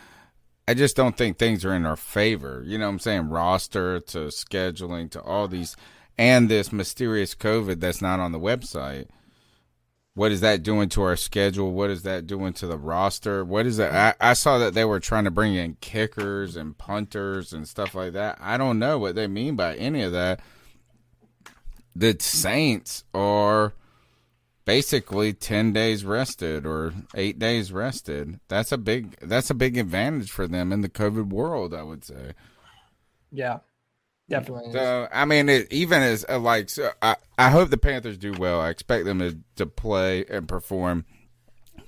[0.68, 2.62] I just don't think things are in our favor.
[2.66, 3.28] You know what I'm saying?
[3.28, 5.76] Roster to scheduling to all these
[6.18, 9.08] and this mysterious COVID that's not on the website.
[10.14, 11.72] What is that doing to our schedule?
[11.72, 13.44] What is that doing to the roster?
[13.44, 14.16] What is that?
[14.20, 17.94] I, I saw that they were trying to bring in kickers and punters and stuff
[17.94, 18.38] like that.
[18.40, 20.40] I don't know what they mean by any of that.
[21.94, 23.74] The Saints are
[24.66, 28.38] basically 10 days rested or 8 days rested.
[28.48, 32.04] That's a big that's a big advantage for them in the COVID world, I would
[32.04, 32.32] say.
[33.32, 33.60] Yeah,
[34.28, 34.68] definitely.
[34.68, 34.74] is.
[34.74, 38.34] So I mean, it, even as uh, like, so I I hope the Panthers do
[38.38, 38.60] well.
[38.60, 41.06] I expect them to to play and perform.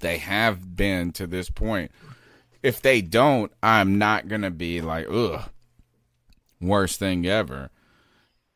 [0.01, 1.91] They have been to this point.
[2.63, 5.51] If they don't, I'm not gonna be like, ugh,
[6.61, 7.71] worst thing ever.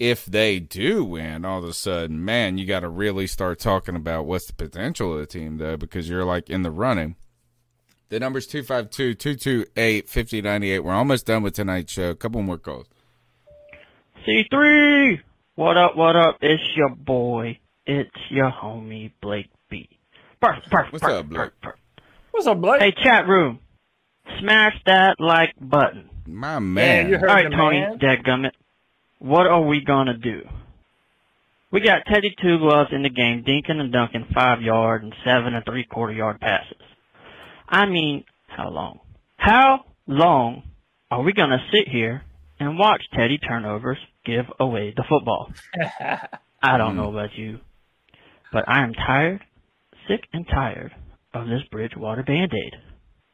[0.02, 3.94] If they do win, all of a sudden, man, you got to really start talking
[3.94, 7.14] about what's the potential of the team, though, because you're like in the running.
[8.08, 10.78] The number's 252 228 5098.
[10.80, 12.10] We're almost done with tonight's show.
[12.10, 12.88] A couple more calls.
[14.26, 15.20] C3!
[15.54, 16.38] What up, what up?
[16.40, 17.60] It's your boy.
[17.86, 19.88] It's your homie, Blake B.
[20.40, 21.38] Burp, burp, What's burp, up, Blake?
[21.38, 21.78] burp, burp.
[22.32, 22.82] What's up, Blake?
[22.82, 23.60] Hey, chat room.
[24.40, 26.10] Smash that like button.
[26.26, 27.08] My man.
[27.08, 27.98] you heard Alright, the Tony, man.
[28.00, 28.50] dadgummit.
[29.22, 30.42] What are we gonna do?
[31.70, 35.54] We got Teddy Two Gloves in the game, dinking and dunking five yard and seven
[35.54, 36.76] and three quarter yard passes.
[37.68, 38.98] I mean, how long?
[39.36, 40.64] How long
[41.08, 42.22] are we gonna sit here
[42.58, 45.52] and watch Teddy turnovers give away the football?
[46.62, 47.60] I don't know about you,
[48.52, 49.42] but I am tired,
[50.08, 50.92] sick and tired
[51.32, 52.74] of this Bridgewater Band-Aid.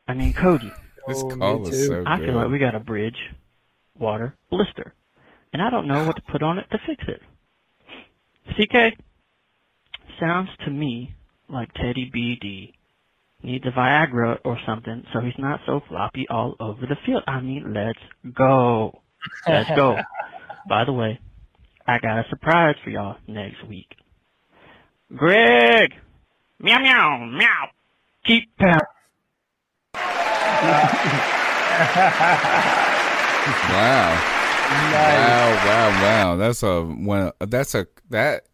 [0.07, 0.71] I mean, Cody.
[1.07, 1.87] This Oh, call is too.
[1.87, 2.27] so I good.
[2.27, 3.17] feel like we got a bridge
[3.99, 4.93] water blister,
[5.53, 7.23] and I don't know what to put on it to fix it.
[8.53, 8.99] CK,
[10.21, 11.15] sounds to me
[11.49, 12.73] like Teddy BD
[13.43, 17.23] needs a Viagra or something so he's not so floppy all over the field.
[17.27, 17.99] I mean, let's
[18.35, 19.01] go.
[19.47, 19.97] Let's go.
[20.69, 21.19] By the way,
[21.87, 23.89] I got a surprise for y'all next week.
[25.15, 25.93] Greg!
[26.61, 27.69] Meow meow meow!
[28.27, 28.83] Keep pound.
[33.49, 34.38] Wow.
[34.71, 36.37] Wow, wow, wow.
[36.37, 38.47] That's a one that's a that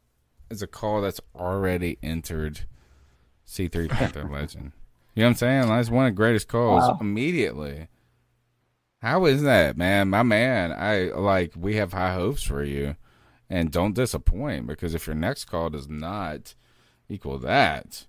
[0.51, 2.61] is a call that's already entered
[3.49, 4.73] C3 Panther Legend.
[5.15, 5.69] You know what I'm saying?
[5.69, 6.99] That's one of the greatest calls Wow.
[7.01, 7.89] immediately.
[9.03, 10.09] How is that, man?
[10.09, 12.97] My man, I like we have high hopes for you
[13.51, 16.55] and don't disappoint because if your next call does not
[17.09, 18.07] equal that,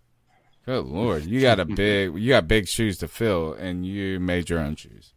[0.66, 4.50] good lord, you got a big you got big shoes to fill and you made
[4.50, 5.14] your own shoes.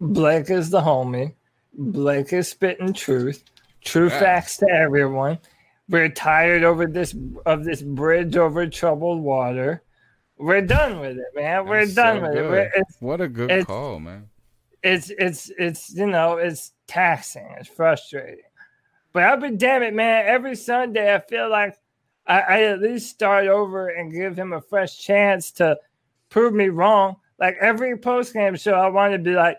[0.00, 1.34] Blake is the homie.
[1.74, 3.44] Blake is spitting truth.
[3.84, 4.18] True Yeah.
[4.18, 5.38] facts to everyone.
[5.88, 7.14] We're tired over this
[7.46, 9.82] of this bridge over troubled water.
[10.36, 11.66] We're done with it, man.
[11.66, 12.42] We're That's done so with it.
[12.42, 12.70] good.
[12.76, 14.28] It's, what a good call, man.
[14.82, 17.48] it's it's it's you know it's taxing.
[17.58, 18.44] It's frustrating.
[19.12, 20.26] But I'll be damn it, man.
[20.26, 21.74] Every Sunday, I feel like
[22.26, 25.78] I, I at least start over and give him a fresh chance to
[26.28, 27.16] prove me wrong.
[27.38, 29.58] Like every post game show, I want to be like,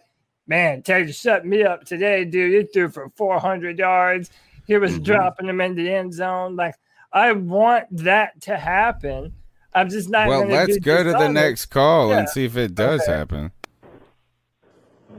[0.50, 2.54] man, Teddy shut me up today, dude.
[2.54, 4.30] He threw for 400 yards.
[4.68, 5.04] He was Mm-hmm.
[5.04, 6.58] dropping them in the end zone.
[6.58, 6.76] Like
[7.14, 9.34] I want that to happen.
[9.74, 10.28] I'm just not.
[10.28, 11.34] Well, let's go to the dishonest.
[11.34, 12.20] next call Yeah.
[12.20, 13.12] and see if it does Okay.
[13.12, 13.52] happen.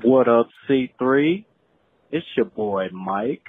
[0.03, 1.45] What up, C3?
[2.11, 3.47] It's your boy Mike.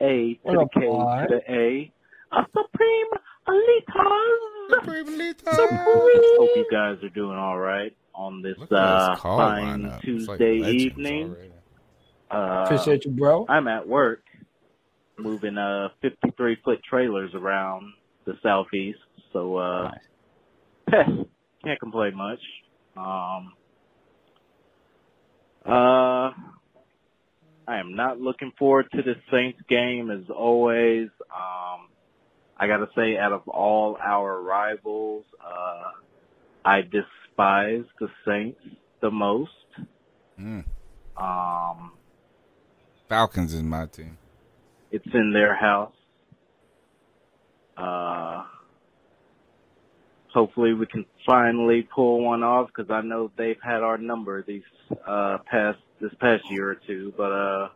[0.00, 1.26] A to What the K boy?
[1.28, 1.92] to the A.
[2.32, 3.06] A Supreme
[3.48, 5.54] Elitas.
[5.54, 10.00] Supreme Hope you guys are doing all right on this Look uh, fine lineup.
[10.04, 11.36] It's like Tuesday evening.
[12.30, 13.46] Uh, Appreciate you, bro.
[13.48, 14.22] I'm at work
[15.16, 17.92] moving uh 53 foot trailers around
[18.24, 18.98] the southeast,
[19.32, 19.92] so uh
[20.90, 22.40] can't complain much.
[22.96, 23.52] Um
[25.64, 26.32] uh
[27.66, 31.08] I am not looking forward to this Saints game as always.
[31.34, 31.88] Um
[32.56, 35.82] I gotta say out of all our rivals, uh
[36.64, 36.82] I
[37.34, 38.60] despise the Saints
[39.00, 39.50] the most.
[40.40, 40.64] Mm.
[41.16, 41.92] Um,
[43.08, 44.18] Falcons is my team.
[44.90, 45.92] it's in their house.
[47.76, 48.44] Uh,
[50.32, 54.62] hopefully we can finally pull one off because I know they've had our number these
[55.06, 57.12] uh past this past year or two.
[57.16, 57.68] But uh,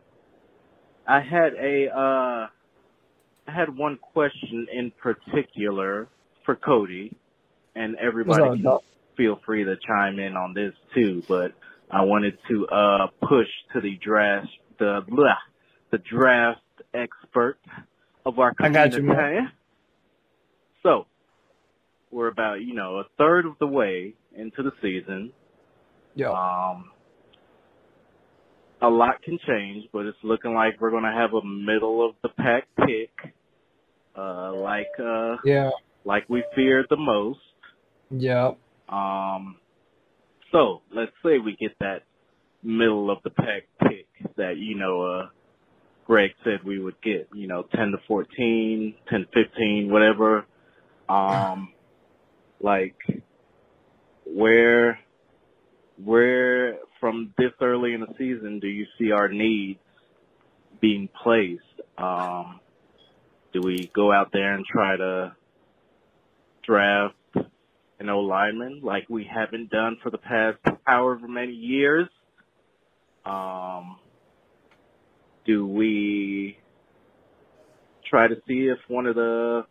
[1.07, 2.47] I had a uh,
[3.47, 6.07] I had one question in particular
[6.45, 7.13] for Cody,
[7.75, 8.83] and everybody What's can up,
[9.19, 11.21] feel free to chime in on this too.
[11.27, 11.51] But
[11.91, 14.47] I wanted to uh push to the draft
[14.79, 15.35] the blah,
[15.91, 16.61] the draft
[16.93, 17.57] expert
[18.25, 18.79] of our community.
[18.79, 19.51] I got you, man.
[20.83, 21.05] So
[22.11, 25.33] we're about you know a third of the way into the season.
[26.15, 26.29] Yeah.
[26.29, 26.91] Um,
[28.81, 32.29] a lot can change, but it's looking like we're gonna have a middle of the
[32.29, 33.11] pack pick,
[34.17, 35.71] uh, like uh, Yeah.
[36.05, 37.39] like we feared the most.
[38.09, 38.51] Yeah.
[38.89, 39.57] Um,
[40.51, 42.03] so let's say we get that
[42.63, 45.27] middle of the pack pick that, you know, uh,
[46.05, 50.45] Greg said we would get, you know, 10 to 14, 10 to 15, whatever.
[51.07, 51.73] Um,
[52.61, 52.97] like
[54.25, 54.99] where,
[56.03, 59.79] where from this early in the season do you see our needs
[60.81, 61.61] being placed?
[61.97, 62.59] Um,
[63.53, 65.35] do we go out there and try to
[66.65, 67.15] draft
[67.99, 72.07] an O lineman like we haven't done for the past however many years?
[73.25, 73.97] Um,
[75.45, 76.57] do we
[78.09, 79.63] try to see if one of the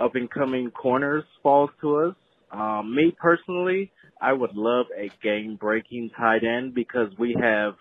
[0.00, 2.14] up and coming corners falls to us?
[2.50, 7.74] Um, me personally, I would love a game breaking tight end because we have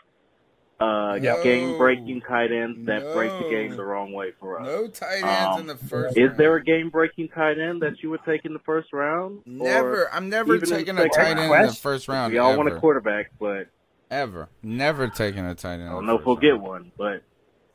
[0.79, 1.41] uh, No.
[1.43, 4.65] game breaking tight ends that break the game the wrong way for us.
[4.67, 6.39] No tight ends Um, in the first Is round.
[6.39, 9.41] there a game breaking tight end that you would take in the first round?
[9.45, 10.03] Never.
[10.03, 11.39] Or I'm never even in the taking a tight round?
[11.39, 12.31] end in the first round.
[12.33, 12.57] We all ever.
[12.57, 13.67] want a quarterback, but
[14.09, 14.47] Ever.
[14.63, 15.89] Never taking a tight end.
[15.89, 16.91] I don't know if we'll get one.
[16.97, 17.23] But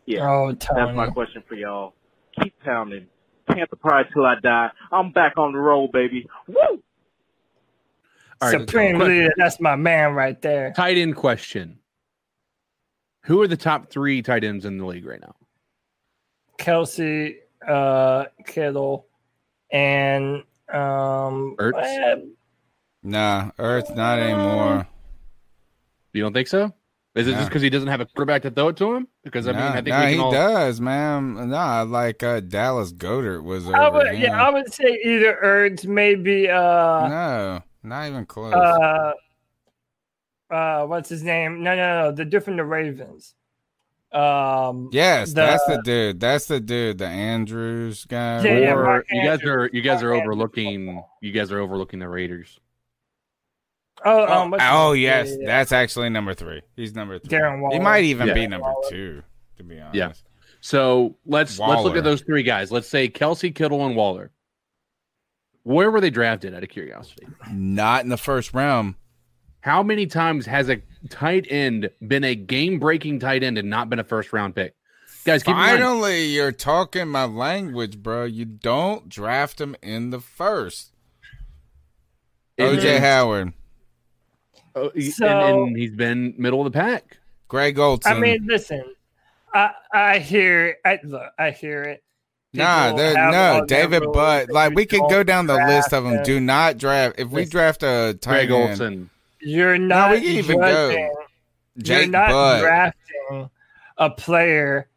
[0.06, 1.92] yeah, Oh, that's my question for y'all.
[2.40, 3.06] Keep pounding.
[3.46, 4.70] Panther pride till I die.
[4.90, 6.26] I'm back on the roll, baby.
[6.46, 6.56] Woo!
[8.40, 9.30] All right, Supreme leader.
[9.36, 10.72] That's my man right there.
[10.74, 11.78] Tight end question.
[13.24, 15.34] Who are the top three tight ends in the league right now?
[16.58, 17.36] Kelce,
[17.66, 19.06] uh, Kittle,
[19.72, 20.42] and
[20.72, 21.82] um, Ertz?
[21.82, 22.16] eh,
[23.04, 24.86] Nah, Ertz not anymore.
[26.12, 26.72] You don't think so?
[27.14, 27.38] Is it No.
[27.38, 29.06] just because he doesn't have a quarterback to throw it to him?
[29.24, 30.30] Because I mean, I think nah, he all.
[30.32, 31.50] does, man.
[31.50, 34.22] Nah, like uh, Dallas Goedert was over I would, him.
[34.22, 38.54] yeah, I would say either Ertz, maybe uh, no, not even close.
[38.54, 39.12] uh,
[40.52, 41.62] uh, what's his name?
[41.62, 43.34] No, no, no, the different the Ravens.
[44.12, 46.20] Um, yes, the- that's the dude.
[46.20, 46.98] That's the dude.
[46.98, 48.42] The Andrews guy.
[48.44, 51.58] Yeah, yeah, or Mark you guys are you guys are Mark overlooking you guys are
[51.60, 52.60] overlooking the Raiders.
[54.04, 56.60] Oh, Oh, um, what's oh, yes, Yeah, yeah, that's actually number three.
[56.76, 57.38] He's number three.
[57.38, 57.74] Darren Waller.
[57.74, 58.34] He might even Yeah.
[58.34, 58.90] be number Waller.
[58.90, 59.22] two,
[59.58, 59.94] to be honest.
[59.94, 60.12] Yeah.
[60.60, 62.70] So let's let's look at those three guys.
[62.70, 64.30] Let's say Kelce, Kittle, and Waller.
[65.62, 66.54] Where were they drafted?
[66.54, 68.96] Out of curiosity, Not in the first round.
[69.62, 73.98] How many times has a tight end been a game-breaking tight end and not been
[74.00, 74.74] a first-round pick?
[75.24, 78.24] Guys, keep in mind, Finally, you're talking my language, bro.
[78.24, 80.92] You don't draft him in the first.
[82.58, 83.52] And OJ then- Howard,
[84.74, 87.18] Oh, he- So- and, and he's been middle of the pack.
[87.48, 88.10] Greg Olsen.
[88.12, 88.82] I mean, listen,
[89.54, 90.76] I I hear it.
[90.84, 92.02] I, look, I hear it.
[92.54, 94.50] Nah, People there, have no, David rules Butt.
[94.50, 96.14] Like we could go down the list of them.
[96.14, 97.18] draft Do not draft.
[97.18, 99.10] If we draft a tight Greg end, Olsen.
[99.42, 100.90] You're not we can even go.
[101.78, 102.60] judging- You're not Butt.
[102.62, 103.50] drafting
[103.98, 104.88] a player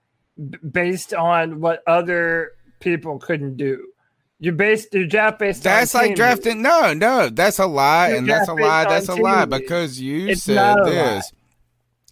[0.72, 3.88] based on what other people couldn't do.
[4.40, 6.62] You based you draft based on that's like drafting.
[6.62, 8.84] No, no, that's a lie, You and that's a lie.
[8.84, 10.90] That's a lie because you It's said a lie.
[10.90, 11.32] this.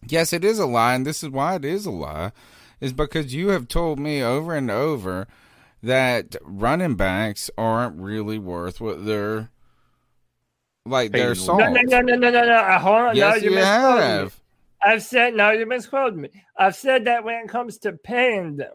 [0.07, 2.31] Yes, it is a lie, and this is why it is a lie.
[2.81, 5.27] Is because you have told me over and over
[5.81, 9.49] that running backs aren't really worth what they're
[10.85, 11.11] like.
[11.11, 11.47] They're Paying.
[11.47, 12.55] No, no, no, no, no, no, no.
[12.55, 13.15] Uh, Hold on.
[13.15, 14.39] Yes, no, you, you have.
[14.81, 16.29] I've said no, you misquoted me.
[16.57, 18.73] I've said that when it comes to paying them,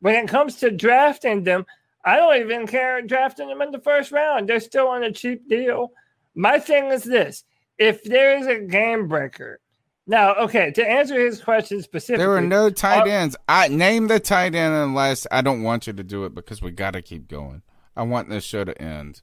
[0.00, 1.64] when it comes to drafting them,
[2.04, 4.48] I don't even care drafting them in the first round.
[4.48, 5.92] They're still on a cheap deal.
[6.34, 7.44] My thing is this:
[7.78, 9.60] if there is a game breaker,
[10.08, 13.36] now, okay, to answer his question specifically, There were no tight uh, ends.
[13.46, 16.70] I name the tight end unless I don't want you to do it because we
[16.70, 17.62] got to keep going.
[17.94, 19.20] I want this show to end.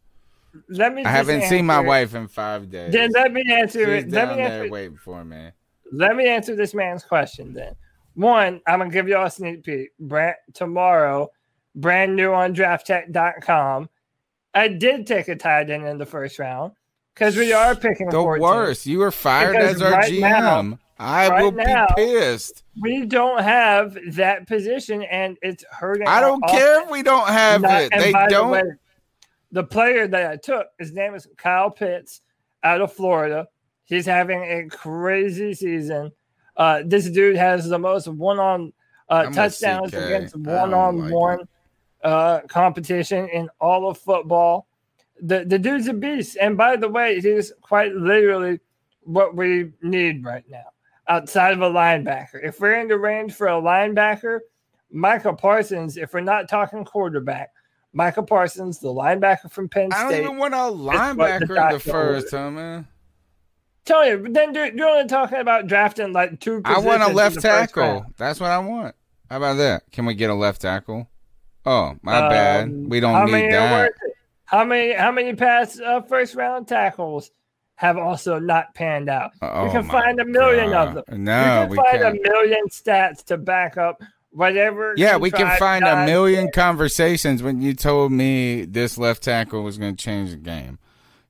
[0.69, 1.03] Let me.
[1.03, 1.85] I haven't seen my it.
[1.85, 2.91] wife in five days.
[2.93, 4.11] Then let me answer She's it.
[4.11, 4.71] Let down me there answer.
[4.71, 5.49] waiting for me.
[5.91, 7.75] Let me answer this man's question then.
[8.15, 9.89] One, I'm gonna give y'all a sneak peek.
[9.99, 11.29] Brand tomorrow,
[11.75, 13.89] brand new on drafttech.com.
[14.53, 16.73] I did take a tight end in the first round.
[17.13, 18.41] because we are picking The 14.
[18.41, 18.85] worst.
[18.85, 20.19] You were fired Because as our right GM.
[20.71, 22.63] now- I right will now, be pissed.
[22.81, 26.07] We don't have that position, and it's hurting.
[26.07, 27.91] I don't care if we don't have Not- it.
[27.97, 28.51] They don't.
[28.51, 28.61] way,
[29.55, 32.21] The, player that I took, his name is Kyle Pitts
[32.63, 33.47] out of Florida.
[33.85, 36.11] He's having a crazy season.
[36.57, 38.73] Uh, this dude has the most one on
[39.09, 41.47] uh, touchdowns against one on one
[42.03, 44.67] uh, competition in all of football.
[45.21, 46.37] The the dude's a beast.
[46.39, 48.59] And by the way, he's quite literally
[49.03, 50.65] what we need right now
[51.07, 52.43] outside of a linebacker.
[52.43, 54.39] If we're in the range for a linebacker,
[54.91, 57.51] Michael Parsons, if we're not talking quarterback,
[57.95, 59.99] Michael Parsons, the linebacker from Penn State.
[59.99, 62.87] I don't even want a linebacker in the doctor first, huh, man?
[63.85, 66.61] Tell you, but then you're, you're only talking about drafting like two.
[66.65, 68.05] I want a left tackle.
[68.17, 68.95] That's what I want.
[69.29, 69.83] How about that?
[69.91, 71.07] Can we get a left tackle?
[71.65, 72.89] Oh, my Um, bad.
[72.89, 73.91] We don't need that.
[74.43, 74.93] How many?
[74.93, 77.31] How many past uh, first round tackles
[77.75, 79.31] have also not panned out?
[79.41, 81.23] Oh we can find a million of them.
[81.23, 82.17] No, we we can find can't.
[82.17, 84.01] a million stats to back up
[84.35, 84.93] whatever.
[84.97, 89.77] Yeah, we can find a million conversations when you told me this left tackle was
[89.77, 90.79] going to change the game.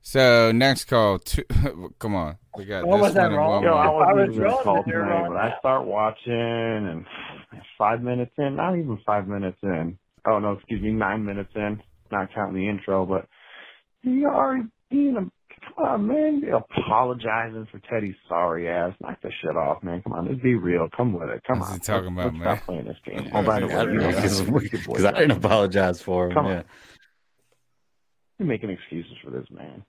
[0.02, 1.42] So next call, two,
[1.98, 3.62] come on, we got What this was that one and wrong?
[3.64, 3.74] Yo.
[3.74, 5.28] I I wasn't was wrong, called tonight, wrong.
[5.30, 7.04] but I start watching and
[7.78, 9.98] five minutes in, not even five minutes in.
[10.26, 13.26] Oh no, excuse me, nine minutes in, not counting the intro, but
[14.02, 15.30] you already being
[15.76, 18.92] a come on, man, you apologizing for Teddy's sorry ass.
[19.00, 20.02] Knock the shit off, man.
[20.02, 20.88] Come on, let's be real.
[20.96, 21.42] Come with it.
[21.46, 21.70] Come on.
[21.70, 21.96] What's on.
[22.04, 22.56] he talking let's, about, let's man?
[22.56, 23.30] stop playing this game.
[23.34, 25.06] Oh, by the way, I you know know, because look at boy.
[25.06, 26.34] I didn't apologize for him.
[26.34, 26.52] Come on.
[26.52, 26.62] yeah.
[28.38, 29.84] You're making excuses for this man.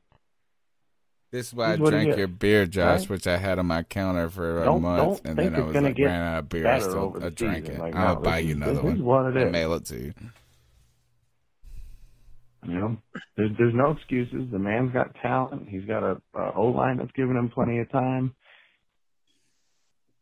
[1.31, 3.09] This is why I Here's what it drank your beer, Josh, right?
[3.09, 5.73] which I had on my counter for a Don't- month, don't and then I was
[5.73, 6.65] gonna like, ran out of beer.
[6.68, 7.76] I better still over I drank season.
[7.76, 7.84] it.
[7.84, 8.95] Like, I'll no, buy you another this one.
[8.95, 9.51] is what it and is.
[9.51, 10.14] mail it to you.
[12.68, 12.98] You know,
[13.38, 14.52] there's there's no excuses.
[14.52, 15.69] The man's got talent.
[15.69, 18.35] He's got a, a O line that's giving him plenty of time.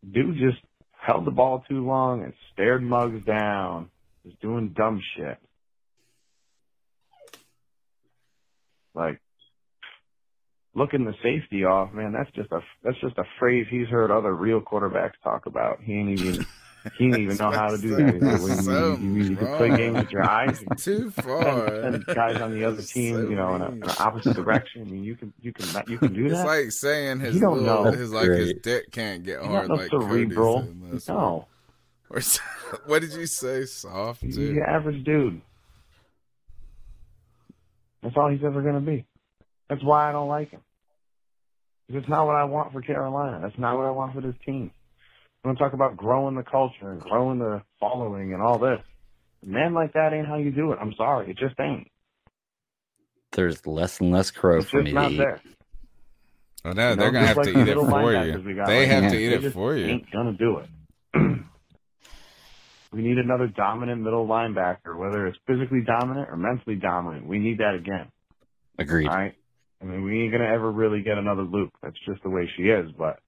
[0.09, 3.89] Dude just held the ball too long and stared mugs down.
[4.23, 5.39] Was doing dumb shit.
[8.93, 9.19] Like
[10.75, 12.13] looking the safety off, man.
[12.13, 15.81] That's just a that's just a phrase he's heard other real quarterbacks talk about.
[15.81, 16.45] He ain't even
[16.97, 18.13] he didn't even know how to do that.
[18.13, 20.61] He said, well, So you, you, you can play games with your eyes.
[20.61, 21.67] You Too far.
[21.81, 24.35] Send, send guys on the other team, So you know, in, a, in an opposite
[24.35, 24.81] direction.
[24.81, 26.35] I mean, you can you can you can do that.
[26.35, 27.91] It's like saying his You don't little, know.
[27.91, 30.59] his like his dick can't get He's hard no like Cody's cerebral.
[30.61, 31.47] in No.
[32.09, 32.21] Or
[32.85, 33.65] what did you say?
[33.65, 34.53] Soft he's too.
[34.53, 35.41] the average dude.
[38.03, 39.05] That's all he's ever going to be.
[39.69, 40.61] That's why I don't like him.
[41.89, 43.39] It's not what I want for Carolina.
[43.41, 44.71] That's not what I want for this team.
[45.45, 48.79] I'm going to talk about growing the culture and growing the following and all this.
[49.43, 50.79] A man like that ain't how you do it.
[50.81, 51.29] I'm sorry.
[51.29, 51.87] It just ain't.
[53.31, 55.17] There's less and less crow It's for just me not to eat.
[55.17, 55.41] there.
[56.65, 58.55] Oh, no, You they're know, gonna have like to eat it for you.
[58.65, 59.09] They right have now.
[59.11, 59.85] to eat They it for you.
[59.85, 60.69] Ain't gonna do it.
[62.91, 67.27] we need another dominant middle linebacker, whether it's physically dominant or mentally dominant.
[67.27, 68.07] We need that again.
[68.79, 69.09] Agreed.
[69.09, 69.35] All right.
[69.79, 71.73] I mean, we ain't gonna ever really get another Luke.
[71.83, 72.89] That's just the way she is.
[72.97, 73.19] But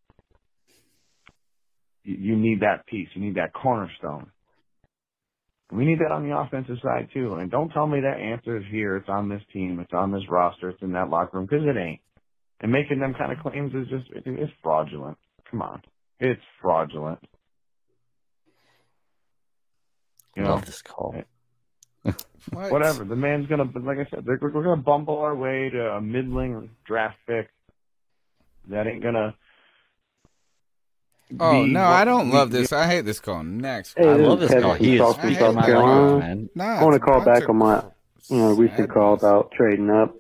[2.08, 3.10] you, you need that piece.
[3.14, 4.32] You need that cornerstone.
[5.72, 7.36] We need that on the offensive side too.
[7.36, 8.96] And don't tell me that answer is here.
[8.96, 9.80] It's on this team.
[9.82, 10.70] It's on this roster.
[10.70, 12.00] It's in that locker room because it ain't.
[12.62, 15.18] And making them kind of claims is just it's fraudulent.
[15.52, 15.82] Come on,
[16.20, 17.20] it's fraudulent.
[20.36, 21.16] You know, Love this call.
[22.54, 22.72] What?
[22.72, 23.04] whatever.
[23.04, 27.18] The man's gonna, like I said, we're gonna bumble our way to a middling draft
[27.28, 27.50] pick.
[28.70, 29.36] That ain't gonna.
[31.40, 32.72] Oh be no, I don't we- love this.
[32.72, 33.44] I hate this call.
[33.44, 33.98] Next.
[33.98, 34.74] Hey, I love this Kevin call.
[34.76, 36.12] He is South I my Carolina.
[36.16, 36.50] life, man.
[36.56, 37.84] Nah, I want to call back on my
[38.30, 40.16] you know, recent call about trading up.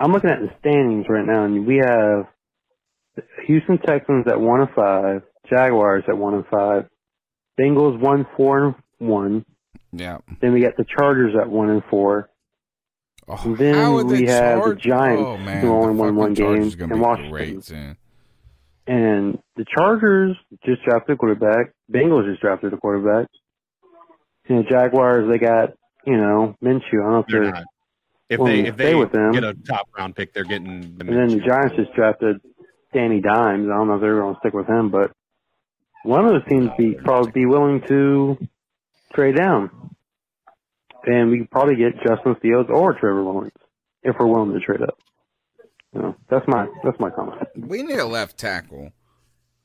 [0.00, 2.26] I'm looking at the standings right now, and we have
[3.46, 6.88] Houston Texans at one and five, Jaguars at one and five,
[7.58, 9.44] Bengals one four and one.
[9.92, 10.18] Yeah.
[10.40, 12.28] Then we got the Chargers at one and four.
[13.28, 16.56] Oh, And then we the have the Giants oh, man, who only won one game
[16.56, 17.96] Chargers gonna Washington.
[18.86, 21.72] And the Chargers just drafted a quarterback.
[21.90, 23.28] Bengals just drafted a quarterback.
[24.46, 25.70] And the Jaguars, they got,
[26.06, 27.00] you know, Minshew.
[27.00, 27.64] I don't know if They're they're not.
[28.28, 29.32] If they if they with them.
[29.32, 32.40] get a top round pick, they're getting the And then the Giants just drafted
[32.92, 33.68] Danny Dimes.
[33.68, 35.12] I don't know if they're going to stick with him, but
[36.04, 38.38] one of those teams be uh, probably be willing to
[39.14, 39.70] trade down,
[41.04, 43.56] and we could probably get Justin Fields or Trevor Lawrence
[44.02, 44.98] if we're willing to trade up.
[45.94, 47.40] You know, that's my that's my comment.
[47.56, 48.92] We need a left tackle.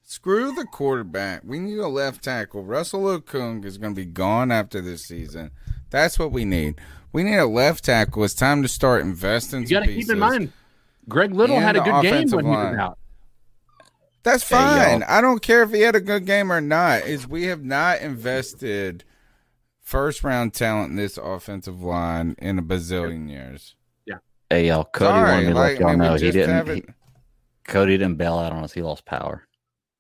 [0.03, 1.41] Screw the quarterback.
[1.43, 2.63] We need a left tackle.
[2.63, 5.51] Russell Okung is going to be gone after this season.
[5.89, 6.79] That's what we need.
[7.11, 8.23] We need a left tackle.
[8.23, 9.63] It's time to start investing.
[9.63, 10.51] You got to keep in mind
[11.07, 12.79] Greg Little had a good game offensive when he was line.
[12.79, 12.97] out.
[14.23, 15.03] That's fine.
[15.03, 17.03] I don't care if he had a good game or not.
[17.03, 19.03] Is we have not invested
[19.81, 23.75] first round talent in this offensive line in a bazillion years.
[24.49, 24.83] Hey, y'all.
[24.83, 26.75] Cody Sorry, wanted me to like, let y'all I mean, we know he didn't.
[26.75, 26.83] He,
[27.65, 28.73] Cody didn't bail out on us.
[28.73, 29.43] He lost power.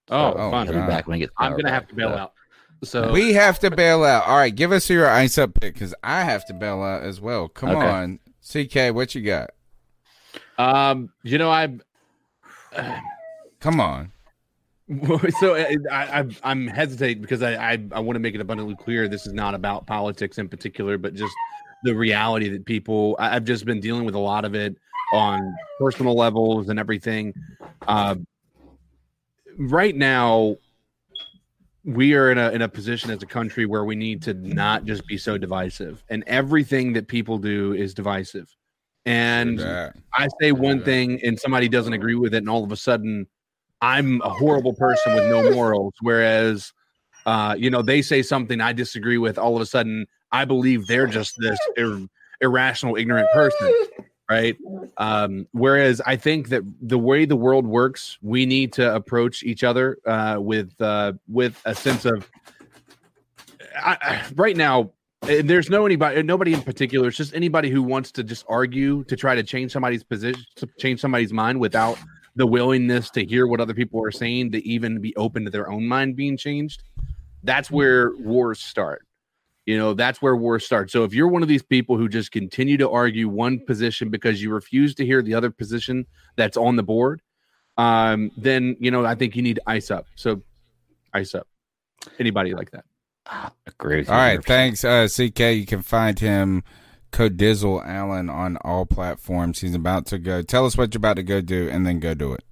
[0.09, 0.67] Oh, So fun.
[0.67, 2.15] He'll be back when he gets I'm gonna back, have to bail so.
[2.15, 2.33] out.
[2.83, 4.25] So we have to bail out.
[4.25, 7.21] All right, give us your ice up pick because I have to bail out as
[7.21, 7.47] well.
[7.47, 7.87] Come Okay.
[7.87, 9.51] on, CK, what you got?
[10.57, 11.77] Um, you know, I
[13.59, 14.11] come on.
[15.39, 19.07] so I, I, I'm hesitant because I, I, I want to make it abundantly clear
[19.07, 21.35] this is not about politics in particular, but just
[21.83, 23.15] the reality that people.
[23.19, 24.75] I, I've just been dealing with a lot of it
[25.13, 27.33] on personal levels and everything.
[27.87, 28.15] Uh,
[29.57, 30.55] right now,
[31.83, 34.85] we are in a in a position as a country where we need to not
[34.85, 38.53] just be so divisive, and everything that people do is divisive.
[39.05, 42.75] And I say one thing, and somebody doesn't agree with it, and all of a
[42.75, 43.25] sudden,
[43.81, 45.93] I'm a horrible person with no morals.
[46.01, 46.73] Whereas,
[47.25, 50.85] uh, you know, they say something I disagree with, all of a sudden, I believe
[50.87, 52.07] they're just this ir-
[52.41, 53.73] irrational, ignorant person,
[54.29, 54.55] right?
[54.97, 59.63] Um, whereas I think that the way the world works, we need to approach each
[59.63, 62.29] other uh, with uh, with a sense of.
[63.75, 64.91] I, I- right now,
[65.27, 67.07] eh, there's no anybody, nobody in particular.
[67.07, 70.43] It's just anybody who wants to just argue to try to change somebody's position,
[70.79, 71.97] change somebody's mind without
[72.35, 75.69] the willingness to hear what other people are saying, to even be open to their
[75.69, 76.83] own mind being changed.
[77.43, 79.05] That's where wars start.
[79.69, 80.89] You know, that's where wars start.
[80.89, 84.41] So if you're one of these people who just continue to argue one position because
[84.41, 87.21] you refuse to hear the other position that's on the board,
[87.77, 90.07] um, then you know I think you need ice up.
[90.15, 90.41] So
[91.13, 91.47] ice up.
[92.17, 92.85] Anybody like that?
[93.67, 94.07] Agree.
[94.07, 95.39] All right, thanks, uh, CK.
[95.39, 96.63] You can find him,
[97.11, 99.59] Codizzle Allen, on all platforms.
[99.59, 100.41] He's about to go.
[100.41, 102.43] Tell us what you're about to go do, and then go do it.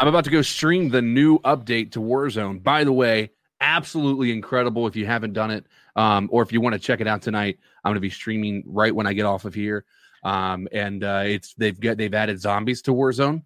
[0.00, 2.64] I'm about to go stream the new update to Warzone.
[2.64, 3.30] By the way,
[3.60, 4.88] absolutely incredible.
[4.88, 5.66] If you haven't done it,
[5.98, 8.62] um, or if you want to check it out tonight, I'm going to be streaming
[8.64, 9.84] right when I get off of here.
[10.22, 13.42] Um, and uh, it's they've got they've added zombies to Warzone,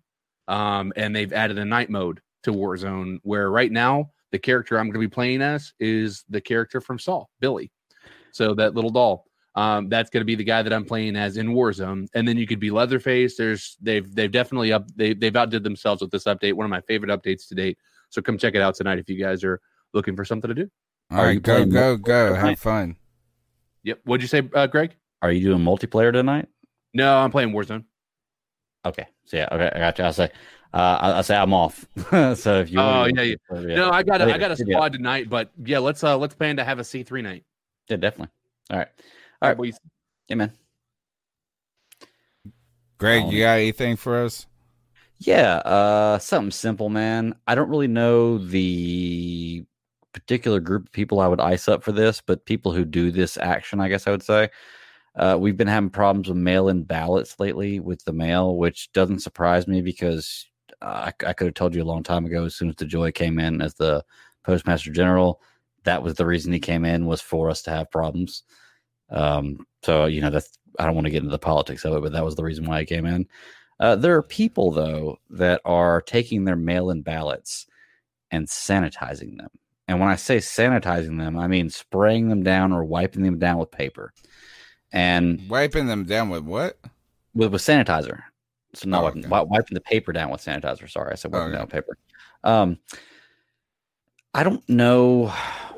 [0.49, 3.19] um, and they've added a night mode to Warzone.
[3.23, 6.99] Where right now the character I'm going to be playing as is the character from
[6.99, 7.73] Saw, Billy.
[8.33, 9.25] So that little doll.
[9.55, 12.39] Um, that's going to be the guy that I'm playing as in Warzone, and then
[12.39, 13.37] you could be Leatherface.
[13.37, 16.53] There's they've they've definitely up they they've outdid themselves with this update.
[16.53, 17.79] One of my favorite updates to date.
[18.11, 19.59] So come check it out tonight if you guys are
[19.95, 20.71] looking for something to do.
[21.13, 22.35] All right, go, go, go.
[22.35, 22.97] Have fun.
[23.83, 24.01] Yep.
[24.05, 24.95] What'd you say, uh, Greg?
[25.21, 26.49] Are you doing multiplayer tonight?
[26.95, 27.85] No, I'm playing Warzone.
[28.85, 29.07] Okay.
[29.25, 30.05] So yeah, okay, I got you.
[30.05, 30.31] I say,
[30.73, 31.87] uh, I, I say I'm off.
[32.11, 33.61] so if you, Oh want yeah, to- yeah.
[33.61, 33.77] yeah.
[33.77, 34.77] No, I got a, I got a yeah.
[34.77, 37.45] squad tonight, but yeah, let's uh let's plan to have a C three night.
[37.89, 38.33] Yeah, definitely.
[38.71, 38.89] All right.
[39.41, 39.57] All right.
[39.57, 39.79] boys.
[40.29, 40.53] Yeah, man.
[42.99, 44.47] Greg, you got anything for us?
[45.19, 47.35] Yeah, uh, something simple, man.
[47.47, 49.65] I don't really know the
[50.13, 53.37] particular group of people I would ice up for this, but people who do this
[53.37, 54.51] action, I guess I would say.
[55.15, 59.67] Uh, we've been having problems with mail-in ballots lately with the mail, which doesn't surprise
[59.67, 60.47] me because
[60.81, 62.45] uh, I, I could have told you a long time ago.
[62.45, 64.05] As soon as DeJoy came in as the
[64.43, 65.41] postmaster general,
[65.85, 68.45] that was the reason he came in was for us to have problems.
[69.11, 72.03] Um, so you know that's I don't want to get into the politics of it,
[72.03, 73.27] but that was the reason why he came in.
[73.81, 77.67] Uh, there are people though that are taking their mail-in ballots
[78.31, 79.51] and sanitizing them.
[79.89, 83.59] And when I say sanitizing them, I mean spraying them down or wiping them down
[83.59, 84.13] with paper.
[84.93, 86.79] And Wiping them down with what?
[87.35, 88.23] with, with sanitizer.
[88.75, 90.91] So not Oh, wiping, wi- wiping the paper down with sanitizer.
[90.91, 91.53] Sorry, I said wiping Okay.
[91.57, 91.97] down with paper.
[92.45, 92.79] Um,
[94.35, 95.27] I don't know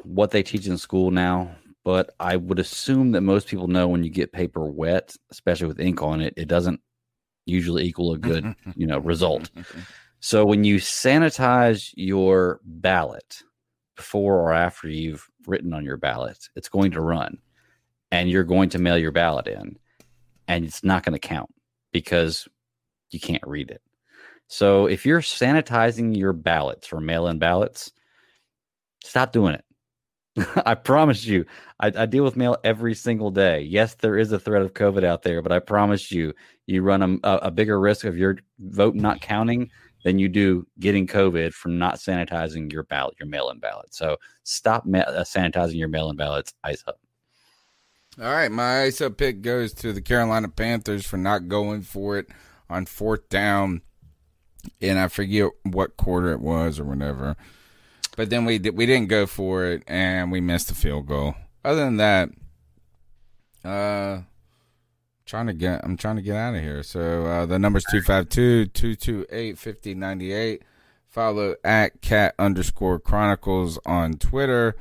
[0.05, 4.05] what they teach in school now, but I would assume that most people know when
[4.05, 6.81] you get paper wet, especially with ink on it, it doesn't
[7.47, 9.51] usually equal a good, you know, result.
[10.21, 13.43] So when you sanitize your ballot
[13.97, 17.39] before or after you've written on your ballot, it's going to run
[18.11, 19.79] and you're going to mail your ballot in
[20.49, 21.51] and it's not going to count
[21.93, 22.49] because
[23.11, 23.83] you can't read it.
[24.47, 27.93] So if you're sanitizing your ballots for mail-in ballots,
[29.03, 29.65] stop doing it.
[30.67, 31.47] I promise you,
[31.81, 33.63] I, I deal with mail every single day.
[33.63, 36.35] Yes, there is a threat of COVID out there, but I promise you,
[36.67, 39.71] you run a, a bigger risk of your vote not counting
[40.05, 43.93] than you do getting COVID from not sanitizing your ballot, your mail-in ballot.
[43.93, 46.55] So stop ma- uh, sanitizing your mail-in ballots.
[46.63, 47.01] Ice up.
[48.21, 52.17] All right, my ice up pick goes to the Carolina Panthers for not going for
[52.19, 52.29] it
[52.71, 53.83] on fourth down,
[54.81, 57.35] and I forget what quarter it was or whatever.
[58.17, 61.35] But then we we didn't go for it, and we missed the field goal.
[61.65, 62.29] Other than that,
[63.65, 64.21] uh,
[65.27, 66.83] trying to get I'm trying to get out of here.
[66.83, 70.61] So uh, the number's 252-228-5098.
[71.09, 74.75] Follow at cat underscore chronicles on Twitter.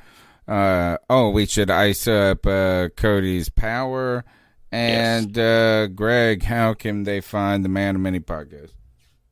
[0.48, 4.24] Uh, oh, we should ice up uh, Cody's power.
[4.72, 8.74] And uh, Greg, how can they find the Man of Many podcasts?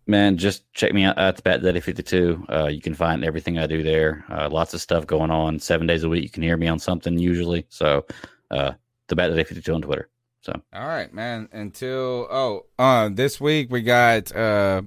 [0.06, 2.46] Man, just check me out at the Bat Daddy 52.
[2.48, 4.24] Uh, you can find everything I do there.
[4.30, 5.58] Uh, lots of stuff going on.
[5.60, 6.24] Seven days a week.
[6.24, 7.66] You can hear me on something usually.
[7.70, 8.06] So,
[8.52, 8.74] uh,
[9.08, 10.11] the Bat Daddy 52 on Twitter.
[10.42, 11.50] So, All right, man.
[11.52, 14.82] Until oh, uh, this week we got uh,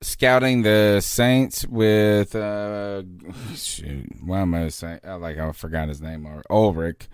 [0.00, 3.02] scouting the Saints with uh,
[3.54, 5.00] shoot, why am I saying?
[5.04, 7.08] I like I forgot his name or Ulrich.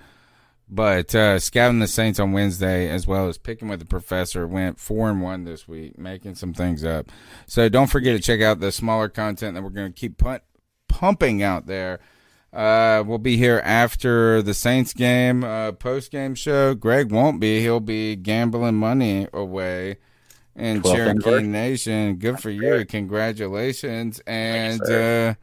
[0.66, 4.80] But uh, scouting the Saints on Wednesday, as well as picking with the professor, went
[4.80, 7.12] four and one this week, making some things up.
[7.46, 10.42] So don't forget to check out the smaller content that we're going to keep punt,
[10.88, 12.00] pumping out there.
[12.54, 16.74] Uh, we'll be here after the Saints game, uh, post game show.
[16.74, 19.96] Greg won't be; he'll be gambling money away
[20.54, 21.46] in 12th Cherokee.
[21.46, 22.16] Nation.
[22.16, 22.84] Good for you!
[22.84, 24.20] Congratulations!
[24.26, 25.34] And uh,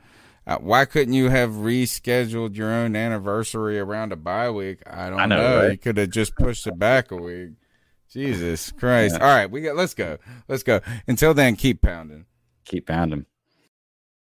[0.47, 4.79] uh, why couldn't you have rescheduled your own anniversary around a bye week?
[4.87, 5.57] I don't I know, know.
[5.63, 5.71] right?
[5.73, 7.49] You could have just pushed it back a week.
[8.09, 9.15] Jesus Christ!
[9.19, 9.25] Yeah.
[9.27, 9.75] All right, we got.
[9.75, 10.17] Let's go.
[10.47, 10.79] Let's go.
[11.07, 12.25] Until then, keep pounding.
[12.63, 13.25] keep pounding.